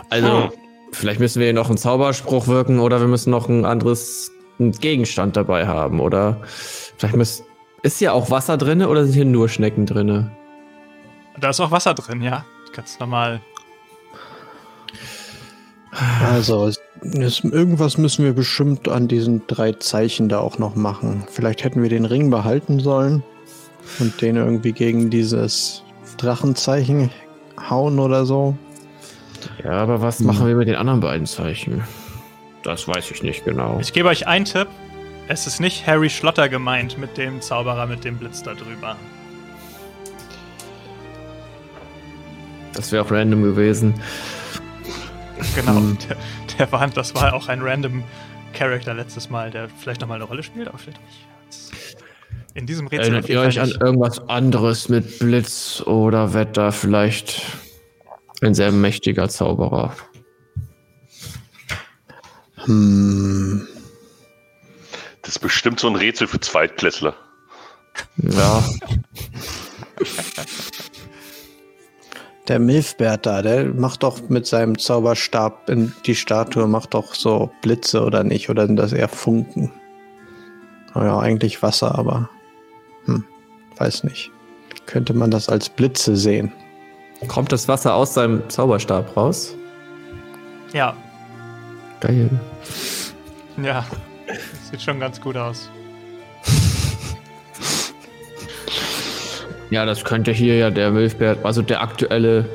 Also, 0.08 0.44
hm. 0.44 0.50
vielleicht 0.92 1.20
müssen 1.20 1.40
wir 1.40 1.46
hier 1.46 1.54
noch 1.54 1.68
einen 1.68 1.78
Zauberspruch 1.78 2.46
wirken 2.46 2.78
oder 2.78 3.00
wir 3.00 3.08
müssen 3.08 3.30
noch 3.30 3.48
ein 3.48 3.64
anderes 3.64 4.30
einen 4.58 4.72
Gegenstand 4.72 5.36
dabei 5.36 5.66
haben. 5.66 6.00
Oder 6.00 6.40
vielleicht 6.96 7.16
müsst, 7.16 7.44
ist 7.82 7.98
hier 7.98 8.14
auch 8.14 8.30
Wasser 8.30 8.56
drin 8.56 8.82
oder 8.82 9.04
sind 9.04 9.14
hier 9.14 9.24
nur 9.24 9.48
Schnecken 9.48 9.86
drin? 9.86 10.30
Da 11.40 11.50
ist 11.50 11.60
auch 11.60 11.70
Wasser 11.70 11.94
drin, 11.94 12.22
ja. 12.22 12.44
Ganz 12.74 12.98
normal. 12.98 13.40
Also, 16.22 16.66
es, 16.66 17.40
irgendwas 17.40 17.96
müssen 17.96 18.24
wir 18.24 18.34
bestimmt 18.34 18.88
an 18.88 19.08
diesen 19.08 19.46
drei 19.46 19.72
Zeichen 19.72 20.28
da 20.28 20.40
auch 20.40 20.58
noch 20.58 20.74
machen. 20.74 21.24
Vielleicht 21.30 21.64
hätten 21.64 21.82
wir 21.82 21.88
den 21.88 22.04
Ring 22.04 22.30
behalten 22.30 22.80
sollen 22.80 23.22
und 23.98 24.20
den 24.20 24.36
irgendwie 24.36 24.72
gegen 24.72 25.08
dieses 25.08 25.82
Drachenzeichen 26.18 27.10
hauen 27.70 27.98
oder 27.98 28.26
so. 28.26 28.56
Ja, 29.62 29.72
aber 29.72 30.02
was 30.02 30.18
hm. 30.18 30.26
machen 30.26 30.46
wir 30.46 30.54
mit 30.54 30.68
den 30.68 30.76
anderen 30.76 31.00
beiden 31.00 31.26
Zeichen? 31.26 31.82
Das 32.66 32.88
weiß 32.88 33.12
ich 33.12 33.22
nicht 33.22 33.44
genau. 33.44 33.78
Ich 33.80 33.92
gebe 33.92 34.08
euch 34.08 34.26
einen 34.26 34.44
Tipp. 34.44 34.66
Es 35.28 35.46
ist 35.46 35.60
nicht 35.60 35.86
Harry 35.86 36.10
Schlotter 36.10 36.48
gemeint 36.48 36.98
mit 36.98 37.16
dem 37.16 37.40
Zauberer 37.40 37.86
mit 37.86 38.02
dem 38.02 38.18
Blitz 38.18 38.42
da 38.42 38.54
drüber. 38.54 38.96
Das 42.72 42.90
wäre 42.90 43.04
auch 43.04 43.10
random 43.12 43.44
gewesen. 43.44 43.94
Genau, 45.54 45.76
hm. 45.76 45.98
der, 46.08 46.16
der 46.58 46.72
war, 46.72 46.88
das 46.88 47.14
war 47.14 47.34
auch 47.34 47.46
ein 47.46 47.62
random 47.62 48.02
Character 48.52 48.94
letztes 48.94 49.30
Mal, 49.30 49.52
der 49.52 49.68
vielleicht 49.68 50.00
nochmal 50.00 50.16
eine 50.16 50.24
Rolle 50.24 50.42
spielt, 50.42 50.66
aber 50.66 50.78
vielleicht 50.78 51.00
nicht. 51.04 51.96
In 52.54 52.66
diesem 52.66 52.88
Rätsel. 52.88 53.12
Erinnert 53.12 53.28
ihr 53.28 53.40
euch 53.42 53.60
an 53.60 53.70
irgendwas 53.70 54.18
anderes 54.28 54.88
mit 54.88 55.20
Blitz 55.20 55.84
oder 55.86 56.34
Wetter? 56.34 56.72
Vielleicht 56.72 57.42
ein 58.42 58.54
sehr 58.54 58.72
mächtiger 58.72 59.28
Zauberer. 59.28 59.94
Hm. 62.66 63.66
Das 65.22 65.36
ist 65.36 65.38
bestimmt 65.40 65.80
so 65.80 65.88
ein 65.88 65.96
Rätsel 65.96 66.28
für 66.28 66.40
Zweitklässler. 66.40 67.14
Ja. 68.16 68.62
Der 72.48 72.60
Milfbert 72.60 73.26
da, 73.26 73.42
der 73.42 73.64
macht 73.66 74.04
doch 74.04 74.28
mit 74.28 74.46
seinem 74.46 74.78
Zauberstab 74.78 75.68
in 75.68 75.92
die 76.06 76.14
Statue, 76.14 76.68
macht 76.68 76.94
doch 76.94 77.14
so 77.14 77.50
Blitze 77.62 78.04
oder 78.04 78.22
nicht? 78.22 78.50
Oder 78.50 78.66
sind 78.66 78.76
das 78.76 78.92
eher 78.92 79.08
Funken? 79.08 79.72
Naja, 80.94 81.18
eigentlich 81.18 81.62
Wasser, 81.62 81.98
aber. 81.98 82.30
Hm. 83.06 83.24
weiß 83.78 84.04
nicht. 84.04 84.30
Könnte 84.86 85.12
man 85.12 85.30
das 85.32 85.48
als 85.48 85.68
Blitze 85.68 86.16
sehen? 86.16 86.52
Kommt 87.26 87.50
das 87.50 87.66
Wasser 87.66 87.94
aus 87.94 88.14
seinem 88.14 88.48
Zauberstab 88.48 89.16
raus? 89.16 89.56
Ja. 90.72 90.96
Geil. 92.06 92.30
Ja. 93.62 93.84
Sieht 94.70 94.82
schon 94.82 95.00
ganz 95.00 95.20
gut 95.20 95.36
aus. 95.36 95.68
Ja, 99.70 99.84
das 99.84 100.04
könnte 100.04 100.30
hier 100.30 100.56
ja 100.56 100.70
der 100.70 100.92
Milfbert, 100.92 101.44
also 101.44 101.62
der 101.62 101.82
aktuelle 101.82 102.48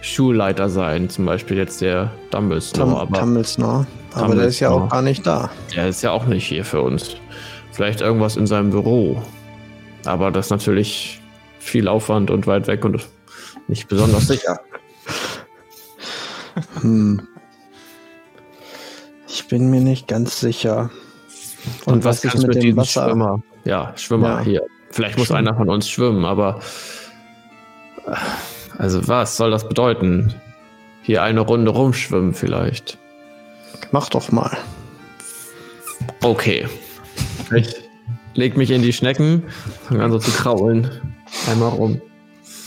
Schulleiter 0.00 0.70
sein, 0.70 1.10
zum 1.10 1.26
Beispiel 1.26 1.58
jetzt 1.58 1.82
der 1.82 2.10
Dumbledore. 2.30 3.02
aber 3.02 3.18
Dumbledore. 3.18 3.86
Aber 4.14 4.34
der 4.34 4.46
ist 4.46 4.60
ja 4.60 4.70
auch 4.70 4.88
gar 4.88 5.02
nicht 5.02 5.26
da. 5.26 5.50
Der 5.76 5.88
ist 5.88 6.02
ja 6.02 6.12
auch 6.12 6.24
nicht 6.24 6.46
hier 6.46 6.64
für 6.64 6.80
uns. 6.80 7.16
Vielleicht 7.72 8.00
irgendwas 8.00 8.36
in 8.36 8.46
seinem 8.46 8.70
Büro. 8.70 9.22
Aber 10.06 10.30
das 10.30 10.46
ist 10.46 10.50
natürlich 10.50 11.20
viel 11.58 11.86
Aufwand 11.86 12.30
und 12.30 12.46
weit 12.46 12.66
weg 12.66 12.84
und 12.86 13.06
nicht 13.68 13.88
besonders 13.88 14.26
sicher. 14.26 14.58
Hm. 16.80 17.26
Ich 19.50 19.58
bin 19.58 19.68
mir 19.68 19.80
nicht 19.80 20.06
ganz 20.06 20.38
sicher. 20.38 20.90
Und, 21.84 21.94
und 21.94 22.04
was, 22.04 22.24
was 22.24 22.36
ist 22.36 22.46
mit, 22.46 22.54
mit 22.54 22.62
dem 22.62 22.76
Wasser? 22.76 23.08
Schwimmer? 23.08 23.42
Ja, 23.64 23.92
Schwimmer 23.96 24.28
ja. 24.28 24.40
hier. 24.42 24.62
Vielleicht 24.92 25.18
muss 25.18 25.32
einer 25.32 25.56
von 25.56 25.68
uns 25.68 25.88
schwimmen, 25.88 26.24
aber 26.24 26.60
also 28.78 29.08
was 29.08 29.36
soll 29.36 29.50
das 29.50 29.68
bedeuten? 29.68 30.32
Hier 31.02 31.24
eine 31.24 31.40
Runde 31.40 31.72
rumschwimmen 31.72 32.32
vielleicht. 32.32 32.96
Mach 33.90 34.08
doch 34.08 34.30
mal. 34.30 34.56
Okay. 36.22 36.68
Ich 37.52 37.74
leg 38.34 38.56
mich 38.56 38.70
in 38.70 38.82
die 38.82 38.92
Schnecken, 38.92 39.42
fange 39.88 40.04
an 40.04 40.12
so 40.12 40.20
zu 40.20 40.30
kraulen. 40.30 41.16
Einmal 41.50 41.70
rum. 41.70 42.00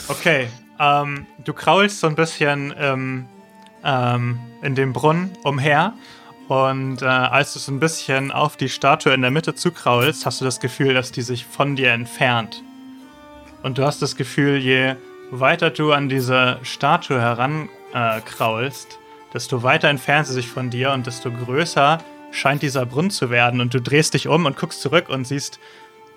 Okay. 0.10 0.50
Ähm, 0.82 1.28
du 1.46 1.54
kraulst 1.54 2.02
so 2.02 2.08
ein 2.08 2.16
bisschen 2.16 2.74
ähm, 2.78 3.26
ähm, 3.86 4.38
in 4.62 4.76
dem 4.76 4.92
Brunnen 4.92 5.30
umher 5.46 5.94
und 6.48 7.02
äh, 7.02 7.06
als 7.06 7.54
du 7.54 7.60
so 7.60 7.72
ein 7.72 7.80
bisschen 7.80 8.32
auf 8.32 8.58
die 8.58 8.70
Statue 8.70 9.14
in 9.14 9.22
der 9.22 9.32
Mitte 9.32 9.56
zukraulst, 9.56 10.26
hast 10.26 10.42
du 10.42 10.46
das 10.46 10.60
Gefühl, 10.60 10.94
dass 10.94 11.12
die 11.12 11.22
sich 11.22 11.46
von 11.46 11.76
dir 11.76 11.92
entfernt. 11.92 12.64
Und 13.62 13.78
du 13.78 13.86
hast 13.86 14.02
das 14.02 14.16
Gefühl, 14.16 14.58
je 14.58 14.96
weiter 15.32 15.70
du 15.70 15.94
an 15.94 16.10
diese 16.10 16.60
Statue 16.64 17.20
herankraulst, 17.20 18.94
äh, 18.94 19.34
desto 19.34 19.64
weiter 19.64 19.88
entfernt 19.88 20.28
sie 20.28 20.34
sich 20.34 20.48
von 20.48 20.70
dir 20.70 20.92
und 20.92 21.08
desto 21.08 21.32
größer 21.32 22.00
scheint 22.32 22.62
dieser 22.62 22.86
Brunnen 22.86 23.10
zu 23.10 23.30
werden. 23.30 23.62
Und 23.62 23.74
du 23.74 23.82
drehst 23.82 24.14
dich 24.14 24.28
um 24.28 24.46
und 24.46 24.58
guckst 24.58 24.82
zurück 24.82 25.10
und 25.10 25.26
siehst 25.26 25.60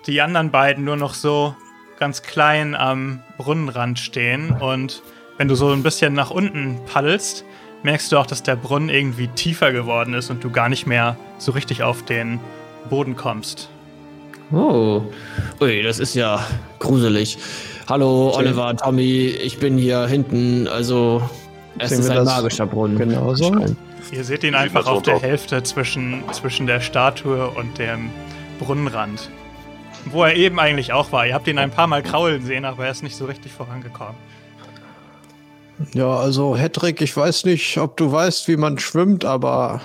die 0.07 0.21
anderen 0.21 0.51
beiden 0.51 0.83
nur 0.83 0.97
noch 0.97 1.13
so 1.13 1.55
ganz 1.99 2.21
klein 2.21 2.75
am 2.75 3.21
Brunnenrand 3.37 3.97
stehen. 3.97 4.51
Und 4.51 5.01
wenn 5.37 5.47
du 5.47 5.55
so 5.55 5.71
ein 5.71 5.83
bisschen 5.83 6.13
nach 6.13 6.31
unten 6.31 6.79
paddelst, 6.85 7.45
merkst 7.87 8.11
du 8.11 8.17
auch, 8.17 8.25
dass 8.25 8.43
der 8.43 8.57
Brunnen 8.57 8.89
irgendwie 8.89 9.29
tiefer 9.29 9.71
geworden 9.71 10.13
ist 10.13 10.29
und 10.29 10.43
du 10.43 10.49
gar 10.49 10.67
nicht 10.67 10.87
mehr 10.87 11.15
so 11.37 11.53
richtig 11.53 11.83
auf 11.83 12.03
den 12.03 12.41
Boden 12.89 13.15
kommst. 13.15 13.69
Oh, 14.51 15.03
ui, 15.61 15.83
das 15.83 15.97
ist 15.97 16.13
ja 16.13 16.45
gruselig. 16.79 17.37
Hallo, 17.87 18.33
Oliver, 18.35 18.75
Tommy, 18.75 19.27
ich 19.27 19.59
bin 19.59 19.77
hier 19.77 20.05
hinten. 20.05 20.67
Also, 20.67 21.21
es 21.79 21.91
Sehen 21.91 21.99
ist 21.99 22.09
ein 22.09 22.25
magischer 22.25 22.65
Brunnen. 22.65 22.97
Genauso. 22.97 23.55
Ihr 24.11 24.23
seht 24.25 24.43
ihn 24.43 24.55
einfach 24.55 24.85
auf 24.85 25.03
der 25.03 25.21
Hälfte 25.21 25.63
zwischen, 25.63 26.25
zwischen 26.33 26.67
der 26.67 26.81
Statue 26.81 27.47
und 27.51 27.77
dem 27.77 28.09
Brunnenrand. 28.59 29.29
Wo 30.03 30.25
er 30.25 30.35
eben 30.35 30.59
eigentlich 30.59 30.91
auch 30.91 31.13
war. 31.13 31.25
Ihr 31.25 31.33
habt 31.33 31.47
ihn 31.47 31.57
ein 31.57 31.71
paar 31.71 31.87
Mal 31.87 32.03
kraulen 32.03 32.43
sehen, 32.43 32.65
aber 32.65 32.83
er 32.83 32.91
ist 32.91 33.01
nicht 33.01 33.15
so 33.15 33.23
richtig 33.23 33.53
vorangekommen. 33.53 34.15
Ja, 35.93 36.15
also 36.17 36.55
Hedrick, 36.55 37.01
ich 37.01 37.15
weiß 37.15 37.45
nicht, 37.45 37.77
ob 37.77 37.97
du 37.97 38.11
weißt, 38.11 38.47
wie 38.47 38.57
man 38.57 38.79
schwimmt, 38.79 39.25
aber 39.25 39.81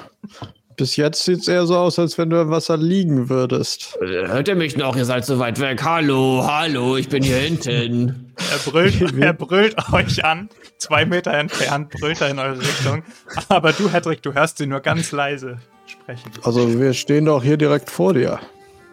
bis 0.76 0.96
jetzt 0.96 1.24
sieht 1.24 1.40
es 1.40 1.48
eher 1.48 1.66
so 1.66 1.76
aus, 1.76 1.98
als 1.98 2.16
wenn 2.18 2.30
du 2.30 2.40
im 2.40 2.50
Wasser 2.50 2.76
liegen 2.76 3.28
würdest. 3.28 3.98
Hört 4.00 4.48
ihr 4.48 4.56
mich 4.56 4.76
noch? 4.76 4.96
Ihr 4.96 5.04
seid 5.04 5.24
so 5.24 5.38
weit 5.38 5.60
weg. 5.60 5.82
Hallo, 5.84 6.44
hallo, 6.46 6.96
ich 6.96 7.08
bin 7.08 7.22
hier 7.22 7.36
hinten. 7.36 8.28
Er 8.50 8.58
brüllt, 8.70 9.00
er 9.18 9.32
brüllt 9.34 9.76
euch 9.92 10.24
an. 10.24 10.48
Zwei 10.76 11.04
Meter 11.06 11.32
entfernt 11.32 11.90
brüllt 11.90 12.20
er 12.20 12.30
in 12.30 12.38
eure 12.40 12.58
Richtung. 12.58 13.04
Aber 13.48 13.72
du, 13.72 13.88
Hedrick, 13.88 14.20
du 14.22 14.34
hörst 14.34 14.58
sie 14.58 14.66
nur 14.66 14.80
ganz 14.80 15.12
leise 15.12 15.58
sprechen. 15.86 16.30
Also 16.42 16.80
wir 16.80 16.92
stehen 16.92 17.26
doch 17.26 17.42
hier 17.42 17.56
direkt 17.56 17.88
vor 17.88 18.14
dir. 18.14 18.40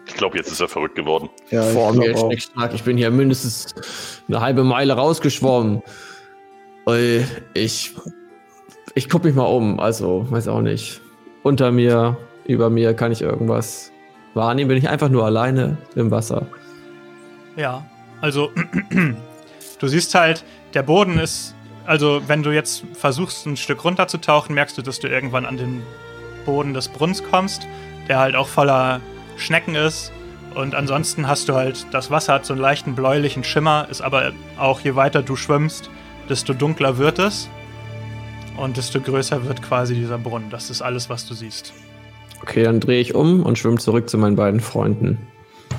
Ich 0.06 0.14
glaube, 0.14 0.36
jetzt 0.36 0.52
ist 0.52 0.60
er 0.60 0.68
verrückt 0.68 0.94
geworden. 0.94 1.28
Ja, 1.50 1.62
vor 1.64 1.92
mir 1.92 2.14
Ich 2.72 2.82
bin 2.84 2.96
hier 2.96 3.10
mindestens 3.10 3.74
eine 4.28 4.40
halbe 4.40 4.62
Meile 4.62 4.92
rausgeschwommen. 4.92 5.82
Ich, 7.54 7.94
ich 8.94 9.08
gucke 9.08 9.26
mich 9.26 9.36
mal 9.36 9.44
um, 9.44 9.78
also 9.78 10.26
weiß 10.30 10.48
auch 10.48 10.62
nicht. 10.62 11.00
Unter 11.42 11.70
mir, 11.70 12.16
über 12.46 12.70
mir 12.70 12.94
kann 12.94 13.12
ich 13.12 13.22
irgendwas 13.22 13.92
wahrnehmen. 14.34 14.68
Bin 14.68 14.78
ich 14.78 14.88
einfach 14.88 15.08
nur 15.08 15.24
alleine 15.24 15.78
im 15.94 16.10
Wasser. 16.10 16.46
Ja, 17.56 17.84
also 18.20 18.50
du 19.78 19.86
siehst 19.86 20.14
halt, 20.14 20.44
der 20.74 20.82
Boden 20.82 21.18
ist, 21.18 21.54
also 21.86 22.22
wenn 22.26 22.42
du 22.42 22.50
jetzt 22.50 22.84
versuchst, 22.94 23.46
ein 23.46 23.56
Stück 23.56 23.84
runterzutauchen, 23.84 24.54
merkst 24.54 24.78
du, 24.78 24.82
dass 24.82 25.00
du 25.00 25.08
irgendwann 25.08 25.46
an 25.46 25.56
den 25.56 25.82
Boden 26.44 26.74
des 26.74 26.88
Brunnens 26.88 27.22
kommst, 27.22 27.66
der 28.08 28.18
halt 28.18 28.36
auch 28.36 28.48
voller 28.48 29.00
Schnecken 29.36 29.74
ist. 29.74 30.12
Und 30.54 30.74
ansonsten 30.74 31.28
hast 31.28 31.48
du 31.48 31.54
halt, 31.54 31.86
das 31.92 32.10
Wasser 32.10 32.34
hat 32.34 32.44
so 32.44 32.52
einen 32.52 32.62
leichten 32.62 32.94
bläulichen 32.94 33.44
Schimmer, 33.44 33.86
ist 33.90 34.00
aber 34.00 34.32
auch 34.58 34.80
je 34.80 34.96
weiter 34.96 35.22
du 35.22 35.36
schwimmst, 35.36 35.90
desto 36.30 36.54
dunkler 36.54 36.98
wird 36.98 37.18
es 37.18 37.48
und 38.56 38.76
desto 38.76 39.00
größer 39.00 39.46
wird 39.46 39.62
quasi 39.62 39.94
dieser 39.94 40.18
Brunnen. 40.18 40.50
Das 40.50 40.70
ist 40.70 40.82
alles, 40.82 41.10
was 41.10 41.26
du 41.26 41.34
siehst. 41.34 41.72
Okay, 42.42 42.62
dann 42.62 42.80
drehe 42.80 43.00
ich 43.00 43.14
um 43.14 43.42
und 43.42 43.58
schwimme 43.58 43.78
zurück 43.78 44.08
zu 44.08 44.16
meinen 44.16 44.36
beiden 44.36 44.60
Freunden. 44.60 45.18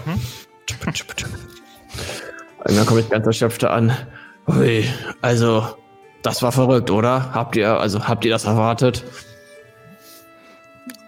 Mhm. 0.06 0.22
Und 2.64 2.78
dann 2.78 2.86
komme 2.86 3.00
ich 3.00 3.10
ganz 3.10 3.26
erschöpft 3.26 3.64
an. 3.64 3.92
Ui, 4.48 4.86
also, 5.22 5.66
das 6.22 6.44
war 6.44 6.52
verrückt, 6.52 6.92
oder? 6.92 7.34
Habt 7.34 7.56
ihr, 7.56 7.80
also, 7.80 8.08
habt 8.08 8.24
ihr 8.24 8.30
das 8.30 8.46
erwartet? 8.46 9.04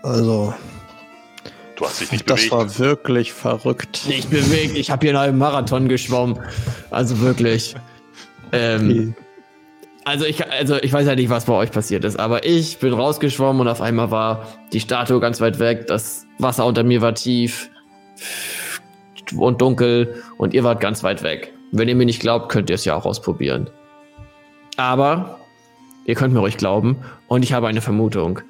Also, 0.01 0.55
Du 1.75 1.85
hast 1.85 2.01
dich 2.01 2.11
nicht 2.11 2.29
das 2.29 2.47
bewegt. 2.47 2.53
Das 2.53 2.79
war 2.79 2.79
wirklich 2.79 3.33
verrückt. 3.33 4.05
Nicht 4.07 4.29
bewegt. 4.29 4.77
Ich 4.77 4.91
habe 4.91 5.01
hier 5.01 5.11
in 5.11 5.17
einem 5.17 5.37
Marathon 5.37 5.87
geschwommen. 5.87 6.39
Also 6.91 7.19
wirklich. 7.19 7.75
Ähm, 8.51 9.15
also 10.05 10.25
ich, 10.25 10.49
also 10.51 10.75
ich 10.77 10.91
weiß 10.91 11.07
ja 11.07 11.15
nicht, 11.15 11.29
was 11.29 11.45
bei 11.45 11.53
euch 11.53 11.71
passiert 11.71 12.03
ist, 12.03 12.19
aber 12.19 12.45
ich 12.45 12.79
bin 12.79 12.93
rausgeschwommen 12.93 13.61
und 13.61 13.67
auf 13.67 13.81
einmal 13.81 14.11
war 14.11 14.47
die 14.71 14.79
Statue 14.79 15.19
ganz 15.19 15.41
weit 15.41 15.59
weg, 15.59 15.87
das 15.87 16.25
Wasser 16.39 16.65
unter 16.65 16.83
mir 16.83 17.01
war 17.01 17.15
tief 17.15 17.69
und 19.35 19.61
dunkel 19.61 20.21
und 20.37 20.53
ihr 20.53 20.63
wart 20.63 20.81
ganz 20.81 21.03
weit 21.03 21.23
weg. 21.23 21.53
Wenn 21.71 21.87
ihr 21.87 21.95
mir 21.95 22.05
nicht 22.05 22.19
glaubt, 22.19 22.49
könnt 22.49 22.69
ihr 22.69 22.75
es 22.75 22.85
ja 22.85 22.95
auch 22.95 23.05
ausprobieren. 23.05 23.69
Aber 24.77 25.39
ihr 26.05 26.15
könnt 26.15 26.33
mir 26.33 26.39
ruhig 26.39 26.57
glauben 26.57 26.97
und 27.27 27.43
ich 27.43 27.53
habe 27.53 27.67
eine 27.67 27.81
Vermutung. 27.81 28.41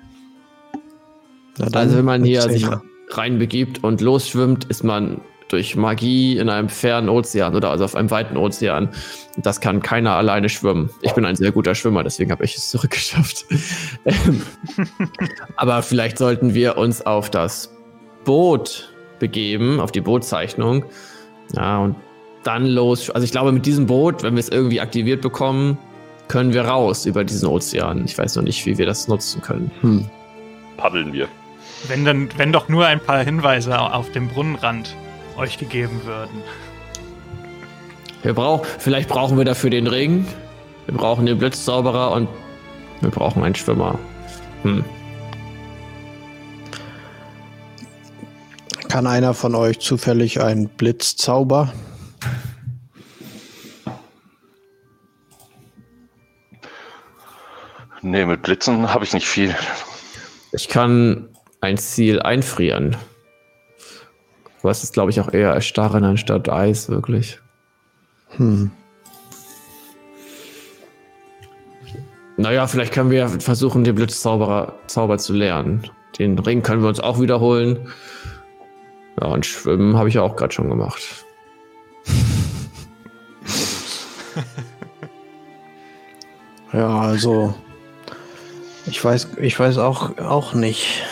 Also 1.59 1.97
wenn 1.97 2.05
man 2.05 2.23
hier 2.23 2.41
sich 2.41 2.65
reinbegibt 3.09 3.83
und 3.83 4.01
losschwimmt, 4.01 4.65
ist 4.65 4.83
man 4.83 5.21
durch 5.47 5.75
Magie 5.75 6.37
in 6.37 6.49
einem 6.49 6.69
fernen 6.69 7.09
Ozean 7.09 7.55
oder 7.55 7.71
also 7.71 7.85
auf 7.85 7.95
einem 7.95 8.11
weiten 8.11 8.37
Ozean. 8.37 8.89
Das 9.37 9.61
kann 9.61 9.81
keiner 9.81 10.11
alleine 10.11 10.49
schwimmen. 10.49 10.89
Ich 11.01 11.13
bin 11.13 11.25
ein 11.25 11.35
sehr 11.35 11.51
guter 11.51 11.75
Schwimmer, 11.75 12.03
deswegen 12.03 12.31
habe 12.31 12.43
ich 12.45 12.55
es 12.55 12.69
zurückgeschafft. 12.71 13.45
Ähm, 14.05 14.41
aber 15.55 15.81
vielleicht 15.81 16.17
sollten 16.17 16.53
wir 16.53 16.77
uns 16.77 17.05
auf 17.05 17.29
das 17.29 17.71
Boot 18.25 18.93
begeben, 19.19 19.79
auf 19.79 19.91
die 19.91 20.01
Bootzeichnung. 20.01 20.85
Ja, 21.55 21.79
und 21.79 21.95
dann 22.43 22.65
los. 22.65 23.09
Also 23.09 23.25
ich 23.25 23.31
glaube, 23.31 23.51
mit 23.51 23.65
diesem 23.65 23.85
Boot, 23.85 24.23
wenn 24.23 24.35
wir 24.35 24.39
es 24.39 24.49
irgendwie 24.49 24.81
aktiviert 24.81 25.21
bekommen, 25.21 25.77
können 26.27 26.53
wir 26.53 26.65
raus 26.65 27.05
über 27.05 27.23
diesen 27.23 27.47
Ozean. 27.47 28.05
Ich 28.05 28.17
weiß 28.17 28.35
noch 28.35 28.43
nicht, 28.43 28.65
wie 28.65 28.77
wir 28.77 28.85
das 28.85 29.07
nutzen 29.07 29.41
können. 29.41 29.71
Hm. 29.81 30.05
Paddeln 30.77 31.13
wir. 31.13 31.27
Wenn, 31.87 32.05
dann, 32.05 32.29
wenn 32.37 32.51
doch 32.51 32.69
nur 32.69 32.85
ein 32.85 32.99
paar 32.99 33.23
Hinweise 33.23 33.79
auf 33.79 34.11
dem 34.11 34.29
Brunnenrand 34.29 34.95
euch 35.37 35.57
gegeben 35.57 36.01
würden. 36.05 36.43
Wir 38.21 38.33
brauchen, 38.33 38.65
vielleicht 38.79 39.09
brauchen 39.09 39.37
wir 39.37 39.45
dafür 39.45 39.69
den 39.69 39.87
Ring. 39.87 40.25
Wir 40.85 40.95
brauchen 40.95 41.25
den 41.25 41.37
Blitzzauberer 41.37 42.11
und 42.11 42.27
wir 43.01 43.09
brauchen 43.09 43.43
einen 43.43 43.55
Schwimmer. 43.55 43.99
Hm. 44.63 44.83
Kann 48.87 49.07
einer 49.07 49.33
von 49.33 49.55
euch 49.55 49.79
zufällig 49.79 50.41
einen 50.41 50.69
Blitzzauber? 50.69 51.73
Nee, 58.01 58.25
mit 58.25 58.41
Blitzen 58.41 58.93
habe 58.93 59.05
ich 59.05 59.13
nicht 59.13 59.27
viel. 59.27 59.55
Ich 60.51 60.67
kann 60.67 61.29
ein 61.61 61.77
Ziel 61.77 62.21
einfrieren. 62.21 62.97
Aber 64.63 64.71
es 64.71 64.81
ist, 64.81 64.93
glaube 64.93 65.11
ich, 65.11 65.19
auch 65.19 65.31
eher 65.33 65.51
Erstarren 65.51 66.05
anstatt 66.05 66.47
Eis, 66.47 66.87
wirklich. 66.87 67.39
Hm. 68.37 68.71
Naja, 72.37 72.65
vielleicht 72.67 72.93
können 72.93 73.11
wir 73.11 73.27
versuchen, 73.27 73.83
den 73.83 73.95
Blitzzauberer 73.95 74.73
Zauber 74.87 75.17
zu 75.17 75.33
lernen. 75.33 75.89
Den 76.17 76.39
Ring 76.39 76.63
können 76.63 76.81
wir 76.81 76.87
uns 76.87 77.01
auch 77.01 77.19
wiederholen. 77.19 77.89
Ja, 79.19 79.27
und 79.27 79.45
Schwimmen 79.45 79.97
habe 79.97 80.07
ich 80.07 80.15
ja 80.15 80.21
auch 80.21 80.37
gerade 80.37 80.53
schon 80.53 80.69
gemacht. 80.69 81.01
ja, 86.71 87.01
also 87.01 87.53
ich 88.85 89.03
weiß, 89.03 89.27
ich 89.41 89.59
weiß 89.59 89.77
auch, 89.77 90.17
auch 90.19 90.53
nicht, 90.53 91.03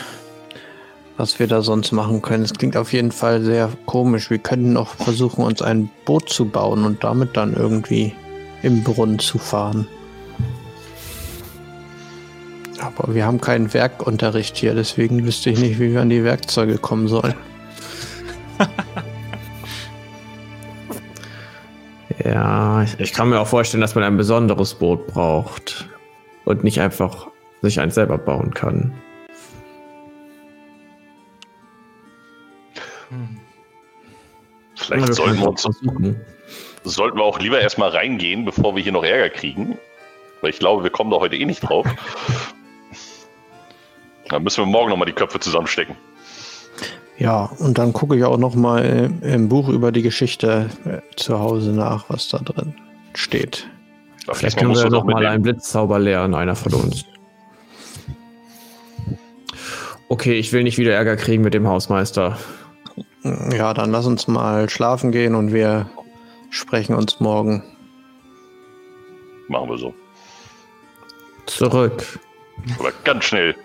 was 1.21 1.37
wir 1.37 1.45
da 1.45 1.61
sonst 1.61 1.91
machen 1.91 2.23
können. 2.23 2.43
Es 2.43 2.51
klingt 2.51 2.75
auf 2.75 2.93
jeden 2.93 3.11
Fall 3.11 3.43
sehr 3.43 3.69
komisch. 3.85 4.31
Wir 4.31 4.39
könnten 4.39 4.75
auch 4.75 4.95
versuchen, 4.95 5.45
uns 5.45 5.61
ein 5.61 5.91
Boot 6.03 6.29
zu 6.29 6.45
bauen 6.45 6.83
und 6.83 7.03
damit 7.03 7.37
dann 7.37 7.53
irgendwie 7.53 8.15
im 8.63 8.83
Brunnen 8.83 9.19
zu 9.19 9.37
fahren. 9.37 9.87
Aber 12.79 13.13
wir 13.13 13.23
haben 13.23 13.39
keinen 13.39 13.71
Werkunterricht 13.71 14.57
hier, 14.57 14.73
deswegen 14.73 15.23
wüsste 15.23 15.51
ich 15.51 15.59
nicht, 15.59 15.79
wie 15.79 15.93
wir 15.93 16.01
an 16.01 16.09
die 16.09 16.23
Werkzeuge 16.23 16.79
kommen 16.79 17.07
sollen. 17.07 17.35
ja, 22.25 22.81
ich, 22.81 22.99
ich 22.99 23.13
kann 23.13 23.29
mir 23.29 23.39
auch 23.39 23.47
vorstellen, 23.47 23.81
dass 23.81 23.93
man 23.93 24.03
ein 24.03 24.17
besonderes 24.17 24.73
Boot 24.73 25.05
braucht 25.05 25.87
und 26.45 26.63
nicht 26.63 26.81
einfach 26.81 27.27
sich 27.61 27.79
eins 27.79 27.93
selber 27.93 28.17
bauen 28.17 28.55
kann. 28.55 28.91
Vielleicht 34.91 35.07
ja, 35.07 35.13
sollten 35.13 35.39
wir 35.39 35.47
uns 35.49 35.67
sollten 36.83 37.17
wir 37.17 37.23
auch 37.23 37.39
lieber 37.39 37.61
erstmal 37.61 37.89
reingehen, 37.89 38.43
bevor 38.43 38.75
wir 38.75 38.83
hier 38.83 38.91
noch 38.91 39.03
Ärger 39.03 39.29
kriegen. 39.29 39.77
Weil 40.41 40.49
ich 40.49 40.59
glaube, 40.59 40.83
wir 40.83 40.89
kommen 40.89 41.11
da 41.11 41.17
heute 41.17 41.35
eh 41.35 41.45
nicht 41.45 41.61
drauf. 41.61 41.87
Dann 44.29 44.43
müssen 44.43 44.63
wir 44.63 44.65
morgen 44.65 44.89
nochmal 44.89 45.05
die 45.05 45.13
Köpfe 45.13 45.39
zusammenstecken. 45.39 45.95
Ja, 47.17 47.51
und 47.59 47.77
dann 47.77 47.93
gucke 47.93 48.17
ich 48.17 48.23
auch 48.23 48.37
nochmal 48.37 49.11
im 49.21 49.47
Buch 49.47 49.69
über 49.69 49.91
die 49.91 50.01
Geschichte 50.01 50.69
äh, 50.85 51.01
zu 51.17 51.37
Hause 51.37 51.71
nach, 51.71 52.05
was 52.07 52.29
da 52.29 52.39
drin 52.39 52.73
steht. 53.13 53.69
Vielleicht 54.31 54.57
können 54.57 54.73
wir 54.73 54.89
noch 54.89 55.03
mal 55.03 55.23
einen 55.27 55.43
Blitzzauber 55.43 55.99
lernen, 55.99 56.33
einer 56.33 56.55
von 56.55 56.73
uns. 56.73 57.05
Okay, 60.09 60.33
ich 60.33 60.51
will 60.51 60.63
nicht 60.63 60.79
wieder 60.79 60.93
Ärger 60.93 61.15
kriegen 61.15 61.43
mit 61.43 61.53
dem 61.53 61.67
Hausmeister. 61.67 62.37
Ja, 63.23 63.73
dann 63.73 63.91
lass 63.91 64.05
uns 64.07 64.27
mal 64.27 64.69
schlafen 64.69 65.11
gehen 65.11 65.35
und 65.35 65.53
wir 65.53 65.89
sprechen 66.49 66.95
uns 66.95 67.19
morgen. 67.19 67.63
Machen 69.47 69.69
wir 69.69 69.77
so. 69.77 69.93
Zurück. 71.45 72.19
Aber 72.79 72.91
ganz 73.03 73.25
schnell. 73.25 73.55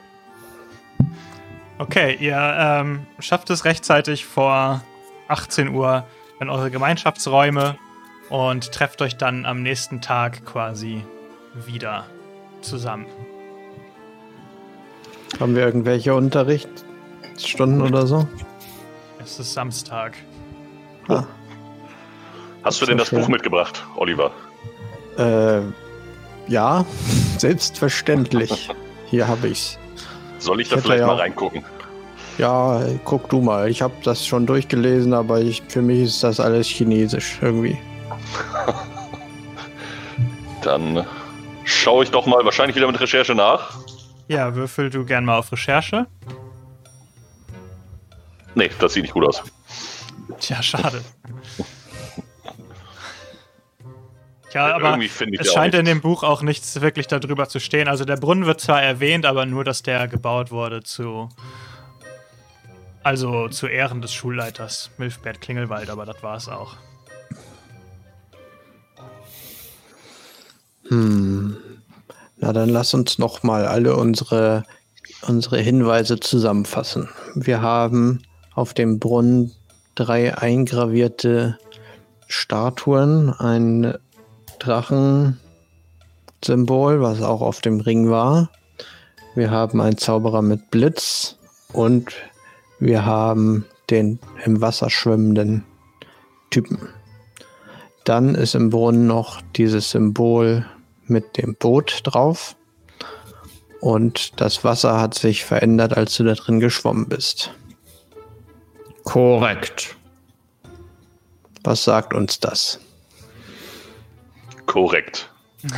Okay, 1.79 2.17
ihr 2.21 2.37
ähm, 2.59 3.07
schafft 3.19 3.51
es 3.51 3.65
rechtzeitig 3.65 4.25
vor 4.25 4.83
18 5.29 5.69
Uhr 5.69 6.05
in 6.41 6.49
eure 6.49 6.71
Gemeinschaftsräume 6.71 7.77
und 8.29 8.73
trefft 8.73 9.03
euch 9.03 9.17
dann 9.17 9.47
am 9.47 9.63
nächsten 9.63 10.01
Tag 10.01 10.45
quasi 10.45 11.05
wieder 11.55 12.07
zusammen. 12.63 13.07
Haben 15.39 15.55
wir 15.55 15.65
irgendwelche 15.65 16.15
Unterrichtsstunden 16.15 17.83
oder 17.83 18.07
so? 18.07 18.27
Es 19.27 19.41
ist 19.41 19.55
Samstag. 19.55 20.17
Ah. 21.09 21.25
Hast 22.63 22.81
du 22.81 22.87
denn 22.87 22.97
das. 22.97 23.11
Buch 23.11 23.27
mitgebracht, 23.27 23.85
Oliver? 23.97 24.31
Äh, 25.19 25.63
ja, 26.47 26.87
selbstverständlich. 27.39 28.71
Hier 29.07 29.27
habe 29.27 29.49
ich's. 29.49 29.81
Soll 30.39 30.61
ich 30.61 30.69
da 30.69 30.77
vielleicht 30.77 31.01
ja 31.01 31.09
mal 31.09 31.17
reingucken? 31.17 31.65
Ja, 32.39 32.81
guck 33.05 33.29
du 33.29 33.41
mal. 33.41 33.69
Ich 33.69 33.83
habe 33.83 33.95
das 34.05 34.25
schon 34.25 34.47
durchgelesen, 34.47 35.13
aber 35.13 35.41
ich, 35.41 35.61
für 35.67 35.83
mich 35.83 36.03
ist 36.03 36.23
das 36.23 36.39
alles 36.39 36.69
chinesisch 36.69 37.39
irgendwie. 37.43 37.77
Dann 40.63 41.05
schaue 41.65 42.05
ich 42.05 42.13
doch 42.13 42.27
mal 42.27 42.45
wahrscheinlich 42.45 42.77
wieder 42.77 42.87
mit 42.87 43.01
Recherche 43.01 43.35
nach. 43.35 43.77
Ja, 44.29 44.55
würfel 44.55 44.89
du 44.89 45.05
gern 45.05 45.25
mal 45.25 45.39
auf 45.39 45.51
Recherche. 45.51 46.07
Nee, 48.57 48.71
das 48.79 48.95
sieht 48.95 49.03
nicht 49.03 49.13
gut 49.13 49.27
aus. 49.27 49.43
Tja, 50.41 50.63
schade. 50.63 51.03
Ja, 54.53 54.75
aber 54.75 54.99
es 54.99 55.53
scheint 55.53 55.75
in 55.75 55.85
dem 55.85 56.01
Buch 56.01 56.23
auch 56.23 56.41
nichts 56.41 56.81
wirklich 56.81 57.07
darüber 57.07 57.47
zu 57.51 57.61
stehen. 57.61 57.87
Also 57.87 58.07
der 58.07 58.17
Brunnen 58.17 58.47
wird 58.47 58.63
zwar 58.63 58.83
erwähnt, 58.83 59.27
aber 59.27 59.45
nur, 59.45 59.63
dass 59.63 59.83
der 59.83 60.09
gebaut 60.09 60.51
wurde 60.51 60.83
zu. 60.83 61.29
Also 63.03 63.49
zu 63.49 63.67
Ehren 63.67 64.01
des 64.01 64.15
Schulleiters 64.15 64.91
Milfbert 64.97 65.43
Klingelwald, 65.43 65.91
aber 65.91 66.07
das 66.07 66.23
war 66.23 66.37
es 66.39 66.49
auch. 66.49 66.77
Hm. 70.89 71.59
Na, 72.39 72.55
dann 72.55 72.71
lass 72.71 72.95
uns 72.95 73.19
noch 73.19 73.43
mal 73.43 73.67
alle 73.67 73.95
unsere, 73.95 74.65
unsere 75.23 75.59
Hinweise 75.59 76.19
zusammenfassen. 76.19 77.11
Wir 77.35 77.61
haben 77.61 78.23
auf 78.57 78.75
dem 78.75 78.99
Brunnen 78.99 79.53
drei 79.95 80.37
eingravierte 80.37 81.59
Statuen, 82.27 83.31
ein 83.31 83.95
Drachensymbol, 84.59 85.41
was 87.01 87.23
auch 87.23 87.43
auf 87.43 87.61
dem 87.61 87.79
Ring 87.81 88.11
war. 88.11 88.51
Wir 89.37 89.53
haben 89.53 89.81
einen 89.81 89.99
Zauberer 89.99 90.43
mit 90.43 90.71
Blitz 90.71 91.37
und 91.73 92.13
wir 92.81 93.05
haben 93.05 93.67
den 93.91 94.19
im 94.45 94.61
Wasser 94.61 94.91
schwimmenden 94.91 95.65
Typen. 96.51 96.89
Dann 98.05 98.35
ist 98.35 98.55
im 98.55 98.71
Brunnen 98.71 99.07
noch 99.07 99.41
dieses 99.57 99.91
Symbol 99.91 100.67
mit 101.07 101.37
dem 101.37 101.55
Boot 101.57 102.01
drauf. 102.05 102.57
Und 103.81 104.41
das 104.41 104.65
Wasser 104.65 104.99
hat 105.01 105.15
sich 105.15 105.45
verändert, 105.45 105.97
als 105.97 106.17
du 106.17 106.25
da 106.25 106.35
drin 106.35 106.61
geschwommen 106.61 107.09
bist. 107.09 107.53
Korrekt. 109.07 109.97
Was 111.63 111.85
sagt 111.85 112.13
uns 112.13 112.39
das? 112.41 112.81
Korrekt. 114.67 115.31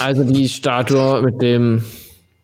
Also 0.00 0.24
die 0.24 0.48
Statue 0.48 1.22
mit 1.22 1.40
dem, 1.40 1.84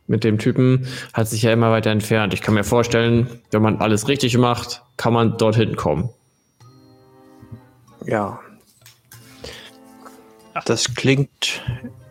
mit 0.06 0.22
dem 0.22 0.38
Typen 0.38 0.86
hat 1.12 1.28
sich 1.28 1.42
ja 1.42 1.52
immer 1.52 1.72
weiter 1.72 1.90
entfernt. 1.90 2.32
Ich 2.32 2.40
kann 2.40 2.54
mir 2.54 2.62
vorstellen, 2.62 3.28
wenn 3.50 3.60
man 3.60 3.80
alles 3.80 4.06
richtig 4.06 4.38
macht, 4.38 4.82
kann 4.96 5.12
man 5.12 5.36
dorthin 5.36 5.74
kommen. 5.74 6.08
Ja. 8.06 8.38
Das 10.64 10.94
klingt 10.94 11.60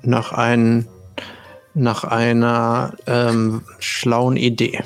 nach, 0.02 0.34
ein, 0.34 0.88
nach 1.74 2.04
einer 2.04 2.96
ähm, 3.08 3.64
schlauen 3.80 4.36
Idee. 4.36 4.84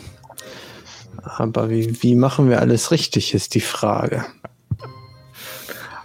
Aber 1.24 1.70
wie, 1.70 2.02
wie 2.04 2.16
machen 2.16 2.50
wir 2.50 2.60
alles 2.60 2.92
richtig, 2.92 3.34
ist 3.34 3.56
die 3.56 3.62
Frage. 3.62 4.26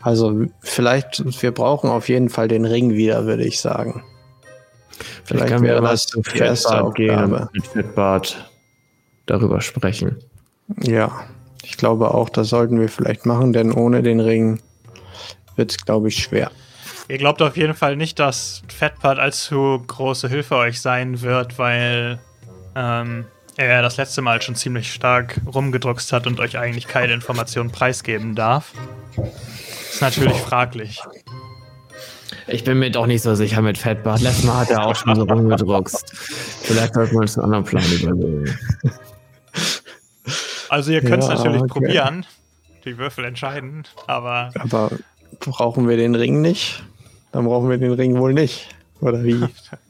Also 0.01 0.47
vielleicht, 0.61 1.43
wir 1.43 1.53
brauchen 1.53 1.91
auf 1.91 2.09
jeden 2.09 2.29
Fall 2.29 2.49
den 2.49 2.65
Ring 2.65 2.95
wieder, 2.95 3.27
würde 3.27 3.45
ich 3.45 3.61
sagen. 3.61 4.05
Vielleicht, 5.25 5.49
vielleicht 5.49 5.63
wäre 5.63 5.83
das 5.83 6.07
erste 6.35 6.83
Aufgabe. 6.83 7.51
Mit 7.53 7.67
Fettbart 7.67 8.51
darüber 9.27 9.61
sprechen. 9.61 10.17
Ja, 10.83 11.25
ich 11.63 11.77
glaube 11.77 12.15
auch, 12.15 12.29
das 12.29 12.49
sollten 12.49 12.81
wir 12.81 12.89
vielleicht 12.89 13.27
machen, 13.27 13.53
denn 13.53 13.73
ohne 13.73 14.03
den 14.03 14.21
Ring 14.21 14.61
wird 15.57 15.73
es, 15.73 15.85
glaube 15.85 16.09
ich, 16.09 16.23
schwer. 16.23 16.51
Ihr 17.09 17.19
glaubt 17.19 17.43
auf 17.43 17.57
jeden 17.57 17.75
Fall 17.75 17.97
nicht, 17.97 18.19
dass 18.19 18.63
Fettbart 18.69 19.19
allzu 19.19 19.83
große 19.87 20.29
Hilfe 20.29 20.57
euch 20.57 20.81
sein 20.81 21.23
wird, 21.23 21.59
weil 21.59 22.21
ähm, 22.75 23.25
er 23.67 23.83
das 23.83 23.97
letzte 23.97 24.23
Mal 24.23 24.41
schon 24.41 24.55
ziemlich 24.55 24.93
stark 24.93 25.41
rumgedruckst 25.45 26.13
hat 26.13 26.27
und 26.27 26.39
euch 26.39 26.57
eigentlich 26.57 26.87
keine 26.87 27.13
Informationen 27.13 27.71
preisgeben 27.73 28.35
darf. 28.35 28.73
Ist 29.91 30.01
natürlich 30.01 30.37
fraglich. 30.37 31.03
Ich 32.47 32.65
bin 32.65 32.79
mir 32.79 32.91
doch 32.91 33.07
nicht 33.07 33.23
so 33.23 33.35
sicher 33.35 33.61
mit 33.61 33.77
Fettbart. 33.77 34.21
Letztes 34.21 34.45
Mal 34.45 34.61
hat 34.61 34.71
er 34.71 34.87
auch 34.87 34.95
schon 34.95 35.15
so 35.15 35.25
rumgedruckst. 35.25 36.17
Vielleicht 36.17 36.95
sollten 36.95 37.13
wir 37.13 37.21
uns 37.21 37.37
einen 37.37 37.45
anderen 37.47 37.65
Plan 37.65 37.85
überlegen. 37.85 38.59
Also 40.69 40.93
ihr 40.93 41.01
könnt 41.01 41.23
es 41.23 41.29
ja, 41.29 41.35
natürlich 41.35 41.63
okay. 41.63 41.69
probieren. 41.69 42.27
Die 42.85 42.97
Würfel 42.97 43.25
entscheiden, 43.25 43.85
aber... 44.07 44.51
Aber 44.59 44.91
brauchen 45.41 45.89
wir 45.89 45.97
den 45.97 46.15
Ring 46.15 46.41
nicht? 46.41 46.85
Dann 47.33 47.45
brauchen 47.45 47.69
wir 47.69 47.79
den 47.79 47.93
Ring 47.93 48.19
wohl 48.19 48.33
nicht. 48.33 48.69
Oder 49.01 49.25
wie? 49.25 49.45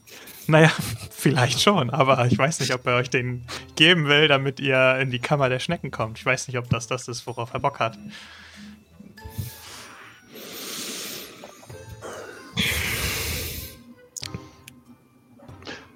Naja, 0.49 0.71
vielleicht 1.11 1.61
schon, 1.61 1.91
aber 1.91 2.25
ich 2.25 2.35
weiß 2.35 2.59
nicht, 2.59 2.73
ob 2.73 2.85
er 2.87 2.95
euch 2.95 3.11
den 3.11 3.45
geben 3.75 4.07
will, 4.07 4.27
damit 4.27 4.59
ihr 4.59 4.97
in 4.97 5.11
die 5.11 5.19
Kammer 5.19 5.47
der 5.47 5.59
Schnecken 5.59 5.91
kommt. 5.91 6.17
Ich 6.17 6.25
weiß 6.25 6.47
nicht, 6.47 6.57
ob 6.57 6.67
das 6.69 6.87
das 6.87 7.07
ist, 7.07 7.27
worauf 7.27 7.53
er 7.53 7.59
Bock 7.59 7.79
hat. 7.79 7.99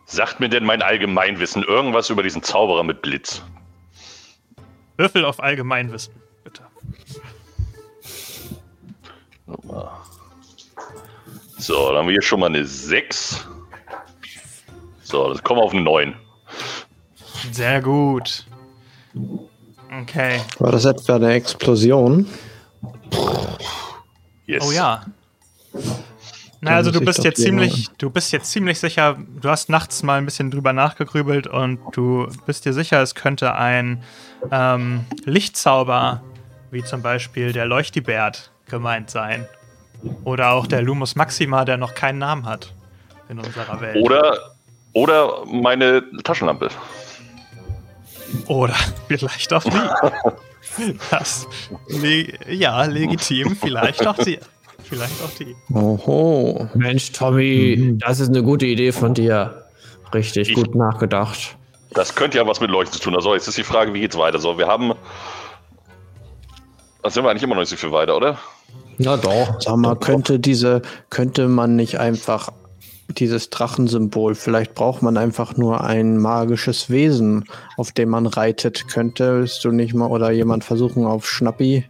Sagt 0.06 0.40
mir 0.40 0.50
denn 0.50 0.64
mein 0.64 0.84
Allgemeinwissen 0.84 1.64
irgendwas 1.64 2.12
über 2.12 2.22
diesen 2.22 2.44
Zauberer 2.44 2.84
mit 2.84 3.02
Blitz? 3.02 3.42
Würfel 4.98 5.26
auf 5.26 5.42
Allgemeinwissen, 5.42 6.14
bitte. 6.44 6.62
So, 11.58 11.88
dann 11.88 11.98
haben 11.98 12.08
wir 12.08 12.12
hier 12.12 12.22
schon 12.22 12.40
mal 12.40 12.46
eine 12.46 12.64
6. 12.64 13.48
So, 15.14 15.30
das 15.30 15.44
kommen 15.44 15.60
wir 15.60 15.66
auf 15.66 15.74
eine 15.74 15.84
9. 15.84 16.16
Sehr 17.52 17.84
gut. 17.84 18.48
Okay. 20.02 20.42
War 20.58 20.72
das 20.72 20.86
etwa 20.86 21.18
eine 21.18 21.34
Explosion? 21.34 22.28
Yes. 24.48 24.66
Oh 24.68 24.72
ja. 24.72 25.06
Na, 26.62 26.72
also 26.72 26.90
du 26.90 27.00
bist 27.00 27.24
jetzt 27.24 27.44
ziemlich, 27.44 27.90
du 28.00 28.10
bist 28.10 28.32
jetzt 28.32 28.50
ziemlich 28.50 28.80
sicher, 28.80 29.16
du 29.40 29.50
hast 29.50 29.70
nachts 29.70 30.02
mal 30.02 30.18
ein 30.18 30.26
bisschen 30.26 30.50
drüber 30.50 30.74
nachgegrübelt 30.74 31.46
und 31.46 31.80
du 31.92 32.28
bist 32.48 32.66
dir 32.66 32.74
sicher, 32.74 33.00
es 33.04 33.14
könnte 33.14 33.54
ein 33.54 34.02
ähm, 34.50 35.06
Lichtzauber, 35.26 36.24
wie 36.72 36.84
zum 36.84 37.04
Beispiel 37.04 37.54
der 37.54 37.68
Leuchtibert, 37.68 38.52
gemeint 38.68 39.12
sein. 39.12 39.48
Oder 40.24 40.54
auch 40.54 40.66
der 40.66 40.82
Lumus 40.82 41.16
Maxima, 41.16 41.66
der 41.66 41.78
noch 41.78 41.94
keinen 41.94 42.18
Namen 42.18 42.48
hat 42.48 42.74
in 43.30 43.38
unserer 43.38 43.80
Welt. 43.80 43.98
Oder, 43.98 44.53
oder 44.94 45.46
meine 45.46 46.04
Taschenlampe. 46.24 46.70
Oder 48.48 48.76
vielleicht 49.08 49.54
auch 49.54 49.64
die. 49.64 50.96
Das, 51.12 51.48
le 51.88 52.34
ja, 52.50 52.84
legitim, 52.86 53.56
vielleicht 53.56 54.06
auch 54.08 54.18
die. 54.18 54.40
Vielleicht 54.84 55.24
auch 55.24 55.30
die. 55.40 55.56
Oho. 55.74 56.68
Mensch, 56.74 57.12
Tommy, 57.12 57.76
mhm. 57.78 58.00
das 58.00 58.20
ist 58.20 58.30
eine 58.30 58.44
gute 58.44 58.66
Idee 58.66 58.92
von 58.92 59.14
dir. 59.14 59.66
Richtig 60.14 60.50
ich, 60.50 60.56
gut 60.56 60.76
nachgedacht. 60.76 61.58
Das 61.92 62.16
könnte 62.16 62.38
ja 62.38 62.48
was 62.48 62.60
mit 62.60 62.70
Leuchten 62.70 62.94
zu 62.94 63.04
tun. 63.04 63.16
Also 63.16 63.34
jetzt 63.34 63.48
ist 63.48 63.58
die 63.58 63.64
Frage, 63.64 63.94
wie 63.94 64.02
geht's 64.02 64.18
weiter? 64.18 64.40
So, 64.40 64.58
wir 64.58 64.68
haben. 64.68 64.94
Da 67.02 67.10
sind 67.10 67.24
wir 67.24 67.30
eigentlich 67.30 67.44
immer 67.44 67.56
noch 67.56 67.62
nicht 67.62 67.70
so 67.70 67.76
viel 67.76 67.92
weiter, 67.92 68.16
oder? 68.16 68.38
Ja, 68.98 69.18
doch. 69.18 69.60
Sag 69.60 69.78
mal, 69.78 69.96
könnte 69.96 70.40
diese, 70.40 70.82
könnte 71.10 71.48
man 71.48 71.76
nicht 71.76 72.00
einfach 72.00 72.52
dieses 73.10 73.50
Drachensymbol, 73.50 74.36
vielleicht 74.36 74.76
braucht 74.76 75.02
man 75.02 75.18
einfach 75.18 75.58
nur 75.58 75.84
ein 75.84 76.18
magisches 76.18 76.90
Wesen, 76.90 77.46
auf 77.78 77.92
dem 77.92 78.10
man 78.10 78.26
reitet. 78.26 78.88
Könntest 78.88 79.64
du 79.64 79.72
nicht 79.72 79.94
mal 79.94 80.08
oder 80.08 80.32
jemand 80.32 80.64
versuchen 80.64 81.06
auf 81.06 81.28
Schnappi 81.28 81.86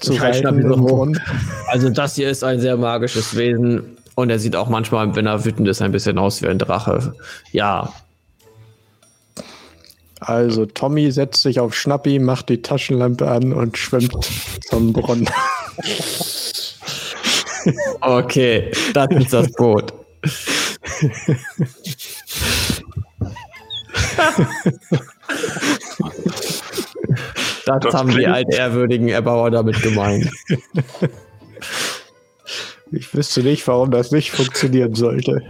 zu 0.00 0.14
reiten? 0.14 1.18
Also 1.66 1.90
das 1.90 2.14
hier 2.14 2.30
ist 2.30 2.42
ein 2.42 2.60
sehr 2.60 2.76
magisches 2.76 3.36
Wesen 3.36 3.96
und 4.14 4.30
er 4.30 4.38
sieht 4.38 4.56
auch 4.56 4.68
manchmal, 4.68 5.14
wenn 5.16 5.26
er 5.26 5.44
wütend 5.44 5.68
ist, 5.68 5.80
ein 5.82 5.92
bisschen 5.92 6.18
aus 6.18 6.42
wie 6.42 6.48
ein 6.48 6.58
Drache. 6.58 7.14
Ja. 7.52 7.92
Also 10.20 10.66
Tommy 10.66 11.10
setzt 11.10 11.42
sich 11.42 11.60
auf 11.60 11.74
Schnappi, 11.74 12.18
macht 12.18 12.50
die 12.50 12.60
Taschenlampe 12.60 13.26
an 13.28 13.54
und 13.54 13.78
schwimmt 13.78 14.28
zum 14.68 14.92
Brunnen. 14.92 15.28
Okay, 18.00 18.70
das 18.94 19.08
ist 19.10 19.32
das 19.32 19.52
Boot. 19.52 19.92
das, 27.66 27.80
das 27.80 27.94
haben 27.94 28.10
die 28.10 28.26
altehrwürdigen 28.26 29.08
Erbauer 29.08 29.50
damit 29.50 29.80
gemeint. 29.82 30.30
Ich 32.92 33.14
wüsste 33.14 33.42
nicht, 33.42 33.66
warum 33.68 33.90
das 33.90 34.10
nicht 34.10 34.30
funktionieren 34.32 34.94
sollte. 34.94 35.42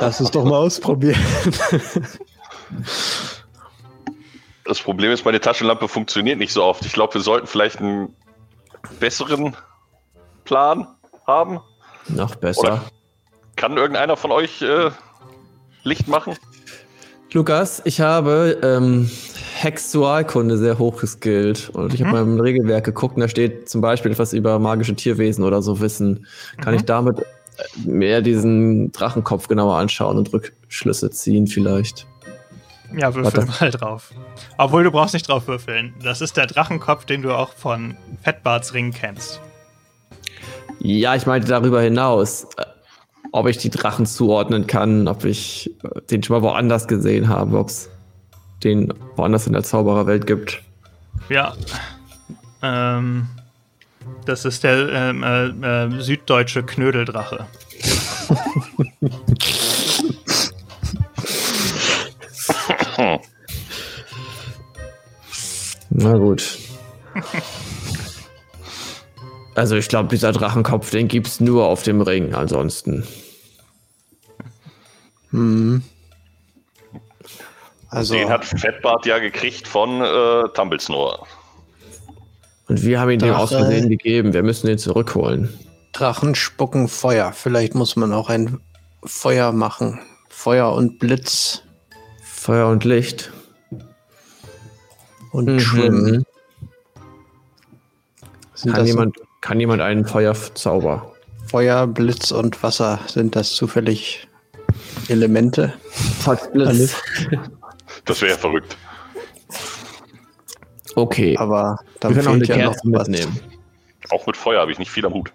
Lass 0.00 0.20
es 0.20 0.30
doch 0.30 0.44
mal 0.44 0.58
ausprobieren. 0.58 1.18
Das 4.64 4.80
Problem 4.80 5.10
ist, 5.10 5.24
meine 5.24 5.40
Taschenlampe 5.40 5.88
funktioniert 5.88 6.38
nicht 6.38 6.52
so 6.52 6.62
oft. 6.62 6.84
Ich 6.84 6.92
glaube, 6.92 7.14
wir 7.14 7.20
sollten 7.22 7.46
vielleicht 7.46 7.78
einen 7.78 8.14
besseren 9.00 9.56
Plan 10.44 10.86
haben. 11.26 11.60
Noch 12.08 12.34
besser. 12.34 12.60
Oder 12.60 12.84
kann 13.56 13.76
irgendeiner 13.76 14.16
von 14.16 14.30
euch 14.30 14.62
äh, 14.62 14.90
Licht 15.84 16.08
machen? 16.08 16.36
Lukas, 17.32 17.82
ich 17.84 18.00
habe 18.00 18.58
ähm, 18.62 19.10
Hexualkunde 19.54 20.56
sehr 20.56 20.78
hoch 20.78 21.00
geskillt 21.00 21.70
und 21.70 21.92
ich 21.92 22.00
mhm. 22.00 22.06
habe 22.06 22.16
mal 22.16 22.22
im 22.22 22.40
Regelwerk 22.40 22.84
geguckt 22.84 23.16
und 23.16 23.20
da 23.20 23.28
steht 23.28 23.68
zum 23.68 23.80
Beispiel 23.80 24.12
etwas 24.12 24.32
über 24.32 24.58
magische 24.58 24.94
Tierwesen 24.94 25.44
oder 25.44 25.60
so 25.60 25.80
wissen. 25.80 26.26
Kann 26.60 26.72
mhm. 26.72 26.80
ich 26.80 26.86
damit 26.86 27.22
mehr 27.84 28.22
diesen 28.22 28.92
Drachenkopf 28.92 29.48
genauer 29.48 29.76
anschauen 29.76 30.16
und 30.16 30.32
Rückschlüsse 30.32 31.10
ziehen 31.10 31.46
vielleicht. 31.46 32.06
Ja, 32.96 33.14
würfel 33.14 33.46
mal 33.60 33.70
drauf. 33.70 34.12
Obwohl 34.56 34.84
du 34.84 34.90
brauchst 34.90 35.14
nicht 35.14 35.28
drauf 35.28 35.46
würfeln. 35.46 35.94
Das 36.02 36.20
ist 36.20 36.36
der 36.36 36.46
Drachenkopf, 36.46 37.04
den 37.04 37.22
du 37.22 37.32
auch 37.32 37.52
von 37.52 37.96
Fettbarts 38.22 38.72
Ring 38.74 38.92
kennst. 38.92 39.40
Ja, 40.80 41.14
ich 41.14 41.26
meinte 41.26 41.48
darüber 41.48 41.82
hinaus, 41.82 42.44
äh, 42.56 42.64
ob 43.32 43.48
ich 43.48 43.58
die 43.58 43.70
Drachen 43.70 44.06
zuordnen 44.06 44.66
kann, 44.66 45.08
ob 45.08 45.24
ich 45.24 45.70
äh, 45.82 46.00
den 46.10 46.22
schon 46.22 46.36
mal 46.36 46.42
woanders 46.42 46.88
gesehen 46.88 47.28
habe, 47.28 47.58
ob 47.58 47.68
es 47.68 47.90
den 48.64 48.92
woanders 49.16 49.46
in 49.46 49.52
der 49.52 49.62
Zaubererwelt 49.62 50.26
gibt. 50.26 50.62
Ja. 51.28 51.54
Ähm, 52.62 53.28
das 54.24 54.44
ist 54.44 54.64
der 54.64 54.88
ähm, 54.88 55.22
äh, 55.22 55.46
äh, 55.46 56.00
süddeutsche 56.00 56.62
Knödeldrache. 56.62 57.46
Na 65.98 66.16
gut. 66.16 66.58
Also 69.54 69.74
ich 69.74 69.88
glaube, 69.88 70.08
dieser 70.08 70.30
Drachenkopf, 70.30 70.90
den 70.90 71.08
gibt 71.08 71.26
es 71.26 71.40
nur 71.40 71.66
auf 71.66 71.82
dem 71.82 72.00
Ring, 72.00 72.32
ansonsten. 72.32 73.04
Hm. 75.30 75.82
Also, 77.88 78.14
den 78.14 78.28
hat 78.28 78.44
Fettbart 78.44 79.04
ja 79.04 79.18
gekriegt 79.18 79.66
von 79.66 80.00
äh, 80.00 80.48
Tumblesnore. 80.54 81.24
Und 82.68 82.84
wir 82.84 83.00
haben 83.00 83.10
ihn 83.10 83.18
dem 83.18 83.34
aus 83.34 83.48
Versehen 83.48 83.88
gegeben. 83.88 84.32
Wir 84.32 84.44
müssen 84.44 84.68
ihn 84.68 84.78
zurückholen. 84.78 85.52
Drachen 85.92 86.36
spucken 86.36 86.86
Feuer. 86.86 87.32
Vielleicht 87.32 87.74
muss 87.74 87.96
man 87.96 88.12
auch 88.12 88.28
ein 88.28 88.60
Feuer 89.02 89.50
machen. 89.50 89.98
Feuer 90.28 90.72
und 90.72 91.00
Blitz. 91.00 91.64
Feuer 92.22 92.68
und 92.68 92.84
Licht. 92.84 93.32
Und 95.32 95.46
mhm. 95.46 95.60
Schwimmen. 95.60 96.24
Kann 98.64 98.86
jemand, 98.86 99.16
kann 99.40 99.60
jemand 99.60 99.82
einen 99.82 100.04
Feuerzauber? 100.04 101.12
Feuer, 101.46 101.86
Blitz 101.86 102.32
und 102.32 102.62
Wasser. 102.62 102.98
Sind 103.06 103.36
das 103.36 103.52
zufällig 103.52 104.26
Elemente? 105.08 105.72
Blitz. 106.52 106.96
Das 108.04 108.20
wäre 108.20 108.32
ja 108.32 108.38
verrückt. 108.38 108.76
Okay. 110.94 111.36
Aber 111.38 111.78
dann 112.00 112.14
wir 112.14 112.22
können 112.22 112.28
auch 112.28 112.34
eine 112.34 112.44
ja 112.44 112.54
Kerze 112.54 112.88
mitnehmen. 112.88 113.40
Auch 114.10 114.26
mit 114.26 114.36
Feuer 114.36 114.60
habe 114.60 114.72
ich 114.72 114.78
nicht 114.78 114.90
viel 114.90 115.06
am 115.06 115.14
Hut. 115.14 115.32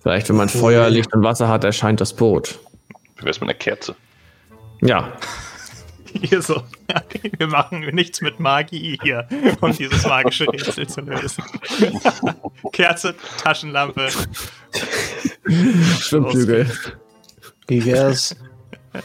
Vielleicht, 0.00 0.28
wenn 0.28 0.36
man 0.36 0.48
Feuer, 0.48 0.88
Licht 0.88 1.12
und 1.14 1.22
Wasser 1.22 1.48
hat, 1.48 1.64
erscheint 1.64 2.00
das 2.00 2.12
Boot. 2.12 2.58
Wie 3.16 3.24
wär's 3.24 3.40
mit 3.40 3.50
einer 3.50 3.58
Kerze? 3.58 3.96
Ja. 4.80 5.12
Hier 6.22 6.42
so. 6.42 6.62
Wir 7.38 7.46
machen 7.46 7.80
nichts 7.92 8.20
mit 8.20 8.40
Magie 8.40 8.98
hier, 9.02 9.28
um 9.60 9.72
dieses 9.76 10.06
magische 10.06 10.46
Rätsel 10.48 10.86
zu 10.86 11.00
lösen. 11.02 11.44
Kerze, 12.72 13.14
Taschenlampe. 13.42 14.08
Schwimmflügel. 16.00 16.70
Wie 17.66 17.84
wär's? 17.84 18.36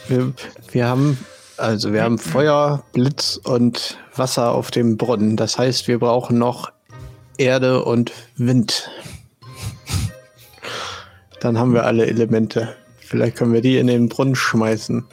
Wir, 0.08 0.32
wir 0.72 0.86
haben 0.86 1.18
also 1.56 1.92
wir 1.92 2.02
haben 2.02 2.18
Feuer, 2.18 2.84
Blitz 2.92 3.40
und 3.42 3.98
Wasser 4.16 4.50
auf 4.50 4.70
dem 4.70 4.96
Brunnen. 4.96 5.36
Das 5.36 5.56
heißt, 5.56 5.86
wir 5.86 6.00
brauchen 6.00 6.38
noch 6.38 6.72
Erde 7.38 7.84
und 7.84 8.12
Wind. 8.36 8.90
Dann 11.40 11.58
haben 11.58 11.74
wir 11.74 11.84
alle 11.84 12.06
Elemente. 12.06 12.74
Vielleicht 12.98 13.36
können 13.36 13.52
wir 13.52 13.60
die 13.60 13.78
in 13.78 13.86
den 13.86 14.08
Brunnen 14.08 14.34
schmeißen. 14.34 15.06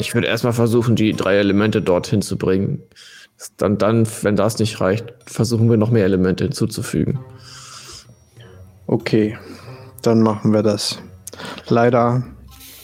Ich 0.00 0.14
würde 0.14 0.26
erstmal 0.26 0.54
versuchen, 0.54 0.96
die 0.96 1.12
drei 1.12 1.36
Elemente 1.36 1.82
dorthin 1.82 2.22
zu 2.22 2.38
bringen. 2.38 2.82
Dann, 3.56 3.78
dann, 3.78 4.06
wenn 4.22 4.36
das 4.36 4.58
nicht 4.58 4.80
reicht, 4.80 5.12
versuchen 5.26 5.70
wir 5.70 5.76
noch 5.76 5.90
mehr 5.90 6.04
Elemente 6.04 6.44
hinzuzufügen. 6.44 7.20
Okay, 8.86 9.38
dann 10.02 10.22
machen 10.22 10.52
wir 10.52 10.62
das. 10.62 10.98
Leider 11.68 12.24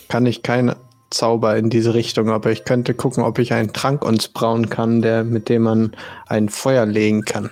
kann 0.08 0.26
ich 0.26 0.42
keine 0.42 0.76
Zauber 1.10 1.56
in 1.56 1.70
diese 1.70 1.94
Richtung, 1.94 2.30
aber 2.30 2.52
ich 2.52 2.64
könnte 2.64 2.94
gucken, 2.94 3.22
ob 3.22 3.38
ich 3.38 3.52
einen 3.52 3.72
Trank 3.72 4.04
uns 4.04 4.28
brauen 4.28 4.68
kann, 4.68 5.02
der, 5.02 5.24
mit 5.24 5.48
dem 5.48 5.62
man 5.62 5.96
ein 6.26 6.48
Feuer 6.48 6.86
legen 6.86 7.24
kann. 7.24 7.50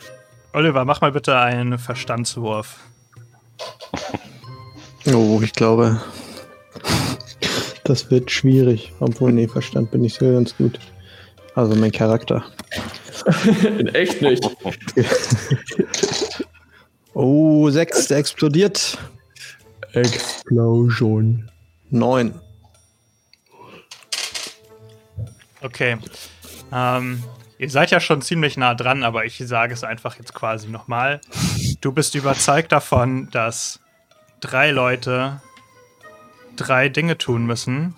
Oliver, 0.53 0.85
mach 0.85 1.01
mal 1.01 1.12
bitte 1.12 1.37
einen 1.39 1.79
Verstandswurf. 1.79 2.79
Oh, 5.12 5.41
ich 5.43 5.53
glaube, 5.53 6.01
das 7.85 8.11
wird 8.11 8.30
schwierig. 8.30 8.93
Obwohl, 9.01 9.32
nee, 9.32 9.49
Verstand 9.49 9.91
bin 9.91 10.05
ich 10.05 10.14
so 10.14 10.32
ganz 10.32 10.57
gut. 10.57 10.78
Also 11.55 11.74
mein 11.76 11.93
Charakter. 11.93 12.45
In 13.78 13.89
echt 13.89 14.20
nicht. 14.20 14.45
oh, 17.14 17.70
sechs, 17.70 18.09
der 18.09 18.18
explodiert. 18.18 18.99
Explosion. 19.93 21.51
Neun. 21.91 22.41
Okay. 25.61 25.97
Ähm, 26.72 27.22
ihr 27.59 27.70
seid 27.70 27.91
ja 27.91 28.01
schon 28.01 28.20
ziemlich 28.20 28.57
nah 28.57 28.74
dran, 28.74 29.05
aber 29.05 29.24
ich 29.24 29.39
sage 29.39 29.72
es 29.72 29.85
einfach 29.85 30.18
jetzt 30.18 30.35
quasi 30.35 30.68
nochmal. 30.68 31.20
Du 31.80 31.93
bist 31.93 32.16
überzeugt 32.16 32.72
davon, 32.72 33.30
dass 33.30 33.78
drei 34.41 34.72
Leute 34.72 35.41
drei 36.57 36.88
Dinge 36.88 37.18
tun 37.18 37.46
müssen, 37.46 37.94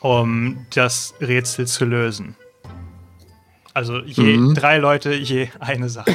um 0.00 0.66
das 0.74 1.14
Rätsel 1.20 1.66
zu 1.66 1.84
lösen. 1.84 2.36
Also 3.74 3.98
je 3.98 4.38
mhm. 4.38 4.54
drei 4.54 4.78
Leute, 4.78 5.12
je 5.14 5.48
eine 5.60 5.88
Sache. 5.88 6.14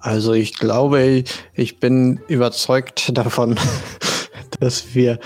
Also 0.00 0.32
ich 0.32 0.54
glaube, 0.54 1.24
ich 1.54 1.78
bin 1.78 2.20
überzeugt 2.26 3.16
davon, 3.16 3.58
dass 4.60 4.94
wir 4.94 5.20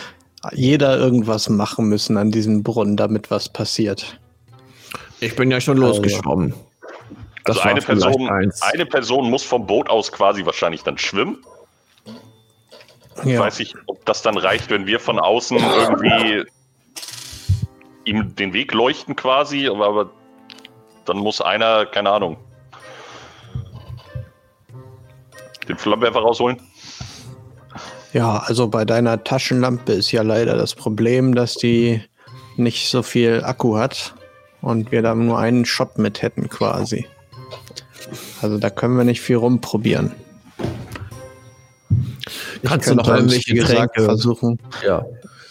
jeder 0.52 0.98
irgendwas 0.98 1.48
machen 1.48 1.88
müssen 1.88 2.16
an 2.16 2.30
diesem 2.30 2.62
Brunnen, 2.62 2.96
damit 2.96 3.30
was 3.30 3.48
passiert. 3.48 4.20
Ich 5.20 5.36
bin 5.36 5.50
ja 5.50 5.60
schon 5.60 5.82
also. 5.82 5.88
losgeschwommen. 5.88 6.54
also 7.44 7.60
eine 7.60 7.80
Person, 7.80 8.28
eine 8.28 8.86
Person 8.86 9.30
muss 9.30 9.44
vom 9.44 9.66
Boot 9.66 9.88
aus 9.88 10.12
quasi 10.12 10.44
wahrscheinlich 10.44 10.82
dann 10.82 10.98
schwimmen. 10.98 11.38
Ja. 13.18 13.24
Ich 13.24 13.38
weiß 13.38 13.58
nicht, 13.60 13.76
ob 13.86 14.04
das 14.04 14.22
dann 14.22 14.36
reicht, 14.36 14.70
wenn 14.70 14.86
wir 14.86 14.98
von 15.00 15.18
außen 15.18 15.56
irgendwie 15.58 16.44
ihm 18.04 18.34
den 18.34 18.52
Weg 18.52 18.72
leuchten 18.72 19.16
quasi, 19.16 19.68
aber, 19.68 19.86
aber 19.86 20.10
dann 21.04 21.18
muss 21.18 21.40
einer, 21.40 21.86
keine 21.86 22.10
Ahnung, 22.10 22.36
den 25.68 25.78
Flammenwerfer 25.78 26.20
rausholen. 26.20 26.60
Ja, 28.12 28.38
also 28.38 28.68
bei 28.68 28.84
deiner 28.84 29.24
Taschenlampe 29.24 29.92
ist 29.92 30.12
ja 30.12 30.22
leider 30.22 30.56
das 30.56 30.74
Problem, 30.74 31.34
dass 31.34 31.54
die 31.54 32.02
nicht 32.56 32.88
so 32.88 33.02
viel 33.02 33.42
Akku 33.44 33.76
hat 33.76 34.14
und 34.60 34.92
wir 34.92 35.02
da 35.02 35.14
nur 35.14 35.38
einen 35.38 35.64
Shot 35.64 35.98
mit 35.98 36.22
hätten 36.22 36.48
quasi. 36.48 37.06
Also 38.40 38.58
da 38.58 38.70
können 38.70 38.96
wir 38.96 39.04
nicht 39.04 39.20
viel 39.20 39.36
rumprobieren. 39.36 40.12
Ich 42.64 42.70
Kannst 42.70 42.88
du 42.88 42.94
noch 42.94 43.06
irgendwelche 43.06 43.52
gesagt, 43.52 44.00
versuchen? 44.00 44.58
Ja. 44.86 45.04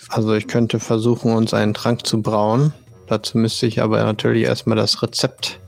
Also 0.09 0.33
ich 0.33 0.47
könnte 0.47 0.79
versuchen, 0.79 1.31
uns 1.35 1.53
einen 1.53 1.75
Trank 1.75 2.07
zu 2.07 2.23
brauen. 2.23 2.73
Dazu 3.05 3.37
müsste 3.37 3.67
ich 3.67 3.83
aber 3.83 4.03
natürlich 4.03 4.45
erstmal 4.45 4.77
das 4.77 5.03
Rezept 5.03 5.59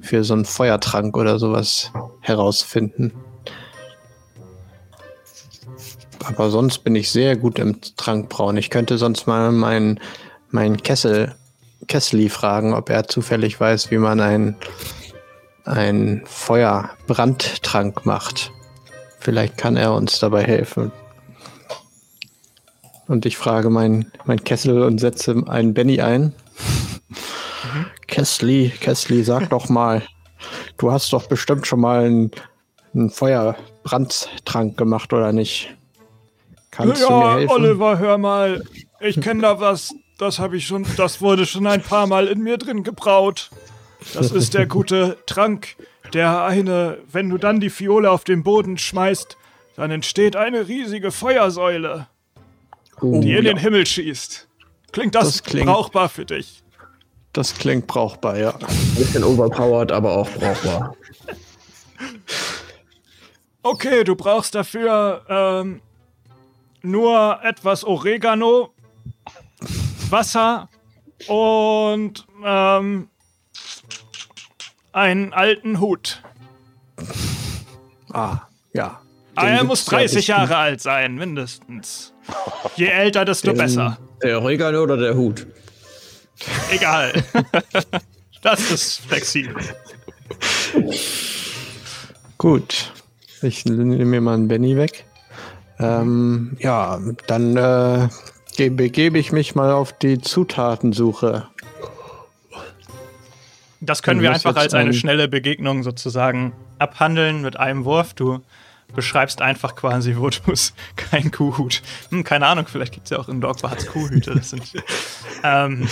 für 0.00 0.24
so 0.24 0.32
einen 0.32 0.46
Feuertrank 0.46 1.14
oder 1.18 1.38
sowas 1.38 1.92
herausfinden. 2.20 3.12
Aber 6.24 6.48
sonst 6.48 6.78
bin 6.84 6.96
ich 6.96 7.10
sehr 7.10 7.36
gut 7.36 7.58
im 7.58 7.82
Trankbrauen. 7.82 8.56
Ich 8.56 8.70
könnte 8.70 8.96
sonst 8.96 9.26
mal 9.26 9.52
meinen 9.52 10.00
mein 10.48 10.82
Kessel, 10.82 11.34
Kessli 11.86 12.30
fragen, 12.30 12.72
ob 12.72 12.88
er 12.88 13.08
zufällig 13.08 13.60
weiß, 13.60 13.90
wie 13.90 13.98
man 13.98 14.20
einen, 14.20 14.56
einen 15.66 16.24
Feuerbrandtrank 16.24 18.06
macht. 18.06 18.52
Vielleicht 19.24 19.56
kann 19.56 19.76
er 19.76 19.94
uns 19.94 20.18
dabei 20.18 20.44
helfen. 20.44 20.92
Und 23.06 23.24
ich 23.24 23.38
frage 23.38 23.70
meinen 23.70 24.12
mein 24.26 24.44
Kessel 24.44 24.82
und 24.82 24.98
setze 24.98 25.42
einen 25.48 25.72
Benny 25.72 26.02
ein. 26.02 26.34
Mhm. 26.58 27.86
Kessli, 28.06 28.70
Kessli, 28.80 29.24
sag 29.24 29.48
doch 29.48 29.70
mal, 29.70 30.02
du 30.76 30.92
hast 30.92 31.10
doch 31.14 31.26
bestimmt 31.26 31.66
schon 31.66 31.80
mal 31.80 32.04
einen, 32.04 32.30
einen 32.92 33.08
Feuerbrandtrank 33.08 34.76
gemacht, 34.76 35.10
oder 35.14 35.32
nicht? 35.32 35.74
Kannst 36.70 37.00
ja, 37.00 37.08
du 37.08 37.14
mir 37.14 37.34
helfen? 37.36 37.52
Oliver, 37.52 37.98
hör 37.98 38.18
mal. 38.18 38.62
Ich 39.00 39.20
kenne 39.22 39.40
da 39.40 39.58
was. 39.58 39.94
Das 40.18 40.38
habe 40.38 40.58
ich 40.58 40.66
schon, 40.66 40.84
das 40.98 41.22
wurde 41.22 41.46
schon 41.46 41.66
ein 41.66 41.82
paar 41.82 42.06
Mal 42.06 42.28
in 42.28 42.42
mir 42.42 42.58
drin 42.58 42.82
gebraut. 42.84 43.50
Das 44.12 44.32
ist 44.32 44.52
der 44.52 44.66
gute 44.66 45.16
Trank. 45.24 45.76
Der 46.14 46.44
eine, 46.44 46.98
wenn 47.10 47.28
du 47.28 47.38
dann 47.38 47.58
die 47.58 47.70
Fiole 47.70 48.10
auf 48.10 48.22
den 48.22 48.44
Boden 48.44 48.78
schmeißt, 48.78 49.36
dann 49.74 49.90
entsteht 49.90 50.36
eine 50.36 50.68
riesige 50.68 51.10
Feuersäule, 51.10 52.06
oh, 53.00 53.20
die 53.20 53.32
in 53.32 53.44
ja. 53.44 53.52
den 53.52 53.56
Himmel 53.58 53.84
schießt. 53.84 54.48
Klingt 54.92 55.16
das, 55.16 55.24
das 55.24 55.42
klingt, 55.42 55.66
brauchbar 55.66 56.08
für 56.08 56.24
dich? 56.24 56.62
Das 57.32 57.54
klingt 57.54 57.88
brauchbar, 57.88 58.38
ja. 58.38 58.54
Ein 58.54 58.94
bisschen 58.94 59.24
overpowered, 59.24 59.90
aber 59.90 60.16
auch 60.16 60.30
brauchbar. 60.30 60.96
Okay, 63.66 64.04
du 64.04 64.14
brauchst 64.14 64.54
dafür 64.54 65.24
ähm, 65.26 65.80
nur 66.82 67.40
etwas 67.42 67.82
Oregano, 67.82 68.74
Wasser 70.10 70.68
und 71.28 72.26
ähm, 72.44 73.08
einen 74.94 75.32
alten 75.32 75.80
Hut. 75.80 76.22
Ah, 78.12 78.38
ja. 78.72 79.00
Ah, 79.34 79.48
er 79.48 79.64
muss 79.64 79.84
30 79.86 80.28
Jahre 80.28 80.56
alt 80.56 80.80
sein, 80.80 81.16
mindestens. 81.16 82.12
Je 82.76 82.86
älter, 82.86 83.24
desto 83.24 83.48
Den, 83.48 83.58
besser. 83.58 83.98
Der 84.22 84.40
Oregano 84.40 84.82
oder 84.82 84.96
der 84.96 85.16
Hut? 85.16 85.46
Egal. 86.70 87.12
das 88.42 88.70
ist 88.70 89.00
flexibel. 89.00 89.62
Gut. 92.38 92.92
Ich 93.42 93.64
nehme 93.64 94.04
mir 94.04 94.20
mal 94.20 94.34
einen 94.34 94.48
Benny 94.48 94.76
weg. 94.76 95.04
Ähm, 95.80 96.56
ja, 96.60 97.00
dann 97.26 97.56
äh, 97.56 98.08
begebe 98.70 99.18
ich 99.18 99.32
mich 99.32 99.56
mal 99.56 99.72
auf 99.72 99.92
die 99.92 100.20
Zutatensuche. 100.20 101.48
Das 103.86 104.02
können 104.02 104.20
wir 104.20 104.32
einfach 104.32 104.56
als 104.56 104.74
eine 104.74 104.94
schnelle 104.94 105.28
Begegnung 105.28 105.82
sozusagen 105.82 106.52
abhandeln 106.78 107.42
mit 107.42 107.58
einem 107.58 107.84
Wurf. 107.84 108.14
Du 108.14 108.40
beschreibst 108.94 109.42
einfach 109.42 109.74
quasi, 109.74 110.16
wo 110.16 110.30
du 110.30 110.52
es 110.52 110.74
kein 110.96 111.30
Kuhhut. 111.30 111.82
Hm, 112.10 112.24
keine 112.24 112.46
Ahnung, 112.46 112.66
vielleicht 112.66 112.92
gibt 112.92 113.06
es 113.06 113.10
ja 113.10 113.18
auch 113.18 113.28
in 113.28 113.40
Dogwarts 113.40 113.86
Kuhhüte. 113.86 114.34
Das 114.34 114.50
sind, 114.50 114.72
ähm, 115.42 115.88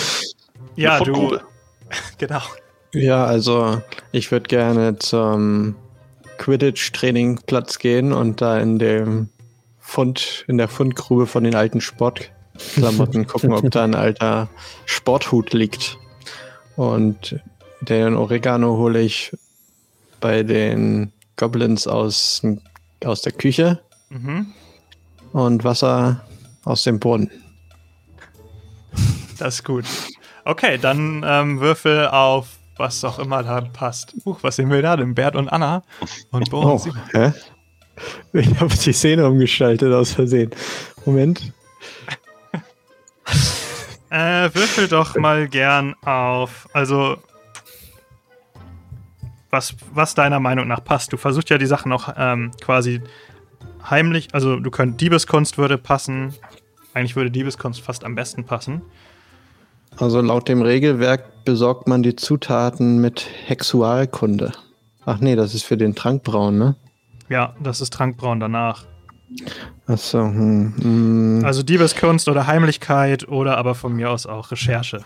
ja, 0.76 1.00
du. 1.00 1.38
genau. 2.18 2.42
Ja, 2.94 3.24
also 3.24 3.82
ich 4.12 4.30
würde 4.30 4.48
gerne 4.48 4.98
zum 4.98 5.76
Quidditch-Trainingplatz 6.38 7.78
gehen 7.78 8.12
und 8.12 8.40
da 8.40 8.58
in 8.58 8.78
dem 8.78 9.28
Fund, 9.78 10.44
in 10.46 10.58
der 10.58 10.68
Fundgrube 10.68 11.26
von 11.26 11.44
den 11.44 11.54
alten 11.54 11.80
Sportklamotten 11.80 13.26
gucken, 13.26 13.52
ob 13.52 13.70
da 13.70 13.84
ein 13.84 13.94
alter 13.94 14.48
Sporthut 14.84 15.52
liegt. 15.52 15.98
Und 16.76 17.40
den 17.82 18.14
Oregano 18.14 18.76
hole 18.76 19.00
ich 19.00 19.32
bei 20.20 20.42
den 20.42 21.12
Goblins 21.36 21.86
aus, 21.86 22.42
aus 23.04 23.22
der 23.22 23.32
Küche 23.32 23.80
mhm. 24.10 24.46
und 25.32 25.64
Wasser 25.64 26.24
aus 26.64 26.84
dem 26.84 27.00
Boden. 27.00 27.30
Das 29.38 29.56
ist 29.56 29.64
gut. 29.64 29.84
Okay, 30.44 30.78
dann 30.78 31.24
ähm, 31.26 31.60
Würfel 31.60 32.08
auf 32.08 32.58
was 32.76 33.04
auch 33.04 33.18
immer 33.18 33.42
da 33.42 33.60
passt. 33.60 34.14
Huch, 34.24 34.38
was 34.42 34.56
sehen 34.56 34.70
wir 34.70 34.82
da 34.82 34.96
denn? 34.96 35.14
Bert 35.14 35.36
und 35.36 35.48
Anna 35.48 35.82
und 36.30 36.50
Bo 36.50 36.62
oh, 36.62 36.84
hä? 37.12 37.32
Ich 38.32 38.60
habe 38.60 38.74
die 38.74 38.92
Szene 38.92 39.26
umgestaltet 39.26 39.92
aus 39.92 40.12
Versehen. 40.12 40.50
Moment. 41.04 41.52
äh, 44.10 44.50
würfel 44.52 44.88
doch 44.88 45.14
mal 45.16 45.48
gern 45.48 45.94
auf. 46.04 46.68
Also, 46.72 47.18
was, 49.52 49.76
was 49.92 50.14
deiner 50.14 50.40
Meinung 50.40 50.66
nach 50.66 50.82
passt. 50.82 51.12
Du 51.12 51.16
versuchst 51.16 51.50
ja 51.50 51.58
die 51.58 51.66
Sachen 51.66 51.92
auch 51.92 52.12
ähm, 52.16 52.50
quasi 52.60 53.02
heimlich. 53.88 54.28
Also, 54.32 54.58
du 54.58 54.70
könnt 54.70 55.00
Diebeskunst 55.00 55.58
würde 55.58 55.78
passen. 55.78 56.34
Eigentlich 56.94 57.14
würde 57.14 57.30
Diebeskunst 57.30 57.80
fast 57.80 58.04
am 58.04 58.14
besten 58.14 58.44
passen. 58.44 58.82
Also, 59.98 60.20
laut 60.22 60.48
dem 60.48 60.62
Regelwerk 60.62 61.44
besorgt 61.44 61.86
man 61.86 62.02
die 62.02 62.16
Zutaten 62.16 63.00
mit 63.00 63.28
Hexualkunde? 63.46 64.52
Ach 65.04 65.18
nee, 65.20 65.36
das 65.36 65.54
ist 65.54 65.64
für 65.64 65.76
den 65.76 65.94
Trankbrauen, 65.94 66.56
ne? 66.58 66.76
Ja, 67.28 67.54
das 67.60 67.80
ist 67.80 67.92
Trankbrauen 67.92 68.40
danach. 68.40 68.86
Achso. 69.86 70.18
Hm, 70.18 70.74
hm. 70.80 71.42
Also 71.44 71.62
Diebeskunst 71.62 72.28
oder 72.28 72.46
Heimlichkeit 72.46 73.28
oder 73.28 73.58
aber 73.58 73.74
von 73.74 73.94
mir 73.94 74.10
aus 74.10 74.26
auch 74.26 74.50
Recherche. 74.50 75.04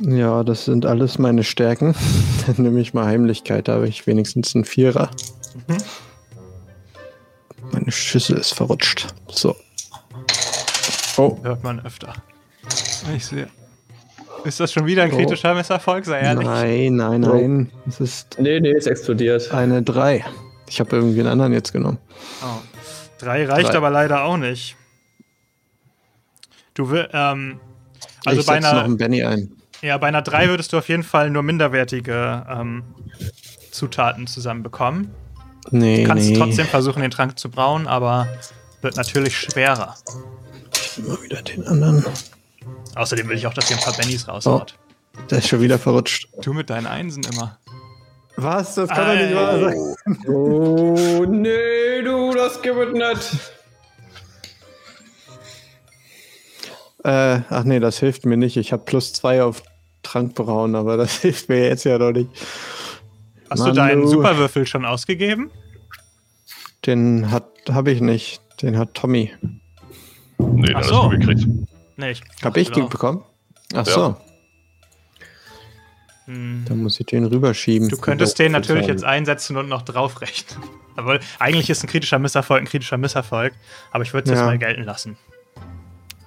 Ja, 0.00 0.44
das 0.44 0.64
sind 0.64 0.86
alles 0.86 1.18
meine 1.18 1.42
Stärken. 1.42 1.94
Dann 2.46 2.56
nehme 2.58 2.80
ich 2.80 2.94
mal 2.94 3.06
Heimlichkeit, 3.06 3.68
da 3.68 3.74
habe 3.74 3.88
ich 3.88 4.06
wenigstens 4.06 4.54
einen 4.54 4.64
Vierer. 4.64 5.10
Mhm. 5.66 5.76
Meine 7.72 7.90
Schüssel 7.90 8.38
ist 8.38 8.54
verrutscht. 8.54 9.08
So. 9.28 9.56
Oh. 11.16 11.36
Hört 11.42 11.64
man 11.64 11.84
öfter. 11.84 12.14
Ich 13.14 13.26
sehe. 13.26 13.48
Ist 14.44 14.60
das 14.60 14.72
schon 14.72 14.86
wieder 14.86 15.02
ein 15.02 15.12
oh. 15.12 15.16
kritischer 15.16 15.52
oh. 15.52 15.56
Misserfolg? 15.56 16.04
Sei 16.04 16.20
ehrlich. 16.20 16.46
Nein, 16.46 16.96
nein, 16.96 17.20
nein. 17.20 17.72
Oh. 17.74 17.78
Es 17.88 18.00
ist. 18.00 18.36
Nee, 18.38 18.60
nee, 18.60 18.70
es 18.70 18.86
explodiert. 18.86 19.52
Eine 19.52 19.82
3. 19.82 20.24
Ich 20.68 20.80
habe 20.80 20.96
irgendwie 20.96 21.20
einen 21.20 21.28
anderen 21.28 21.52
jetzt 21.52 21.72
genommen. 21.72 21.98
Oh. 22.42 22.60
Drei 23.18 23.46
reicht 23.46 23.70
Drei. 23.70 23.76
aber 23.76 23.90
leider 23.90 24.22
auch 24.24 24.36
nicht. 24.36 24.76
Du 26.74 26.88
willst, 26.90 27.10
ähm, 27.12 27.58
also 28.24 28.40
ich 28.40 28.46
bei 28.46 28.54
einer. 28.54 28.74
noch 28.74 28.84
einen 28.84 28.96
Benny 28.96 29.24
ein. 29.24 29.57
Ja, 29.82 29.96
bei 29.98 30.08
einer 30.08 30.22
3 30.22 30.48
würdest 30.48 30.72
du 30.72 30.78
auf 30.78 30.88
jeden 30.88 31.04
Fall 31.04 31.30
nur 31.30 31.42
minderwertige 31.42 32.44
ähm, 32.48 32.82
Zutaten 33.70 34.26
zusammenbekommen. 34.26 35.14
Nee, 35.70 36.02
du 36.02 36.08
kannst 36.08 36.30
nee. 36.30 36.36
trotzdem 36.36 36.66
versuchen, 36.66 37.02
den 37.02 37.10
Trank 37.10 37.38
zu 37.38 37.50
brauen, 37.50 37.86
aber 37.86 38.28
wird 38.80 38.96
natürlich 38.96 39.36
schwerer. 39.36 39.94
Ich 40.74 40.98
nehme 40.98 41.14
mal 41.14 41.22
wieder 41.22 41.42
den 41.42 41.66
anderen. 41.66 42.04
Außerdem 42.94 43.28
will 43.28 43.36
ich 43.36 43.46
auch, 43.46 43.54
dass 43.54 43.70
ihr 43.70 43.76
ein 43.76 43.82
paar 43.82 43.94
Bennys 43.94 44.26
raushaut. 44.26 44.74
Oh, 44.76 45.20
der 45.30 45.38
ist 45.38 45.48
schon 45.48 45.60
wieder 45.60 45.78
verrutscht. 45.78 46.28
Du 46.42 46.52
mit 46.52 46.70
deinen 46.70 46.86
Einsen 46.86 47.22
immer. 47.24 47.58
Was? 48.36 48.76
Das 48.76 48.88
kann 48.88 49.08
doch 49.08 49.22
nicht 49.22 49.34
wahr 49.34 49.58
sein. 49.58 49.94
Oh, 50.28 51.24
nee, 51.28 52.02
du, 52.02 52.32
das 52.32 52.62
gibt 52.62 52.78
es 52.78 52.92
nicht. 52.92 53.57
Äh, 57.04 57.40
ach 57.48 57.64
nee, 57.64 57.80
das 57.80 57.98
hilft 57.98 58.26
mir 58.26 58.36
nicht. 58.36 58.56
Ich 58.56 58.72
habe 58.72 58.84
plus 58.84 59.12
zwei 59.12 59.42
auf 59.42 59.62
Trankbrauen, 60.02 60.74
aber 60.74 60.96
das 60.96 61.18
hilft 61.20 61.48
mir 61.48 61.66
jetzt 61.66 61.84
ja 61.84 61.98
doch 61.98 62.12
nicht. 62.12 62.30
Hast 63.50 63.60
Mann, 63.60 63.68
du 63.70 63.74
deinen 63.74 64.02
du. 64.02 64.08
Superwürfel 64.08 64.66
schon 64.66 64.84
ausgegeben? 64.84 65.50
Den 66.86 67.30
habe 67.30 67.90
ich 67.90 68.00
nicht. 68.00 68.40
Den 68.62 68.76
hat 68.76 68.94
Tommy. 68.94 69.32
Nee, 70.38 70.72
ach 70.74 70.84
so. 70.84 71.04
hast 71.04 71.12
du 71.12 71.18
gekriegt. 71.18 71.46
Nee, 71.96 72.10
ich 72.12 72.22
Hab 72.42 72.56
ich 72.56 72.70
den 72.70 72.88
bekommen? 72.88 73.24
Ach 73.74 73.86
ja. 73.86 73.92
so. 73.92 74.16
Hm. 76.26 76.64
Dann 76.68 76.82
muss 76.82 77.00
ich 77.00 77.06
den 77.06 77.24
rüberschieben. 77.24 77.88
Du 77.88 77.96
könntest 77.96 78.38
den 78.38 78.52
natürlich 78.52 78.86
jetzt 78.86 79.02
einsetzen 79.02 79.56
und 79.56 79.68
noch 79.68 79.82
draufrechnen. 79.82 80.62
Aber 80.96 81.20
eigentlich 81.38 81.70
ist 81.70 81.82
ein 81.82 81.86
kritischer 81.86 82.18
Misserfolg 82.18 82.60
ein 82.60 82.66
kritischer 82.66 82.98
Misserfolg. 82.98 83.54
Aber 83.92 84.02
ich 84.02 84.12
würde 84.12 84.24
es 84.24 84.30
ja. 84.30 84.36
jetzt 84.36 84.46
mal 84.46 84.58
gelten 84.58 84.82
lassen. 84.82 85.16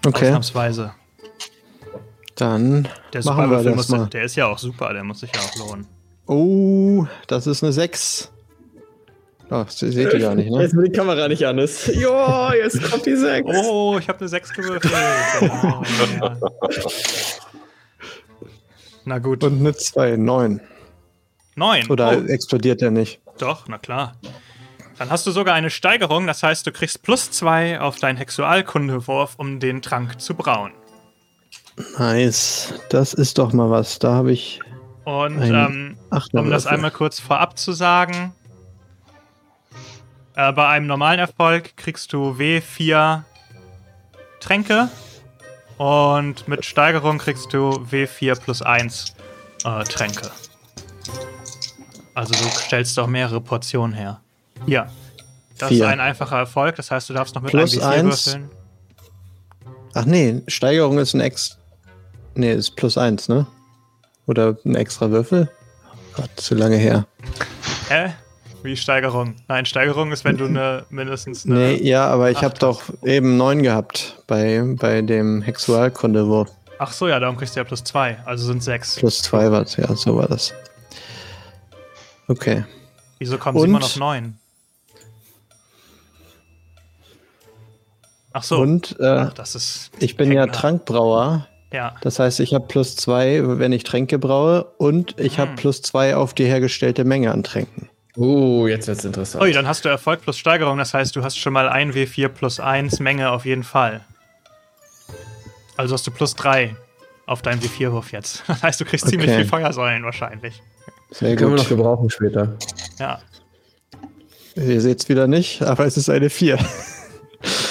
Okay. 0.06 0.28
Ausnahmsweise. 0.28 0.94
Dann 2.36 2.88
der 3.14 3.24
machen 3.24 3.52
wir 3.52 3.64
das 3.64 3.76
muss, 3.76 3.90
mal. 3.90 4.08
Der 4.08 4.24
ist 4.24 4.36
ja 4.36 4.48
auch 4.48 4.58
super, 4.58 4.94
der 4.94 5.04
muss 5.04 5.20
sich 5.20 5.32
ja 5.34 5.42
auch 5.42 5.56
lohnen. 5.58 5.88
Oh, 6.28 7.06
das 7.28 7.46
ist 7.46 7.64
eine 7.64 7.72
6. 7.72 8.32
Ach, 9.50 9.66
das 9.66 9.80
seht 9.80 9.96
ihr 10.14 10.20
gar 10.20 10.34
nicht, 10.34 10.50
ne? 10.50 10.62
Jetzt, 10.62 10.76
wo 10.76 10.82
die 10.82 10.92
Kamera 10.92 11.28
nicht 11.28 11.46
an 11.46 11.58
ist. 11.58 11.88
Jo, 11.94 12.52
jetzt 12.54 12.82
kommt 12.90 13.06
die 13.06 13.18
6. 13.18 13.48
Oh, 13.48 13.98
ich 14.00 14.08
habe 14.08 14.20
eine 14.20 14.30
6 14.30 14.54
gewürfelt. 14.54 14.94
oh, 15.42 15.84
ja. 16.22 16.38
Na 19.04 19.20
gut. 19.20 19.44
Und 19.44 19.60
eine 19.60 19.76
2, 19.76 20.16
9. 20.16 20.62
9? 21.56 21.90
Oder 21.90 22.18
oh. 22.18 22.28
explodiert 22.28 22.82
der 22.82 22.92
nicht? 22.92 23.20
Doch, 23.40 23.68
na 23.68 23.78
klar. 23.78 24.16
Dann 25.02 25.10
hast 25.10 25.26
du 25.26 25.32
sogar 25.32 25.56
eine 25.56 25.72
Steigerung, 25.72 26.28
das 26.28 26.44
heißt, 26.44 26.68
du 26.68 26.72
kriegst 26.72 27.02
plus 27.02 27.32
2 27.32 27.80
auf 27.82 27.98
deinen 27.98 28.18
Hexualkundewurf, 28.18 29.34
um 29.38 29.60
den 29.60 29.82
Trank 29.82 30.22
zu 30.22 30.36
brauen. 30.36 30.74
Nice. 31.98 32.76
Das 32.90 33.16
ist 33.16 33.40
doch 33.40 33.52
mal 33.52 33.72
was. 33.72 33.98
Da 33.98 34.14
habe 34.14 34.32
ich. 34.32 34.60
Und 35.04 35.42
ähm, 35.42 35.98
um 36.34 36.52
das 36.52 36.68
einmal 36.68 36.92
kurz 36.92 37.20
vorab 37.20 37.58
zu 37.58 37.72
sagen, 37.72 38.36
äh, 40.36 40.54
bei 40.54 40.68
einem 40.68 40.86
normalen 40.86 41.18
Erfolg 41.18 41.76
kriegst 41.78 42.14
du 42.14 42.36
W4 42.38 43.24
Tränke 44.40 44.88
und 45.80 46.48
mit 46.48 46.64
Steigerung 46.64 47.18
kriegst 47.18 47.52
du 47.54 47.72
W4 47.90 48.40
plus 48.40 48.62
1 48.62 49.16
äh, 49.64 49.84
Tränke. 49.84 50.30
Also 52.14 52.34
du 52.34 52.48
stellst 52.52 53.00
doch 53.00 53.08
mehrere 53.08 53.42
Portionen 53.42 53.96
her. 53.96 54.22
Ja. 54.66 54.88
Das 55.58 55.70
Vier. 55.70 55.86
ist 55.86 55.92
ein 55.92 56.00
einfacher 56.00 56.38
Erfolg, 56.38 56.76
das 56.76 56.90
heißt, 56.90 57.10
du 57.10 57.14
darfst 57.14 57.36
noch 57.36 57.42
mit 57.42 57.52
plus 57.52 57.80
einem 57.80 58.10
W4 58.10 58.12
1. 58.12 58.28
würfeln. 58.28 58.50
Ach 59.94 60.06
nee, 60.06 60.42
Steigerung 60.48 60.98
ist 60.98 61.14
ein 61.14 61.22
Ex. 61.22 61.58
Nee, 62.36 62.54
ist 62.54 62.76
plus 62.76 62.98
1, 62.98 63.30
ne? 63.30 63.46
Oder 64.26 64.58
ein 64.66 64.76
extra 64.76 65.12
Würfel? 65.12 65.50
Gott, 66.16 66.30
zu 66.38 66.56
lange 66.56 66.78
her. 66.78 67.06
Hä? 67.90 68.14
Wie 68.64 68.78
Steigerung? 68.78 69.36
Nein, 69.48 69.66
Steigerung 69.66 70.12
ist, 70.12 70.24
wenn 70.24 70.38
du 70.38 70.46
eine 70.46 70.86
mindestens 70.90 71.46
eine. 71.46 71.56
Nee, 71.56 71.84
ja, 71.84 72.08
aber 72.08 72.30
ich 72.30 72.44
habe 72.44 72.58
doch 72.60 72.84
eben 73.04 73.38
neun 73.38 73.64
gehabt 73.64 74.24
bei, 74.28 74.64
bei 74.78 75.02
dem 75.02 75.42
Hexualkundewurf. 75.42 76.50
Ach 76.78 76.92
so, 76.92 77.08
ja, 77.08 77.20
darum 77.20 77.38
kriegst 77.38 77.56
du 77.56 77.60
ja 77.60 77.64
plus 77.64 77.84
zwei, 77.84 78.20
also 78.26 78.46
sind 78.46 78.64
sechs. 78.64 78.96
Plus 78.96 79.22
zwei 79.22 79.52
war 79.52 79.64
es, 79.64 79.76
ja, 79.78 79.94
so 79.96 80.16
war 80.16 80.28
das. 80.28 80.54
Okay. 82.28 82.64
Wieso 83.20 83.38
kommen 83.38 83.60
sie 83.60 83.66
immer 83.66 83.84
auf 83.84 83.96
neun? 83.98 84.38
Ach 88.34 88.44
so. 88.44 88.60
Und 88.60 88.98
äh, 89.00 89.06
Ach, 89.06 89.34
das 89.34 89.56
ist 89.56 89.92
ich 90.00 90.18
bin 90.18 90.32
ja 90.32 90.48
Trankbrauer. 90.48 91.48
Ja. 91.74 91.96
Das 92.02 92.20
heißt, 92.20 92.42
ich 92.42 92.54
habe 92.54 92.68
plus 92.68 92.96
zwei, 92.96 93.42
wenn 93.44 93.72
ich 93.72 93.84
Tränke 93.84 94.20
braue, 94.20 94.66
und 94.78 95.18
ich 95.20 95.38
hm. 95.38 95.42
habe 95.42 95.56
plus 95.56 95.82
zwei 95.82 96.16
auf 96.16 96.34
die 96.34 96.46
hergestellte 96.46 97.06
Menge 97.06 97.32
an 97.32 97.44
Tränken. 97.44 97.90
Uh, 98.18 98.68
jetzt 98.68 98.88
wird's 98.88 99.06
interessant. 99.06 99.42
Ui, 99.42 99.54
dann 99.54 99.68
hast 99.68 99.86
du 99.86 99.90
Erfolg 99.90 100.22
plus 100.22 100.38
Steigerung, 100.38 100.78
das 100.78 100.94
heißt, 100.94 101.16
du 101.16 101.24
hast 101.24 101.38
schon 101.38 101.54
mal 101.54 101.70
ein 101.70 101.94
W4 101.94 102.28
plus 102.28 102.60
1 102.60 103.00
Menge 103.00 103.32
auf 103.32 103.46
jeden 103.46 103.64
Fall. 103.64 104.02
Also 105.78 105.94
hast 105.94 106.06
du 106.06 106.12
plus 106.12 106.36
3 106.36 106.76
auf 107.26 107.42
deinen 107.42 107.62
W4-Wurf 107.62 108.12
jetzt. 108.12 108.44
Das 108.48 108.64
heißt, 108.64 108.82
du 108.82 108.86
kriegst 108.86 109.06
okay. 109.06 109.18
ziemlich 109.18 109.32
viel 109.34 109.46
Feuersäulen 109.46 110.04
wahrscheinlich. 110.04 110.62
Sehr 111.10 111.32
gut. 111.32 111.40
Können 111.40 111.52
wir 111.52 111.58
noch 111.58 111.70
gebrauchen 111.70 112.10
später. 112.10 112.58
Ja. 113.00 113.20
Ihr 114.56 114.82
seht 114.82 115.00
es 115.00 115.10
wieder 115.10 115.28
nicht, 115.28 115.62
aber 115.62 115.86
es 115.86 115.96
ist 115.96 116.10
eine 116.10 116.30
4. 116.30 116.58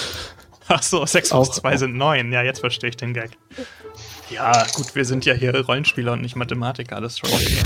Ach 0.72 0.82
so, 0.84 1.04
6 1.04 1.30
plus 1.30 1.50
2 1.50 1.76
sind 1.78 1.96
9. 1.96 2.32
Ja, 2.32 2.42
jetzt 2.44 2.60
verstehe 2.60 2.90
ich 2.90 2.96
den 2.96 3.12
Gag. 3.12 3.32
Ja, 4.30 4.64
gut, 4.74 4.94
wir 4.94 5.04
sind 5.04 5.24
ja 5.24 5.34
hier 5.34 5.58
Rollenspieler 5.64 6.12
und 6.12 6.22
nicht 6.22 6.36
Mathematiker, 6.36 7.00
das 7.00 7.18
schon 7.18 7.28
okay. 7.28 7.58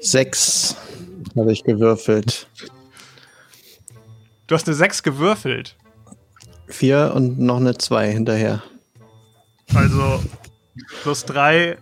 6 0.00 0.76
habe 1.36 1.52
ich 1.52 1.64
gewürfelt. 1.64 2.48
Du 4.46 4.54
hast 4.54 4.66
eine 4.66 4.76
6 4.76 5.02
gewürfelt. 5.02 5.74
4 6.68 7.12
und 7.14 7.38
noch 7.38 7.56
eine 7.56 7.78
2 7.78 8.12
hinterher. 8.12 8.62
Also 9.74 10.22
plus 11.02 11.24
3 11.24 11.78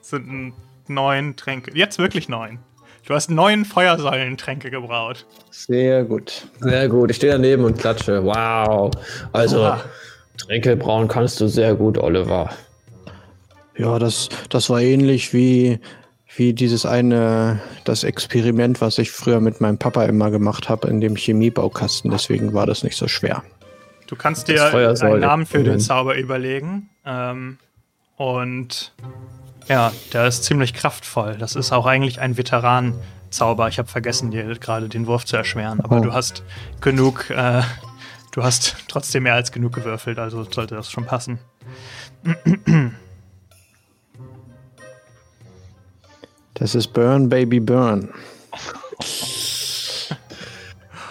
sind 0.00 0.54
9 0.88 1.36
Tränke. 1.36 1.70
Jetzt 1.72 1.98
wirklich 1.98 2.28
9. 2.28 2.58
Du 3.06 3.14
hast 3.14 3.30
9 3.30 3.64
Feuersäulentränke 3.64 4.70
gebraut. 4.70 5.26
Sehr 5.50 6.04
gut. 6.04 6.48
Sehr 6.60 6.88
gut. 6.88 7.10
Ich 7.10 7.16
stehe 7.16 7.32
daneben 7.32 7.64
und 7.64 7.78
klatsche. 7.78 8.24
Wow. 8.24 8.90
Also, 9.32 9.60
Oha. 9.60 9.80
Tränke 10.38 10.76
brauen 10.76 11.08
kannst 11.08 11.40
du 11.40 11.46
sehr 11.46 11.74
gut, 11.74 11.96
Oliver. 11.98 12.50
Ja, 13.76 13.98
das, 13.98 14.28
das 14.50 14.68
war 14.68 14.80
ähnlich 14.80 15.32
wie 15.32 15.78
wie 16.36 16.52
dieses 16.52 16.84
eine, 16.84 17.60
das 17.84 18.04
Experiment, 18.04 18.80
was 18.80 18.98
ich 18.98 19.10
früher 19.10 19.40
mit 19.40 19.60
meinem 19.60 19.78
Papa 19.78 20.04
immer 20.04 20.30
gemacht 20.30 20.68
habe, 20.68 20.88
in 20.88 21.00
dem 21.00 21.16
Chemiebaukasten. 21.16 22.10
Deswegen 22.10 22.52
war 22.52 22.66
das 22.66 22.82
nicht 22.82 22.96
so 22.96 23.08
schwer. 23.08 23.42
Du 24.06 24.16
kannst 24.16 24.48
dir 24.48 24.62
einen 24.74 25.20
Namen 25.20 25.46
für 25.46 25.64
den 25.64 25.80
Zauber 25.80 26.16
überlegen. 26.16 26.90
Ähm, 27.06 27.58
und 28.16 28.92
ja, 29.68 29.92
der 30.12 30.26
ist 30.26 30.44
ziemlich 30.44 30.74
kraftvoll. 30.74 31.36
Das 31.38 31.56
ist 31.56 31.72
auch 31.72 31.86
eigentlich 31.86 32.20
ein 32.20 32.36
Veteran-Zauber. 32.36 33.68
Ich 33.68 33.78
habe 33.78 33.88
vergessen, 33.88 34.30
dir 34.30 34.44
gerade 34.58 34.88
den 34.88 35.06
Wurf 35.06 35.24
zu 35.24 35.36
erschweren. 35.36 35.80
Aber 35.80 35.98
oh. 35.98 36.00
du 36.00 36.12
hast 36.12 36.42
genug, 36.80 37.30
äh, 37.30 37.62
du 38.32 38.42
hast 38.42 38.76
trotzdem 38.88 39.24
mehr 39.24 39.34
als 39.34 39.52
genug 39.52 39.72
gewürfelt, 39.72 40.18
also 40.18 40.44
sollte 40.44 40.74
das 40.74 40.90
schon 40.90 41.04
passen. 41.06 41.38
Das 46.54 46.74
ist 46.74 46.88
Burn, 46.94 47.28
Baby, 47.28 47.60
Burn. 47.60 48.08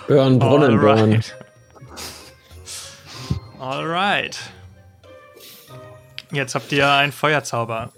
burn, 0.08 0.39
Brunnen, 0.39 0.80
Burn. 0.80 1.22
Alright. 3.60 4.39
Jetzt 6.32 6.56
habt 6.56 6.72
ihr 6.72 6.91
einen 6.91 7.12
Feuerzauber. 7.12 7.91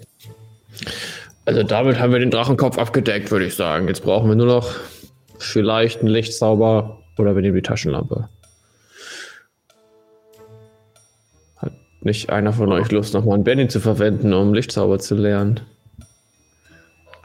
Also 1.44 1.62
damit 1.62 1.98
haben 1.98 2.12
wir 2.12 2.18
den 2.18 2.30
Drachenkopf 2.30 2.78
abgedeckt, 2.78 3.30
würde 3.30 3.46
ich 3.46 3.54
sagen. 3.54 3.88
Jetzt 3.88 4.02
brauchen 4.02 4.28
wir 4.28 4.36
nur 4.36 4.46
noch 4.46 4.74
vielleicht 5.38 6.00
einen 6.00 6.08
Lichtzauber 6.08 6.98
oder 7.16 7.34
wir 7.34 7.42
nehmen 7.42 7.54
die 7.54 7.62
Taschenlampe. 7.62 8.28
Hat 11.56 11.72
nicht 12.00 12.30
einer 12.30 12.52
von 12.52 12.72
euch 12.72 12.90
Lust, 12.90 13.14
nochmal 13.14 13.34
einen 13.34 13.44
Benny 13.44 13.68
zu 13.68 13.80
verwenden, 13.80 14.32
um 14.34 14.52
Lichtzauber 14.52 14.98
zu 14.98 15.14
lernen? 15.14 15.60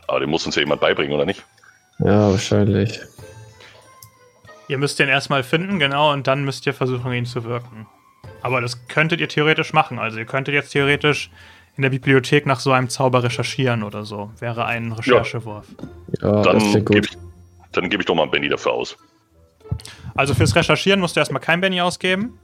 Aber 0.08 0.20
den 0.20 0.30
muss 0.30 0.46
uns 0.46 0.56
ja 0.56 0.62
jemand 0.62 0.82
beibringen, 0.82 1.14
oder 1.14 1.26
nicht? 1.26 1.44
Ja, 2.00 2.32
wahrscheinlich. 2.32 3.02
Ihr 4.68 4.78
müsst 4.78 5.00
den 5.00 5.10
erstmal 5.10 5.44
finden, 5.44 5.80
genau, 5.80 6.12
und 6.14 6.28
dann 6.28 6.46
müsst 6.46 6.66
ihr 6.66 6.74
versuchen, 6.74 7.12
ihn 7.14 7.26
zu 7.26 7.44
wirken. 7.44 7.88
Aber 8.42 8.62
das 8.62 8.88
könntet 8.88 9.20
ihr 9.22 9.30
theoretisch 9.30 9.74
machen. 9.74 10.00
Also 10.00 10.18
ihr 10.20 10.26
könntet 10.26 10.54
jetzt 10.54 10.72
theoretisch 10.72 11.30
in 11.76 11.82
der 11.82 11.90
Bibliothek 11.90 12.46
nach 12.46 12.60
so 12.60 12.72
einem 12.72 12.90
Zauber 12.90 13.24
recherchieren 13.24 13.84
oder 13.84 14.06
so. 14.06 14.32
Wäre 14.40 14.66
ein 14.66 14.92
Recherchewurf. 14.92 15.66
Ja, 16.22 16.42
dann 16.42 16.60
gebe 16.86 17.00
ich, 17.06 17.90
geb 17.90 18.00
ich 18.00 18.06
doch 18.06 18.16
mal 18.16 18.24
einen 18.24 18.32
Benny 18.32 18.50
dafür 18.50 18.74
aus. 18.74 18.98
Also 20.16 20.34
fürs 20.36 20.56
Recherchieren 20.56 21.00
musst 21.00 21.16
du 21.16 21.20
erstmal 21.20 21.42
kein 21.42 21.62
Benny 21.62 21.82
ausgeben. 21.82 22.38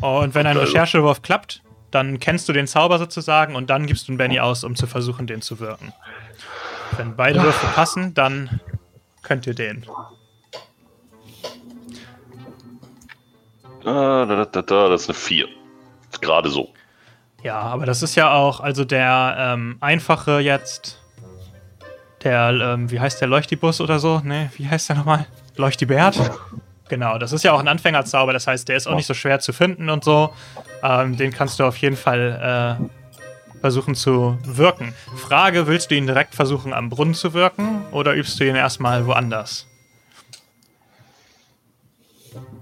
Und 0.00 0.34
wenn 0.34 0.46
ein 0.46 0.58
also. 0.58 0.70
Recherchewurf 0.70 1.22
klappt, 1.22 1.62
dann 1.90 2.20
kennst 2.20 2.48
du 2.48 2.52
den 2.52 2.66
Zauber 2.66 2.98
sozusagen 2.98 3.54
und 3.54 3.70
dann 3.70 3.86
gibst 3.86 4.08
du 4.08 4.12
einen 4.12 4.18
Benny 4.18 4.40
aus, 4.40 4.64
um 4.64 4.74
zu 4.74 4.86
versuchen, 4.86 5.26
den 5.26 5.40
zu 5.40 5.60
wirken. 5.60 5.92
Wenn 6.96 7.16
beide 7.16 7.42
Würfe 7.42 7.66
passen, 7.74 8.12
dann 8.12 8.60
könnt 9.22 9.46
ihr 9.46 9.54
den. 9.54 9.86
Da, 13.82 14.26
da, 14.26 14.44
da, 14.44 14.62
da, 14.62 14.88
das 14.88 15.02
ist 15.02 15.08
eine 15.10 15.18
4. 15.18 15.48
Gerade 16.20 16.50
so. 16.50 16.72
Ja, 17.44 17.60
aber 17.60 17.84
das 17.84 18.02
ist 18.02 18.14
ja 18.14 18.32
auch, 18.32 18.60
also 18.60 18.86
der 18.86 19.36
ähm, 19.38 19.76
einfache 19.80 20.40
jetzt, 20.40 20.98
der, 22.22 22.48
ähm, 22.50 22.90
wie 22.90 22.98
heißt 22.98 23.20
der, 23.20 23.28
Leuchtibus 23.28 23.82
oder 23.82 23.98
so? 23.98 24.20
Ne, 24.24 24.50
wie 24.56 24.66
heißt 24.66 24.88
der 24.88 24.96
nochmal? 24.96 25.26
Leuchtibert? 25.56 26.18
Genau, 26.88 27.18
das 27.18 27.32
ist 27.32 27.44
ja 27.44 27.52
auch 27.52 27.60
ein 27.60 27.68
Anfängerzauber, 27.68 28.32
das 28.32 28.46
heißt, 28.46 28.66
der 28.66 28.76
ist 28.76 28.86
auch 28.86 28.96
nicht 28.96 29.06
so 29.06 29.12
schwer 29.12 29.40
zu 29.40 29.52
finden 29.52 29.90
und 29.90 30.04
so. 30.04 30.32
Ähm, 30.82 31.18
den 31.18 31.32
kannst 31.32 31.60
du 31.60 31.64
auf 31.64 31.76
jeden 31.76 31.96
Fall 31.96 32.78
äh, 32.80 33.60
versuchen 33.60 33.94
zu 33.94 34.38
wirken. 34.44 34.94
Frage, 35.14 35.66
willst 35.66 35.90
du 35.90 35.96
ihn 35.96 36.06
direkt 36.06 36.34
versuchen 36.34 36.72
am 36.72 36.88
Brunnen 36.88 37.14
zu 37.14 37.34
wirken 37.34 37.84
oder 37.90 38.14
übst 38.14 38.40
du 38.40 38.48
ihn 38.48 38.56
erstmal 38.56 39.06
woanders? 39.06 39.66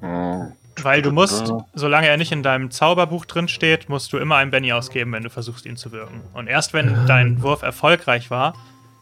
Hm. 0.01 0.53
Weil 0.83 1.03
du 1.03 1.11
musst, 1.11 1.53
solange 1.75 2.09
er 2.09 2.17
nicht 2.17 2.33
in 2.33 2.43
deinem 2.43 2.71
Zauberbuch 2.71 3.25
drin 3.25 3.49
steht, 3.49 3.89
musst 3.89 4.13
du 4.13 4.19
immer 4.19 4.37
einen 4.37 4.51
Benny 4.51 4.73
ausgeben, 4.73 5.13
wenn 5.13 5.23
du 5.23 5.31
versuchst, 5.31 5.67
ihn 5.67 5.77
zu 5.77 5.93
wirken. 5.93 6.21
Und 6.33 6.47
erst 6.49 6.73
wenn 6.73 7.07
dein 7.07 7.43
Wurf 7.43 7.63
erfolgreich 7.63 8.31
war, 8.31 8.55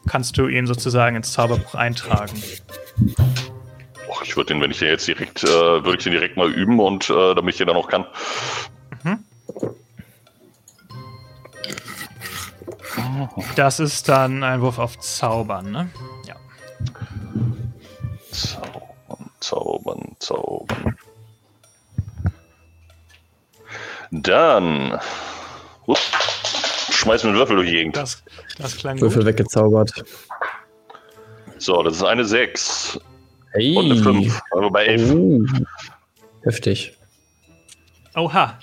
kannst 0.07 0.37
du 0.37 0.47
ihn 0.47 0.67
sozusagen 0.67 1.15
ins 1.15 1.31
Zauberbuch 1.31 1.75
eintragen. 1.75 2.41
Och, 4.09 4.23
ich 4.23 4.35
würde 4.35 4.53
den, 4.53 4.61
wenn 4.61 4.71
ich 4.71 4.79
den 4.79 4.89
jetzt 4.89 5.07
direkt, 5.07 5.43
äh, 5.43 5.47
würde 5.47 5.97
ich 5.97 6.03
den 6.03 6.13
direkt 6.13 6.37
mal 6.37 6.51
üben 6.51 6.79
und 6.79 7.09
äh, 7.09 7.35
damit 7.35 7.53
ich 7.53 7.57
den 7.57 7.67
dann 7.67 7.77
auch 7.77 7.87
kann. 7.87 8.05
Mhm. 9.03 9.19
Das 13.55 13.79
ist 13.79 14.09
dann 14.09 14.43
ein 14.43 14.61
Wurf 14.61 14.79
auf 14.79 14.99
Zaubern, 14.99 15.71
ne? 15.71 15.89
Dann. 24.21 24.99
Ups, 25.85 26.01
schmeißen 26.91 27.27
wir 27.27 27.29
einen 27.31 27.39
Würfel 27.39 27.55
durch 27.57 27.69
die 27.69 27.75
Gegend. 27.75 27.97
Das, 27.97 28.23
das 28.57 28.77
klang 28.77 28.99
Würfel 28.99 29.19
gut. 29.19 29.27
weggezaubert. 29.27 30.03
So, 31.57 31.81
das 31.83 31.97
ist 31.97 32.03
eine 32.03 32.25
6. 32.25 32.99
Hey. 33.51 33.75
Und 33.75 33.91
eine 33.91 33.95
5. 33.95 34.41
Also 34.51 34.69
bei 34.69 34.85
11. 34.85 35.11
Oh. 35.11 35.45
Heftig. 36.43 36.97
Oha. 38.15 38.59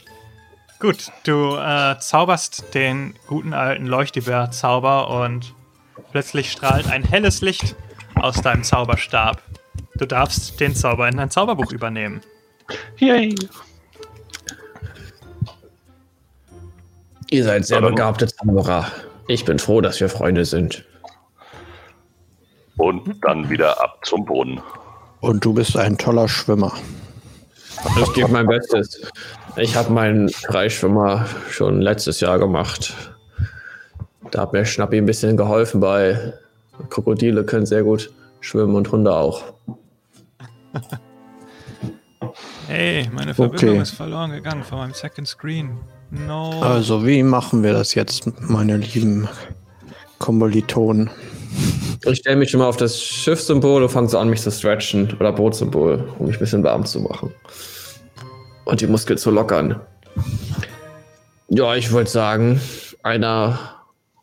Gut, 0.80 1.11
du 1.24 1.56
äh, 1.56 1.98
zauberst 1.98 2.72
den 2.74 3.14
guten 3.26 3.52
alten 3.52 3.86
Leuchtibär-Zauber 3.86 5.11
und 5.24 5.54
plötzlich 6.12 6.52
strahlt 6.52 6.88
ein 6.88 7.02
helles 7.02 7.40
Licht 7.40 7.74
aus 8.14 8.40
deinem 8.42 8.62
Zauberstab. 8.62 9.42
Du 9.96 10.06
darfst 10.06 10.61
den 10.61 10.76
Zauber 10.76 11.09
in 11.09 11.16
dein 11.16 11.30
Zauberbuch 11.30 11.72
übernehmen. 11.72 12.20
Yay! 12.98 13.34
Ihr 17.31 17.45
seid 17.45 17.66
sehr 17.66 17.81
begabte 17.81 18.26
Zauberer. 18.26 18.87
Ich 19.26 19.45
bin 19.45 19.59
froh, 19.59 19.81
dass 19.81 20.01
wir 20.01 20.09
Freunde 20.09 20.45
sind. 20.45 20.85
Und 22.76 23.22
dann 23.22 23.51
wieder 23.51 23.83
ab 23.83 23.99
zum 24.05 24.24
Brunnen. 24.24 24.61
Und 25.20 25.45
du 25.45 25.53
bist 25.53 25.76
ein 25.76 25.99
toller 25.99 26.29
Schwimmer. 26.29 26.72
Ich 28.01 28.12
gebe 28.14 28.29
mein 28.29 28.47
Bestes. 28.47 29.03
Ich 29.57 29.76
habe 29.76 29.93
meinen 29.93 30.29
Freischwimmer 30.29 31.26
schon 31.51 31.81
letztes 31.81 32.20
Jahr 32.20 32.39
gemacht. 32.39 32.95
Da 34.31 34.43
hat 34.43 34.53
mir 34.53 34.64
Schnappi 34.64 34.99
ein 34.99 35.07
bisschen 35.07 35.37
geholfen 35.37 35.81
bei 35.81 36.35
Krokodile 36.91 37.45
können 37.45 37.66
sehr 37.66 37.83
gut 37.83 38.12
schwimmen 38.41 38.74
und 38.74 38.91
Hunde 38.91 39.14
auch. 39.14 39.43
Hey, 42.68 43.09
meine 43.12 43.35
Verbindung 43.35 43.70
okay. 43.70 43.83
ist 43.83 43.91
verloren 43.93 44.31
gegangen 44.31 44.62
von 44.62 44.79
meinem 44.79 44.93
Second 44.93 45.26
Screen. 45.26 45.79
No. 46.11 46.50
Also, 46.62 47.06
wie 47.06 47.22
machen 47.22 47.62
wir 47.62 47.72
das 47.72 47.94
jetzt, 47.94 48.30
meine 48.48 48.78
lieben 48.78 49.28
Kommilitonen? 50.18 51.11
Ich 52.04 52.18
stelle 52.18 52.36
mich 52.36 52.50
schon 52.50 52.61
mal 52.61 52.68
auf 52.68 52.76
das 52.76 53.00
Schiffssymbol 53.02 53.82
und 53.82 53.88
fange 53.88 54.09
so 54.09 54.18
an, 54.18 54.30
mich 54.30 54.40
zu 54.40 54.50
stretchen. 54.50 55.14
Oder 55.18 55.32
Bootsymbol, 55.32 56.09
um 56.18 56.26
mich 56.26 56.36
ein 56.36 56.40
bisschen 56.40 56.64
warm 56.64 56.86
zu 56.86 57.00
machen. 57.00 57.32
Und 58.64 58.80
die 58.80 58.86
Muskeln 58.86 59.18
zu 59.18 59.30
lockern. 59.30 59.80
Ja, 61.48 61.74
ich 61.74 61.92
wollte 61.92 62.11
sagen, 62.11 62.61
einer 63.02 63.59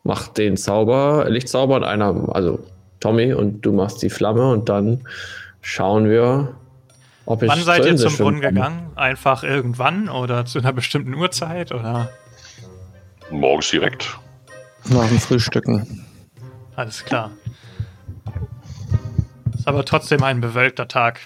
macht 0.04 0.38
den 0.38 0.56
Zauber, 0.56 1.26
Lichtzauber 1.28 1.76
und 1.76 1.84
einer, 1.84 2.28
also 2.34 2.60
Tommy 3.00 3.34
und 3.34 3.62
du 3.62 3.72
machst 3.72 4.02
die 4.02 4.10
Flamme 4.10 4.50
und 4.50 4.68
dann 4.68 5.02
schauen 5.60 6.08
wir, 6.08 6.54
ob 7.26 7.42
ich 7.42 7.48
Wann 7.48 7.62
seid 7.62 7.84
ihr 7.84 7.96
zum 7.96 8.16
Brunnen 8.16 8.40
gegangen? 8.40 8.92
Einfach 8.94 9.42
irgendwann 9.42 10.08
oder 10.08 10.46
zu 10.46 10.58
einer 10.60 10.72
bestimmten 10.72 11.14
Uhrzeit 11.14 11.72
oder? 11.72 12.10
Morgens 13.30 13.70
direkt. 13.70 14.16
Nach 14.88 15.08
dem 15.08 15.18
Frühstücken. 15.18 16.06
Alles 16.76 17.04
klar. 17.04 17.32
Ist 19.54 19.66
aber 19.66 19.84
trotzdem 19.84 20.22
ein 20.22 20.40
bewölkter 20.40 20.86
Tag. 20.86 21.20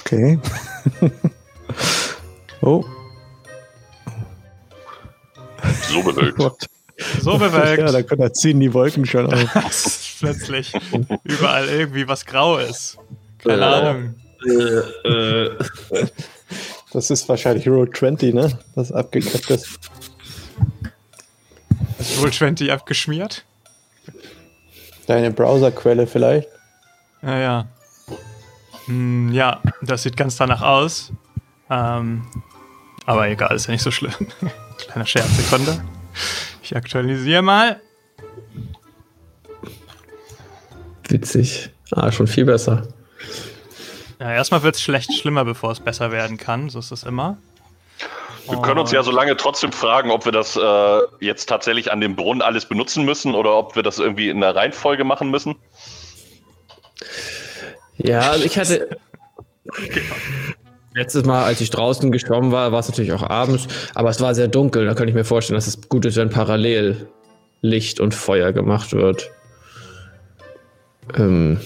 Okay. 0.00 0.38
oh. 2.62 2.84
So 5.88 6.02
bewölkt. 6.02 6.68
So 7.22 7.38
bewölkt. 7.38 7.82
Ja, 8.10 8.16
da 8.16 8.32
ziehen 8.32 8.60
die 8.60 8.74
Wolken 8.74 9.06
schon 9.06 9.32
auf. 9.32 10.18
Plötzlich 10.18 10.74
überall 11.24 11.66
irgendwie 11.66 12.06
was 12.06 12.26
Graues. 12.26 12.98
Keine 13.44 13.66
Ahnung. 13.66 14.14
Äh, 14.46 15.08
äh. 15.08 15.56
Das 16.92 17.10
ist 17.10 17.28
wahrscheinlich 17.28 17.68
Roll 17.68 17.90
20, 17.90 18.34
ne? 18.34 18.58
Das 18.74 18.90
abgekackt 18.90 19.50
ist. 19.50 19.78
Ist 21.98 22.20
Roll 22.20 22.32
20 22.32 22.72
abgeschmiert? 22.72 23.44
Deine 25.06 25.30
Browserquelle 25.30 26.06
vielleicht? 26.06 26.48
Ja, 27.22 27.38
ja. 27.38 27.68
Hm, 28.86 29.32
ja, 29.32 29.60
das 29.82 30.02
sieht 30.02 30.16
ganz 30.16 30.36
danach 30.36 30.62
aus. 30.62 31.12
Ähm, 31.68 32.26
aber 33.06 33.28
egal, 33.28 33.54
ist 33.54 33.66
ja 33.66 33.72
nicht 33.72 33.82
so 33.82 33.90
schlimm. 33.90 34.14
Kleiner 34.78 35.06
Scherz, 35.06 35.36
Sekunde. 35.36 35.82
Ich 36.62 36.74
aktualisiere 36.74 37.42
mal. 37.42 37.80
Witzig. 41.08 41.70
Ah, 41.92 42.10
schon 42.10 42.26
viel 42.26 42.44
besser. 42.44 42.86
Ja, 44.20 44.32
erstmal 44.32 44.62
wird 44.62 44.74
es 44.74 44.82
schlecht 44.82 45.14
schlimmer, 45.14 45.46
bevor 45.46 45.72
es 45.72 45.80
besser 45.80 46.12
werden 46.12 46.36
kann. 46.36 46.68
So 46.68 46.78
ist 46.78 46.92
es 46.92 47.04
immer. 47.04 47.38
Wir 48.48 48.60
können 48.60 48.78
uns 48.78 48.92
ja 48.92 49.02
so 49.02 49.10
lange 49.10 49.36
trotzdem 49.36 49.72
fragen, 49.72 50.10
ob 50.10 50.24
wir 50.24 50.32
das 50.32 50.56
äh, 50.56 51.00
jetzt 51.20 51.48
tatsächlich 51.48 51.90
an 51.90 52.00
dem 52.00 52.16
Brunnen 52.16 52.42
alles 52.42 52.66
benutzen 52.66 53.04
müssen 53.04 53.34
oder 53.34 53.56
ob 53.56 53.76
wir 53.76 53.82
das 53.82 53.98
irgendwie 53.98 54.28
in 54.28 54.40
der 54.40 54.54
Reihenfolge 54.54 55.04
machen 55.04 55.30
müssen. 55.30 55.56
Ja, 57.96 58.30
also 58.30 58.44
ich 58.44 58.58
hatte. 58.58 58.98
Letztes 60.94 61.24
Mal, 61.24 61.44
als 61.44 61.60
ich 61.60 61.70
draußen 61.70 62.10
geschwommen 62.10 62.50
war, 62.50 62.72
war 62.72 62.80
es 62.80 62.88
natürlich 62.88 63.12
auch 63.12 63.22
abends, 63.22 63.68
aber 63.94 64.10
es 64.10 64.20
war 64.20 64.34
sehr 64.34 64.48
dunkel. 64.48 64.86
Da 64.86 64.94
könnte 64.94 65.10
ich 65.10 65.14
mir 65.14 65.24
vorstellen, 65.24 65.56
dass 65.56 65.68
es 65.68 65.88
gut 65.88 66.04
ist, 66.04 66.16
wenn 66.16 66.30
parallel 66.30 67.08
Licht 67.60 68.00
und 68.00 68.12
Feuer 68.12 68.52
gemacht 68.52 68.92
wird. 68.92 69.30
Ähm, 71.16 71.60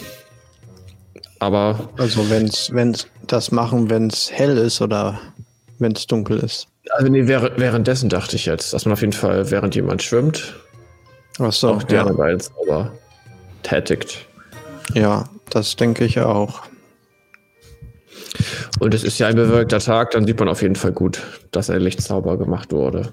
aber. 1.45 1.89
Also, 1.99 2.29
wenn 2.31 2.47
es 2.47 3.07
das 3.27 3.53
machen, 3.53 3.91
wenn 3.91 4.09
es 4.09 4.31
hell 4.31 4.57
ist 4.59 4.81
oder 4.81 5.19
wenn 5.79 5.93
es 5.93 6.07
dunkel 6.07 6.39
ist. 6.39 6.69
Also 6.91 7.11
nee, 7.11 7.27
währenddessen 7.27 8.09
dachte 8.09 8.37
ich 8.37 8.47
jetzt, 8.47 8.75
dass 8.75 8.85
man 8.85 8.93
auf 8.93 9.01
jeden 9.01 9.13
Fall, 9.13 9.51
während 9.51 9.75
jemand 9.75 10.03
schwimmt, 10.03 10.55
Ach 11.39 11.53
so, 11.53 11.71
auch 11.71 11.83
deren 11.83 12.09
ja. 12.09 12.13
beiden 12.15 12.41
Zauber 12.41 12.93
tätigt. 13.63 14.27
Ja, 14.93 15.25
das 15.51 15.77
denke 15.77 16.05
ich 16.05 16.21
auch. 16.21 16.63
Und 18.81 18.95
es 18.95 19.03
ist 19.05 19.19
ja 19.19 19.29
ein 19.29 19.37
bewölkter 19.37 19.79
Tag, 19.79 20.11
dann 20.11 20.27
sieht 20.27 20.39
man 20.39 20.49
auf 20.49 20.63
jeden 20.63 20.77
Fall 20.77 20.93
gut, 20.93 21.23
dass 21.53 21.71
ein 21.71 21.81
Lichtzauber 21.81 22.37
gemacht 22.37 22.73
wurde. 22.73 23.13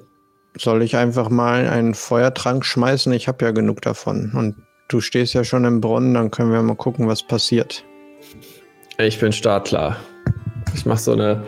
Soll 0.57 0.81
ich 0.81 0.97
einfach 0.97 1.29
mal 1.29 1.67
einen 1.67 1.93
Feuertrank 1.93 2.65
schmeißen? 2.65 3.13
Ich 3.13 3.27
habe 3.27 3.45
ja 3.45 3.51
genug 3.51 3.81
davon. 3.81 4.33
Und 4.35 4.55
du 4.89 4.99
stehst 4.99 5.33
ja 5.33 5.43
schon 5.43 5.63
im 5.63 5.79
Brunnen, 5.79 6.13
dann 6.13 6.29
können 6.29 6.51
wir 6.51 6.61
mal 6.61 6.75
gucken, 6.75 7.07
was 7.07 7.23
passiert. 7.23 7.85
Ich 8.97 9.19
bin 9.19 9.31
startklar. 9.31 9.97
Ich 10.75 10.85
mache 10.85 10.99
so 10.99 11.13
eine, 11.13 11.45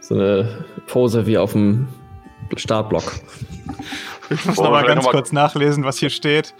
so 0.00 0.14
eine 0.14 0.64
Pose 0.86 1.26
wie 1.26 1.38
auf 1.38 1.52
dem 1.52 1.88
Startblock. 2.56 3.20
Ich 4.30 4.44
muss 4.44 4.58
oh, 4.58 4.64
noch 4.64 4.70
mal 4.70 4.84
ganz 4.84 5.04
noch 5.04 5.10
kurz 5.10 5.32
nachlesen, 5.32 5.84
was 5.84 5.98
hier 5.98 6.10
steht 6.10 6.54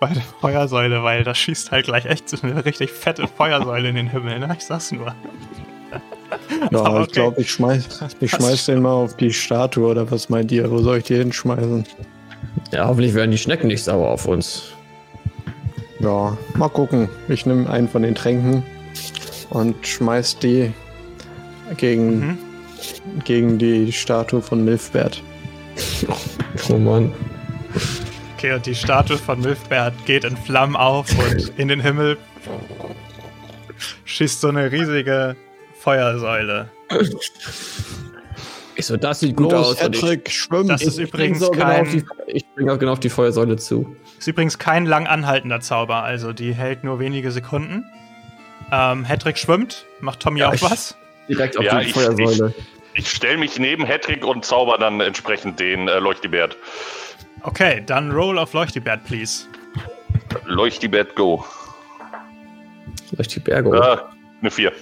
bei 0.00 0.08
der 0.08 0.22
Feuersäule, 0.40 1.02
weil 1.02 1.22
das 1.22 1.38
schießt 1.38 1.70
halt 1.70 1.84
gleich 1.84 2.06
echt 2.06 2.28
so 2.28 2.38
eine 2.42 2.64
richtig 2.64 2.90
fette 2.90 3.28
Feuersäule 3.28 3.90
in 3.90 3.94
den 3.94 4.08
Himmel. 4.08 4.38
Ne? 4.38 4.54
Ich 4.56 4.64
sag's 4.64 4.90
nur. 4.90 5.14
Ja, 6.70 6.80
okay. 6.86 7.02
ich 7.02 7.12
glaube, 7.12 7.40
ich 7.40 7.50
schmeiß, 7.50 8.04
ich 8.20 8.30
schmeiß 8.30 8.66
den 8.66 8.80
mal 8.80 8.92
auf 8.92 9.16
die 9.16 9.32
Statue 9.32 9.86
oder 9.86 10.10
was 10.10 10.30
meint 10.30 10.50
ihr? 10.50 10.70
Wo 10.70 10.78
soll 10.78 10.98
ich 10.98 11.04
die 11.04 11.16
hinschmeißen? 11.16 11.84
Ja, 12.72 12.86
hoffentlich 12.86 13.14
werden 13.14 13.30
die 13.30 13.38
Schnecken 13.38 13.66
nicht 13.66 13.84
sauer 13.84 14.08
auf 14.08 14.26
uns. 14.26 14.72
Ja, 15.98 16.36
mal 16.54 16.68
gucken. 16.70 17.10
Ich 17.28 17.44
nehme 17.44 17.68
einen 17.68 17.88
von 17.88 18.02
den 18.02 18.14
Tränken 18.14 18.62
und 19.50 19.86
schmeiß 19.86 20.38
die 20.38 20.72
gegen, 21.76 22.20
mhm. 22.20 22.38
gegen 23.24 23.58
die 23.58 23.92
Statue 23.92 24.40
von 24.40 24.64
Milfbert. 24.64 25.22
Oh 26.68 26.76
Mann. 26.76 27.12
Okay, 28.36 28.52
und 28.52 28.66
die 28.66 28.74
Statue 28.74 29.16
von 29.16 29.40
Milfbert 29.40 29.94
geht 30.04 30.24
in 30.24 30.36
Flammen 30.36 30.76
auf 30.76 31.06
und 31.18 31.52
in 31.58 31.68
den 31.68 31.80
Himmel 31.80 32.18
schießt 34.04 34.40
so 34.40 34.48
eine 34.48 34.70
riesige 34.72 35.36
Feuersäule. 35.78 36.68
Ich 38.74 38.86
so, 38.86 38.96
das 38.96 39.20
sieht 39.20 39.36
gut 39.36 39.52
Los, 39.52 39.68
aus. 39.68 39.76
Patrick, 39.76 40.30
schwimmt. 40.30 40.70
Das 40.70 40.82
ist 40.82 40.98
ich 40.98 41.08
übrigens 41.08 41.40
so 41.40 41.50
genau 41.50 41.64
kein. 41.64 41.84
Genau 41.84 42.06
die, 42.26 42.32
ich 42.36 42.46
bringe 42.54 42.72
auch 42.72 42.78
genau 42.78 42.92
auf 42.92 43.00
die 43.00 43.10
Feuersäule 43.10 43.56
zu. 43.56 43.94
Ist 44.18 44.26
übrigens 44.26 44.58
kein 44.58 44.86
lang 44.86 45.06
anhaltender 45.06 45.60
Zauber, 45.60 46.02
also 46.02 46.32
die 46.32 46.54
hält 46.54 46.82
nur 46.82 46.98
wenige 46.98 47.30
Sekunden. 47.30 47.84
Ähm, 48.72 49.04
Hedrick 49.04 49.38
schwimmt. 49.38 49.86
Macht 50.00 50.20
Tommy 50.20 50.40
ja, 50.40 50.48
auch 50.48 50.62
was? 50.62 50.96
Direkt 51.28 51.56
auf 51.58 51.64
ja, 51.64 51.80
die 51.80 51.86
ich, 51.86 51.92
Feuersäule. 51.92 52.54
Ich, 52.94 53.00
ich 53.00 53.10
stelle 53.10 53.38
mich 53.38 53.58
neben 53.58 53.84
Hedrick 53.84 54.24
und 54.24 54.44
zauber 54.44 54.78
dann 54.78 55.00
entsprechend 55.00 55.60
den 55.60 55.88
äh, 55.88 55.98
Leuchtibert. 55.98 56.56
Okay, 57.42 57.82
dann 57.84 58.10
Roll 58.12 58.38
auf 58.38 58.52
Leuchtibert, 58.52 59.04
please. 59.04 59.46
Leuchtibert, 60.44 61.14
go. 61.16 61.44
Leuchtibert, 63.12 63.64
go. 63.64 63.74
Äh, 63.74 63.98
eine 64.40 64.50
4. 64.50 64.72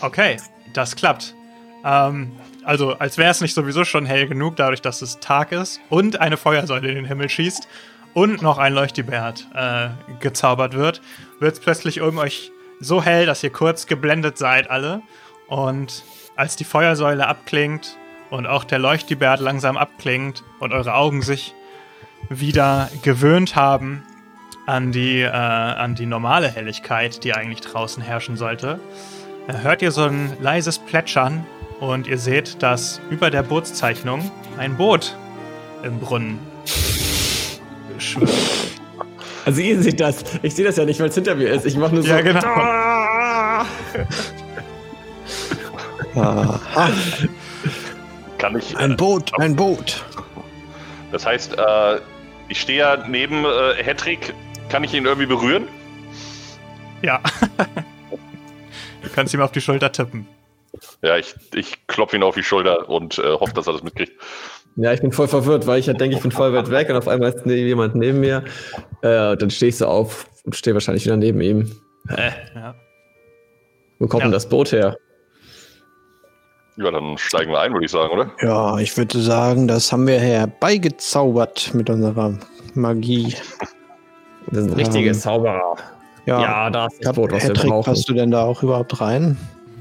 Okay, 0.00 0.36
das 0.72 0.96
klappt. 0.96 1.34
Ähm, 1.84 2.32
also, 2.64 2.94
als 2.94 3.18
wäre 3.18 3.30
es 3.30 3.40
nicht 3.40 3.54
sowieso 3.54 3.84
schon 3.84 4.06
hell 4.06 4.26
genug, 4.26 4.56
dadurch, 4.56 4.80
dass 4.80 5.02
es 5.02 5.20
Tag 5.20 5.52
ist 5.52 5.80
und 5.90 6.20
eine 6.20 6.36
Feuersäule 6.36 6.88
in 6.88 6.94
den 6.94 7.04
Himmel 7.04 7.28
schießt 7.28 7.68
und 8.14 8.42
noch 8.42 8.58
ein 8.58 8.72
Leuchtibert 8.72 9.46
äh, 9.54 9.88
gezaubert 10.20 10.74
wird, 10.74 11.02
wird 11.40 11.54
es 11.54 11.60
plötzlich 11.60 12.00
um 12.00 12.18
euch 12.18 12.52
so 12.80 13.02
hell, 13.02 13.26
dass 13.26 13.42
ihr 13.42 13.50
kurz 13.50 13.86
geblendet 13.86 14.38
seid 14.38 14.70
alle. 14.70 15.02
Und 15.48 16.04
als 16.36 16.56
die 16.56 16.64
Feuersäule 16.64 17.26
abklingt 17.26 17.96
und 18.30 18.46
auch 18.46 18.64
der 18.64 18.78
Leuchtibert 18.78 19.40
langsam 19.40 19.76
abklingt 19.76 20.42
und 20.60 20.72
eure 20.72 20.94
Augen 20.94 21.22
sich 21.22 21.54
wieder 22.28 22.88
gewöhnt 23.02 23.56
haben 23.56 24.02
an 24.66 24.92
die, 24.92 25.20
äh, 25.20 25.28
an 25.28 25.94
die 25.94 26.06
normale 26.06 26.48
Helligkeit, 26.48 27.22
die 27.24 27.34
eigentlich 27.34 27.60
draußen 27.60 28.02
herrschen 28.02 28.36
sollte, 28.36 28.80
hört 29.46 29.82
ihr 29.82 29.90
so 29.90 30.04
ein 30.04 30.32
leises 30.40 30.78
Plätschern 30.78 31.46
und 31.80 32.06
ihr 32.06 32.18
seht, 32.18 32.62
dass 32.62 33.00
über 33.10 33.30
der 33.30 33.42
Bootszeichnung 33.42 34.30
ein 34.56 34.76
Boot 34.76 35.16
im 35.82 35.98
Brunnen 35.98 36.38
schwimmt. 38.04 38.30
Also 39.44 39.60
ihr 39.60 39.82
seht 39.82 40.00
das. 40.00 40.24
Ich 40.42 40.54
sehe 40.54 40.64
das 40.64 40.76
ja 40.76 40.84
nicht, 40.84 41.00
weil 41.00 41.08
es 41.08 41.14
hinter 41.14 41.34
mir 41.34 41.50
ist. 41.50 41.66
Ich 41.66 41.76
mache 41.76 41.94
nur 41.94 42.02
so. 42.02 42.08
Ja, 42.08 42.20
genau. 42.22 42.40
Kann 48.38 48.58
ich. 48.58 48.76
Ein 48.76 48.92
äh, 48.92 48.96
Boot, 48.96 49.32
ein 49.38 49.56
Boot. 49.56 50.02
Das 51.12 51.26
heißt, 51.26 51.58
äh, 51.58 52.00
ich 52.48 52.60
stehe 52.60 52.78
ja 52.78 53.04
neben 53.08 53.44
äh, 53.44 53.82
Hedrick. 53.82 54.32
Kann 54.68 54.84
ich 54.84 54.94
ihn 54.94 55.04
irgendwie 55.04 55.26
berühren? 55.26 55.68
Ja. 57.02 57.20
du 59.02 59.08
kannst 59.14 59.34
ihm 59.34 59.40
auf 59.40 59.52
die 59.52 59.60
Schulter 59.60 59.92
tippen. 59.92 60.26
Ja, 61.02 61.16
ich, 61.18 61.34
ich 61.54 61.86
klopfe 61.86 62.16
ihn 62.16 62.22
auf 62.22 62.34
die 62.34 62.42
Schulter 62.42 62.88
und 62.88 63.18
äh, 63.18 63.32
hoffe, 63.32 63.52
dass 63.52 63.66
er 63.66 63.74
das 63.74 63.82
mitkriegt. 63.82 64.12
Ja, 64.76 64.92
ich 64.92 65.00
bin 65.00 65.12
voll 65.12 65.28
verwirrt, 65.28 65.66
weil 65.66 65.78
ich 65.78 65.86
halt 65.86 66.00
denke, 66.00 66.16
ich 66.16 66.22
bin 66.22 66.32
voll 66.32 66.52
weit 66.52 66.70
weg 66.70 66.90
und 66.90 66.96
auf 66.96 67.06
einmal 67.06 67.32
ist 67.32 67.46
jemand 67.46 67.94
neben 67.94 68.20
mir. 68.20 68.42
Äh, 69.02 69.36
dann 69.36 69.50
stehe 69.50 69.68
ich 69.68 69.76
so 69.76 69.86
auf 69.86 70.26
und 70.44 70.56
stehe 70.56 70.74
wahrscheinlich 70.74 71.04
wieder 71.04 71.16
neben 71.16 71.40
ihm. 71.40 71.70
Hä? 72.08 72.30
Ja. 72.54 72.74
Wo 73.98 74.08
kommt 74.08 74.22
ja. 74.22 74.26
denn 74.26 74.32
das 74.32 74.48
Boot 74.48 74.72
her? 74.72 74.96
Ja, 76.76 76.90
dann 76.90 77.16
steigen 77.18 77.52
wir 77.52 77.60
ein, 77.60 77.72
würde 77.72 77.84
ich 77.84 77.92
sagen, 77.92 78.12
oder? 78.12 78.30
Ja, 78.40 78.78
ich 78.78 78.96
würde 78.96 79.20
sagen, 79.20 79.68
das 79.68 79.92
haben 79.92 80.08
wir 80.08 80.18
herbeigezaubert 80.18 81.72
mit 81.72 81.88
unserer 81.88 82.36
Magie. 82.74 83.36
Das 84.50 84.64
sind 84.64 84.76
richtige 84.76 85.08
ähm, 85.08 85.14
Zauberer. 85.14 85.76
Ja, 86.26 86.40
ja 86.40 86.70
da 86.70 86.86
ist 86.86 86.98
das 87.00 87.14
Boot, 87.14 87.30
was 87.30 87.42
Patrick, 87.44 87.62
wir 87.62 87.70
brauchen. 87.70 87.84
Passt 87.84 88.08
du 88.08 88.14
denn 88.14 88.32
da 88.32 88.42
auch 88.44 88.62
überhaupt 88.64 89.00
rein? 89.00 89.36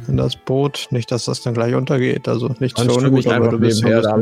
In 0.08 0.18
das 0.18 0.36
Boot. 0.36 0.88
Nicht, 0.92 1.12
dass 1.12 1.26
das 1.26 1.42
dann 1.42 1.54
gleich 1.54 1.76
untergeht. 1.76 2.28
Also 2.28 2.54
nicht 2.60 2.78
so 2.78 2.98
ungut, 2.98 3.28
aber 3.28 3.50
du 3.50 3.60
bist 3.60 3.84
nebenher, 3.84 4.02
da 4.02 4.18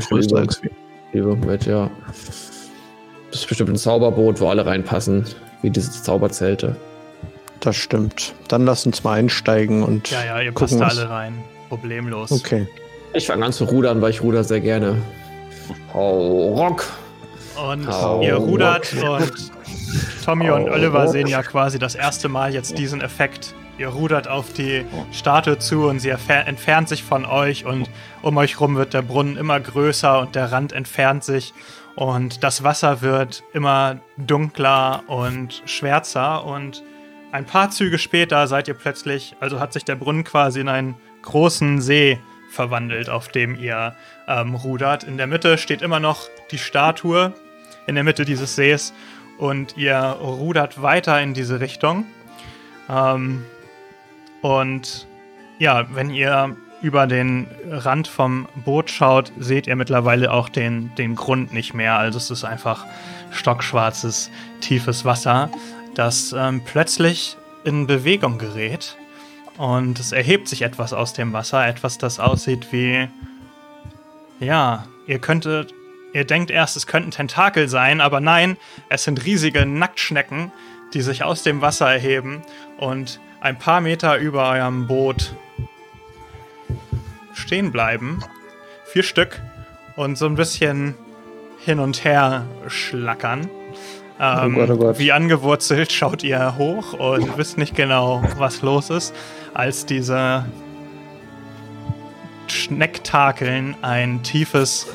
wir. 1.12 1.36
Mit, 1.36 1.66
ja. 1.66 1.90
Das 3.32 3.42
ist 3.42 3.48
bestimmt 3.48 3.70
ein 3.70 3.78
Zauberboot, 3.78 4.40
wo 4.42 4.50
alle 4.50 4.66
reinpassen, 4.66 5.26
wie 5.62 5.70
diese 5.70 5.92
Zauberzelte. 5.92 6.76
Das 7.60 7.76
stimmt. 7.76 8.34
Dann 8.48 8.66
lass 8.66 8.86
uns 8.86 9.04
mal 9.04 9.14
einsteigen 9.14 9.84
und. 9.84 10.10
Ja, 10.10 10.26
ja, 10.26 10.42
ihr 10.42 10.52
gucken, 10.52 10.80
passt 10.80 10.98
da 10.98 11.02
alle 11.02 11.10
rein. 11.10 11.44
Problemlos. 11.70 12.32
Okay. 12.32 12.68
Ich 13.14 13.28
fange 13.28 13.46
an 13.46 13.54
zu 13.54 13.66
rudern, 13.66 14.02
weil 14.02 14.12
ich 14.12 14.22
ruder 14.24 14.44
sehr 14.44 14.62
gerne. 14.62 14.98
Hau 15.94 16.54
Rock! 16.56 16.86
Und 17.70 17.88
Hau 17.88 18.22
ihr 18.22 18.36
rudert 18.36 18.94
Rock. 19.02 19.22
und 19.22 19.52
Tommy 20.26 20.48
Hau 20.48 20.56
und 20.56 20.70
Oliver 20.70 21.04
Rock. 21.04 21.12
sehen 21.12 21.28
ja 21.28 21.44
quasi 21.44 21.78
das 21.78 21.96
erste 21.96 22.30
Mal 22.30 22.54
jetzt 22.54 22.78
diesen 22.78 23.02
Effekt 23.02 23.54
Ihr 23.82 23.88
rudert 23.88 24.28
auf 24.28 24.54
die 24.54 24.86
Statue 25.12 25.58
zu 25.58 25.88
und 25.88 25.98
sie 25.98 26.10
entfernt 26.10 26.88
sich 26.88 27.02
von 27.02 27.26
euch 27.26 27.66
und 27.66 27.90
um 28.22 28.38
euch 28.38 28.60
rum 28.60 28.76
wird 28.76 28.94
der 28.94 29.02
Brunnen 29.02 29.38
immer 29.38 29.60
größer 29.60 30.20
und 30.20 30.36
der 30.36 30.52
Rand 30.52 30.72
entfernt 30.72 31.24
sich 31.24 31.52
und 31.96 32.44
das 32.44 32.64
Wasser 32.64 33.02
wird 33.02 33.44
immer 33.54 34.00
dunkler 34.18 35.02
und 35.08 35.64
schwärzer 35.66 36.46
und 36.46 36.84
ein 37.32 37.46
paar 37.46 37.72
Züge 37.72 37.98
später 37.98 38.46
seid 38.46 38.68
ihr 38.68 38.76
plötzlich, 38.76 39.36
also 39.40 39.60
hat 39.60 39.74
sich 39.74 39.84
der 39.84 39.96
Brunnen 39.96 40.26
quasi 40.26 40.60
in 40.60 40.70
einen 40.70 40.94
großen 41.24 41.82
See 41.82 42.20
verwandelt, 42.52 43.10
auf 43.10 43.30
dem 43.30 43.56
ihr 43.56 43.96
ähm, 44.28 44.54
rudert. 44.54 45.06
In 45.06 45.18
der 45.18 45.26
Mitte 45.26 45.58
steht 45.58 45.82
immer 45.82 46.00
noch 46.00 46.30
die 46.52 46.60
Statue 46.60 47.34
in 47.88 47.96
der 47.96 48.04
Mitte 48.04 48.26
dieses 48.26 48.56
Sees 48.56 48.94
und 49.40 49.76
ihr 49.76 49.98
rudert 49.98 50.84
weiter 50.84 51.20
in 51.20 51.34
diese 51.34 51.60
Richtung. 51.60 52.06
Ähm, 52.88 53.44
und 54.42 55.08
ja, 55.60 55.86
wenn 55.94 56.10
ihr 56.10 56.56
über 56.82 57.06
den 57.06 57.48
Rand 57.70 58.08
vom 58.08 58.48
Boot 58.56 58.90
schaut, 58.90 59.32
seht 59.40 59.68
ihr 59.68 59.76
mittlerweile 59.76 60.32
auch 60.32 60.50
den, 60.50 60.94
den 60.96 61.16
Grund 61.16 61.54
nicht 61.54 61.74
mehr. 61.74 61.98
Also 61.98 62.18
es 62.18 62.32
ist 62.32 62.44
einfach 62.44 62.86
stockschwarzes, 63.32 64.32
tiefes 64.62 65.06
Wasser, 65.06 65.50
das 65.94 66.34
ähm, 66.34 66.62
plötzlich 66.66 67.38
in 67.64 67.86
Bewegung 67.86 68.40
gerät. 68.40 68.98
Und 69.58 70.00
es 70.00 70.12
erhebt 70.12 70.48
sich 70.48 70.64
etwas 70.64 70.94
aus 70.94 71.14
dem 71.14 71.34
Wasser, 71.34 71.68
etwas, 71.68 72.00
das 72.00 72.20
aussieht 72.20 72.68
wie. 72.72 73.08
Ja, 74.40 74.88
ihr 75.06 75.20
könntet. 75.20 75.74
Ihr 76.14 76.26
denkt 76.26 76.52
erst, 76.52 76.76
es 76.76 76.88
könnten 76.88 77.12
Tentakel 77.12 77.70
sein, 77.70 78.02
aber 78.02 78.20
nein, 78.20 78.58
es 78.90 79.06
sind 79.06 79.24
riesige 79.24 79.66
Nacktschnecken, 79.66 80.52
die 80.94 81.02
sich 81.02 81.24
aus 81.24 81.44
dem 81.44 81.62
Wasser 81.62 81.90
erheben 81.90 82.42
und 82.78 83.22
ein 83.42 83.58
paar 83.58 83.82
Meter 83.82 84.18
über 84.18 84.50
eurem 84.52 84.88
Boot 84.88 85.36
stehen 87.34 87.72
bleiben. 87.72 88.24
Vier 88.86 89.04
Stück. 89.04 89.42
Und 89.98 90.18
so 90.18 90.26
ein 90.26 90.36
bisschen 90.36 90.96
hin 91.60 91.80
und 91.80 92.06
her 92.06 92.46
schlackern. 92.68 93.50
Ähm, 94.20 94.56
oh 94.56 94.60
Gott, 94.60 94.70
oh 94.70 94.78
Gott. 94.78 95.00
Wie 95.00 95.12
angewurzelt 95.12 95.92
schaut 95.92 96.24
ihr 96.24 96.56
hoch 96.58 96.94
und 96.94 97.38
wisst 97.38 97.58
nicht 97.58 97.76
genau, 97.76 98.24
was 98.38 98.62
los 98.62 98.90
ist, 98.90 99.14
als 99.54 99.86
diese 99.86 100.46
Schnecktakeln 102.48 103.76
ein 103.82 104.24
tiefes 104.24 104.88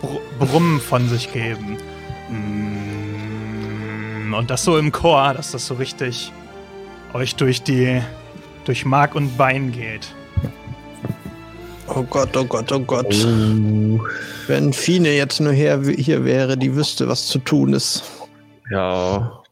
Br 0.00 0.20
Brummen 0.38 0.80
von 0.80 1.08
sich 1.08 1.32
geben. 1.32 1.78
Mm, 2.28 4.34
und 4.34 4.50
das 4.50 4.64
so 4.64 4.78
im 4.78 4.92
Chor, 4.92 5.34
dass 5.34 5.50
das 5.52 5.66
so 5.66 5.74
richtig 5.74 6.32
euch 7.14 7.36
durch 7.36 7.62
die 7.62 8.02
durch 8.64 8.84
Mark 8.84 9.14
und 9.14 9.36
Bein 9.36 9.72
geht. 9.72 10.14
Oh 11.86 12.02
Gott, 12.02 12.36
oh 12.36 12.44
Gott, 12.44 12.72
oh 12.72 12.80
Gott. 12.80 13.14
Oh. 13.24 14.00
Wenn 14.46 14.72
Fine 14.72 15.10
jetzt 15.10 15.40
nur 15.40 15.52
her, 15.52 15.80
hier 15.96 16.24
wäre, 16.24 16.56
die 16.56 16.74
wüsste, 16.74 17.08
was 17.08 17.28
zu 17.28 17.38
tun 17.38 17.72
ist. 17.74 18.02
Ja. 18.70 19.42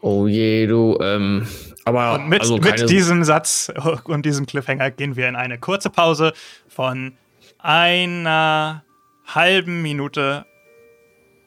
Oh 0.00 0.26
je, 0.26 0.66
du, 0.66 0.98
ähm, 1.00 1.46
aber 1.84 2.14
und 2.14 2.28
mit, 2.28 2.40
also 2.40 2.56
mit 2.56 2.90
diesem 2.90 3.24
Satz 3.24 3.72
und 4.04 4.24
diesem 4.24 4.46
Cliffhanger 4.46 4.90
gehen 4.90 5.16
wir 5.16 5.28
in 5.28 5.36
eine 5.36 5.58
kurze 5.58 5.90
Pause 5.90 6.32
von 6.66 7.12
einer 7.58 8.82
halben 9.26 9.82
Minute 9.82 10.44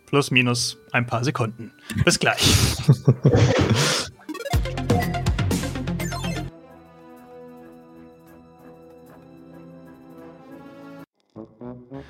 plus 0.05 0.31
minus 0.31 0.77
ein 0.91 1.05
paar 1.05 1.23
Sekunden. 1.23 1.73
Bis 2.05 2.19
gleich. 2.19 2.55